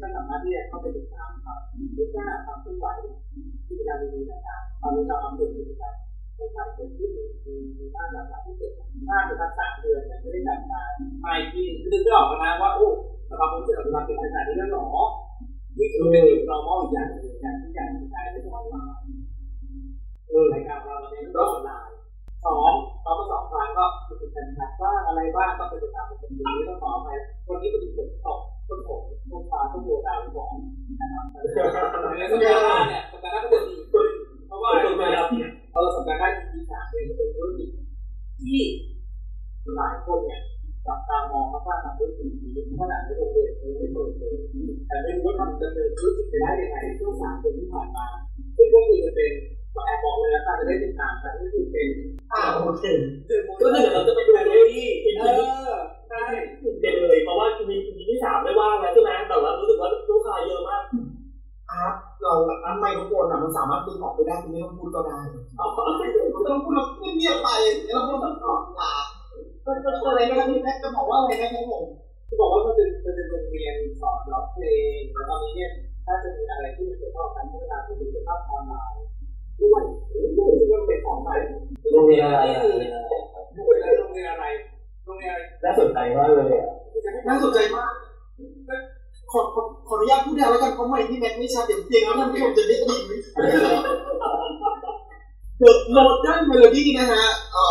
[0.00, 1.60] ก็สามารถที่จะเข้าไปติดตามครับ
[1.94, 2.86] หรือว่าทำเคลื่อนไหว
[3.68, 3.98] กิจกรรม
[6.38, 8.72] ดีๆต่างๆตอนนี้เราอัปเดตกิจกรรมต่างๆเกิดขึ้นมีมีบ้านหลังที่เกิด
[9.08, 10.82] มากเป็นสักๆเดือนเนี่ยไม่ได้กลับมา
[11.20, 12.88] ไม่ที่นึกไม่ออกนะว่าโอ้
[13.28, 14.86] สมาคมที่เราทำเป็นขนาดนี้แล้วหรอ
[15.78, 17.06] นี่คือเป็น normal อีกอย่าง
[17.42, 19.06] อย่างที่อย่างที่ได้เป็นออนไลน์
[20.28, 21.94] เออรายการเราเนี่ยก็ออนไลน์
[22.44, 22.72] สอง
[23.04, 23.84] ตอนมาสองครั้งก็
[24.18, 27.16] เป็นการทักบ้าอะไรบ้างก็เป็นตามปกตินี้ต้องขออภัย
[27.48, 30.48] วันนี้ก็มีฝนตกต้นผมต้นฟ้าต้นบัวดาวบอก
[31.00, 31.24] นะครับ
[32.18, 33.76] ในสัปดาห์หน้าเนี่ยสัปดาห์หน้าก็จะดี
[34.46, 35.26] เพราะว่าเออสั
[35.76, 37.70] ปดาห์หน้ที่สามเป็นเป็นธุรกิจ
[38.42, 38.60] ที่
[39.76, 40.40] หลายคนเนี่ย
[40.86, 44.34] จับตามองมากๆทำธุรกิจนี้ขนาดในโรงเรียนเลยไม่เปิดเลย
[44.88, 48.06] แต่ไม่รู้ว่าทำดำเนินธุรกิจไปได้ยังไงช่วงสามเดือนที่ผ่านมา
[48.56, 49.32] ซึ่งก็คือจะเป็น
[49.74, 51.88] ก็แอบบอกเลยแล้วกันจะได้ติดตามกันก็คือเป็น
[52.32, 52.84] อ่าโอเค
[53.28, 55.76] ก็คือเดี๋ยวเราจะไปดูเลยที่อีเอพีอ
[56.08, 56.24] ใช่
[56.80, 60.82] เด็ดเลยเพราะว่ามีอีที่สามไม่ว่างแล้วใช่ไหมแต่ว่ารู้สึกว่าลูกค้าเยอะมาก
[61.84, 61.92] ร์ต
[62.22, 62.32] เรา
[62.64, 65.18] อันไมโครโฟนอะมันสามารถดึงออกไปได้คุณไม่ต้องพูดก็ได้
[65.56, 65.66] เอา
[66.34, 66.86] คุณต้องพูดแล้ว
[67.16, 67.48] เงียบไป
[67.86, 68.92] แล้วเราต้องตอบลา
[69.64, 71.84] ก็ก็อะไรนะครับพี่แม็กจะบอกว่าอะไรนะครับผม
[72.28, 74.66] ที่บอกว่ามันเป็นมันเป็นโรงเรียนสอนร้องเพล
[74.98, 75.72] งแล้วตอนนี้เนี่ย
[76.06, 79.02] ถ้าจะมีอะไรที่มันเกี่ยวข้องกับการพัฒนาคุณภาพออนไลน์
[79.60, 79.82] ด้วย
[80.12, 81.34] ซึ่งมันเป็นของใหม่
[81.92, 82.42] โรงเรียนอะไร
[82.82, 83.02] นี่อะ
[83.54, 84.46] คือโรงเรียนอะไร
[85.06, 87.92] โรงเรียนอะไรน่าสนใจมากเลยอะที่จะให้น่าสนใจมาก
[89.30, 89.40] ขอ
[89.88, 93.02] ขออนุญาตพูดได้แล้วกันเพราะไม่ที่แม็กไม่ชัดเดี๋ยวเพียงแล้วท่านผู้ชมจะได้ยิน
[95.58, 97.24] เดอะโนดันเมโลดี้นะฮะ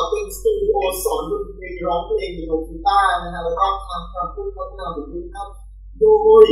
[0.09, 5.47] เป็นสตูดิโอสอนดนตรีร้องเพลงมีโนกีตาร์นะฮะแล้วก็ทำความพูดพัฒนาบทเพลงครับ
[5.99, 6.03] โด
[6.43, 6.45] ย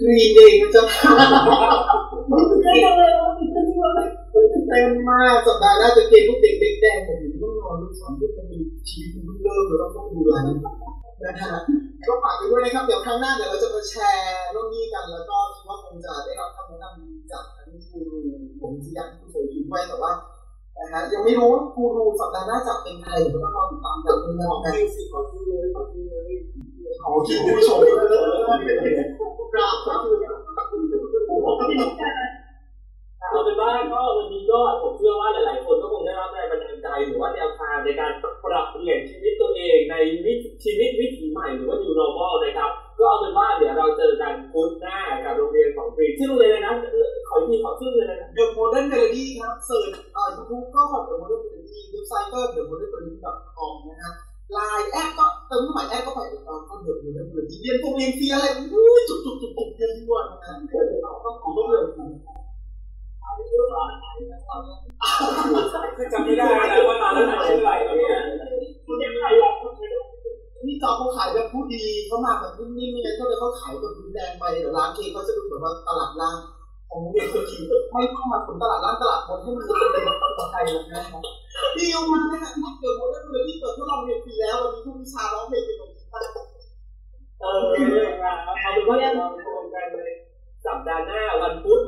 [0.00, 0.84] กรีนเองนะจ๊ะ
[2.64, 4.04] ได้เลยว่ามีเพื่อนที่ว่าไม่
[4.68, 8.58] เต็มมากสัปดาห์หน้าจะเกณฑ์พวกเด็กเด็กแดงผมต้องนอนลูกสอนเพื่อจะมี
[8.88, 10.34] ชีวิตเพิ่งเริ่มเราต้องดูแล
[11.22, 11.54] นะฮะ
[12.06, 18.18] ก็ฝากไปด้วยนะครับ เดี๋ยวครั้งหน้าเดี๋ยวเราจะมาแชร์เรื่องนี้กัน แล้วก็คิดว่าคงจะได้รับคำแนะนำจากทั้งกูรู
[18.60, 20.12] ผมที่อยากให้คุณโสอยู่ด้วยแต่ว่า
[20.78, 26.32] นะฮะยังไม่รู้ว่ากูรูสัปดาห์หน้าจะเป็นใครเดี๋ยวก็ต้องรอติดตามกันด้วยนะขอครับคิวสิขอคิวเลยขอคิวเลย
[27.02, 27.94] ขอคิวผู้ชมเลย
[29.52, 30.00] กราบครับ
[33.32, 39.33] เราเป็นว่าก็วันนี้ก็ผมเชื่อว่าหลาย ๆ คนก็คงได้รับแรงบันดาลใจหรือว่าแนวทางในการปรับเปลี่ยนชีวิตตัวเอง
[39.94, 46.74] ในวิถีชีวิตวิถีใหม่หรือว่า new normal นะครับ ก็เอาเป็นว่าเดี๋ยวเราเจอกันพุธหน้ากับโรงเรียนของกรีนชื่อโรงเรียนอะไรนะ
[47.28, 53.16] ขออีกทีขอชื่อโรงเรียนอะไรนะ The Modern Melody ครับ search เอ่อยูทูบก็แบบ The Modern Melody เว็บไซต์ก็ The Modern Melody
[53.56, 54.12] .com นะฮะ
[54.52, 60.52] ไลน์แอดก็เติมเข้าไปแอดก็ไปเอ่อก็เดอะโมเดิร์นเมโลดี้เรียนพวกเรียนฟรีอะไรอู้ยจุดจุดจุดจุดเยอะด้วยนะฮะ
[61.24, 61.82] ก็ของต้องเลย
[71.16, 74.44] ขายแบบผู้ดีเขามาแบบนิ่มๆไม่งั้นก็เลยเขาขายแบบรุนแรงไป
[74.76, 76.38] ร้านเคเขาจะดูแบบว่าตลาดล่าง
[76.90, 77.58] ของเรียนคนจี
[77.92, 80.02] ไม่ต้องมาผลตลาดล่างตลาดบนให้มันเป็น
[80.38, 81.22] คนไทยเลยนะครับ
[81.76, 86.32] ดีลมานะฮะนักเกิดโมเดิร์นเมโลดี้เปิดทดลองเรียนฟรีแล้ววันนี้ทุกวิชาร้องเพลงเป็นของกีตาร์
[87.40, 87.62] เออ
[88.60, 90.10] เอาเป็นว่าเราโรงกันเลย
[90.64, 91.80] สัปดาห์หน้าวันพุธ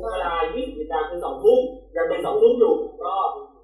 [0.00, 1.60] เวลา20นาฬิกาคือ2ทุ่ม
[1.96, 3.12] ยังเป็น2ทุ่มอยู่ก็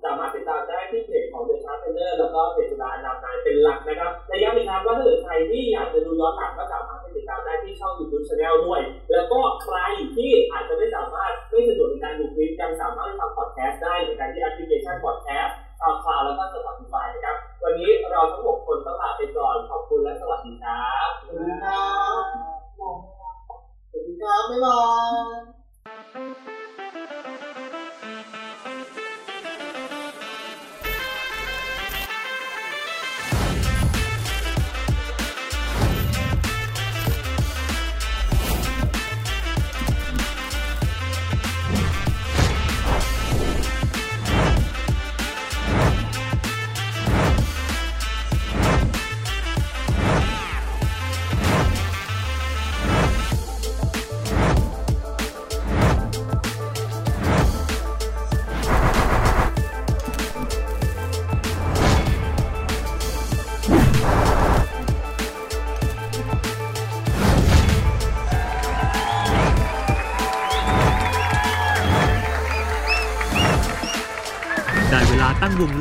[0.06, 8.80] สามารถติดตามได้ที่เพจของเดชาร์เทนเนอร์แล้วก็เพจจุฬานดับนายเป็นหลักนะครับและย้ำอีกครั้งว่าถ้าเกิดใครที่อยากจะดูย้อนหลังก็สามารถไปติดตามได้ที่ช่อง YouTube Channel ด้วย
[9.12, 9.76] แล้วก็ใคร
[10.16, 21.86] ที่อาจจะไม่สามารถไม่สะดวกในการดูคลิปยังสามารถทำพอดแคสต์ได้เหมือนกันที่แอปพลิเคชันพอดแคสต์ SoundCloud แล้วก็ Spotify นะครับ วันนี้เราทั้งหกคนต้องลาไปก่อนขอบคุณและสวัสดีครับสวัสดีครั
[22.18, 22.22] บ
[22.78, 24.80] สวัสดีครับบ๊ายบา
[26.64, 26.65] ย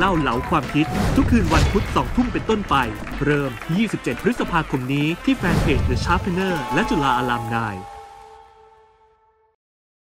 [0.06, 2.76] ล่าเหลาความคิด ทุกคืนวันพุธ2ทุ่มเป็นต้นไป
[3.24, 3.52] เริ่ม
[3.88, 7.95] 27 พฤษภาคมนี้ที่แฟนเพจ The Sharpener และจุฬาอารามนาย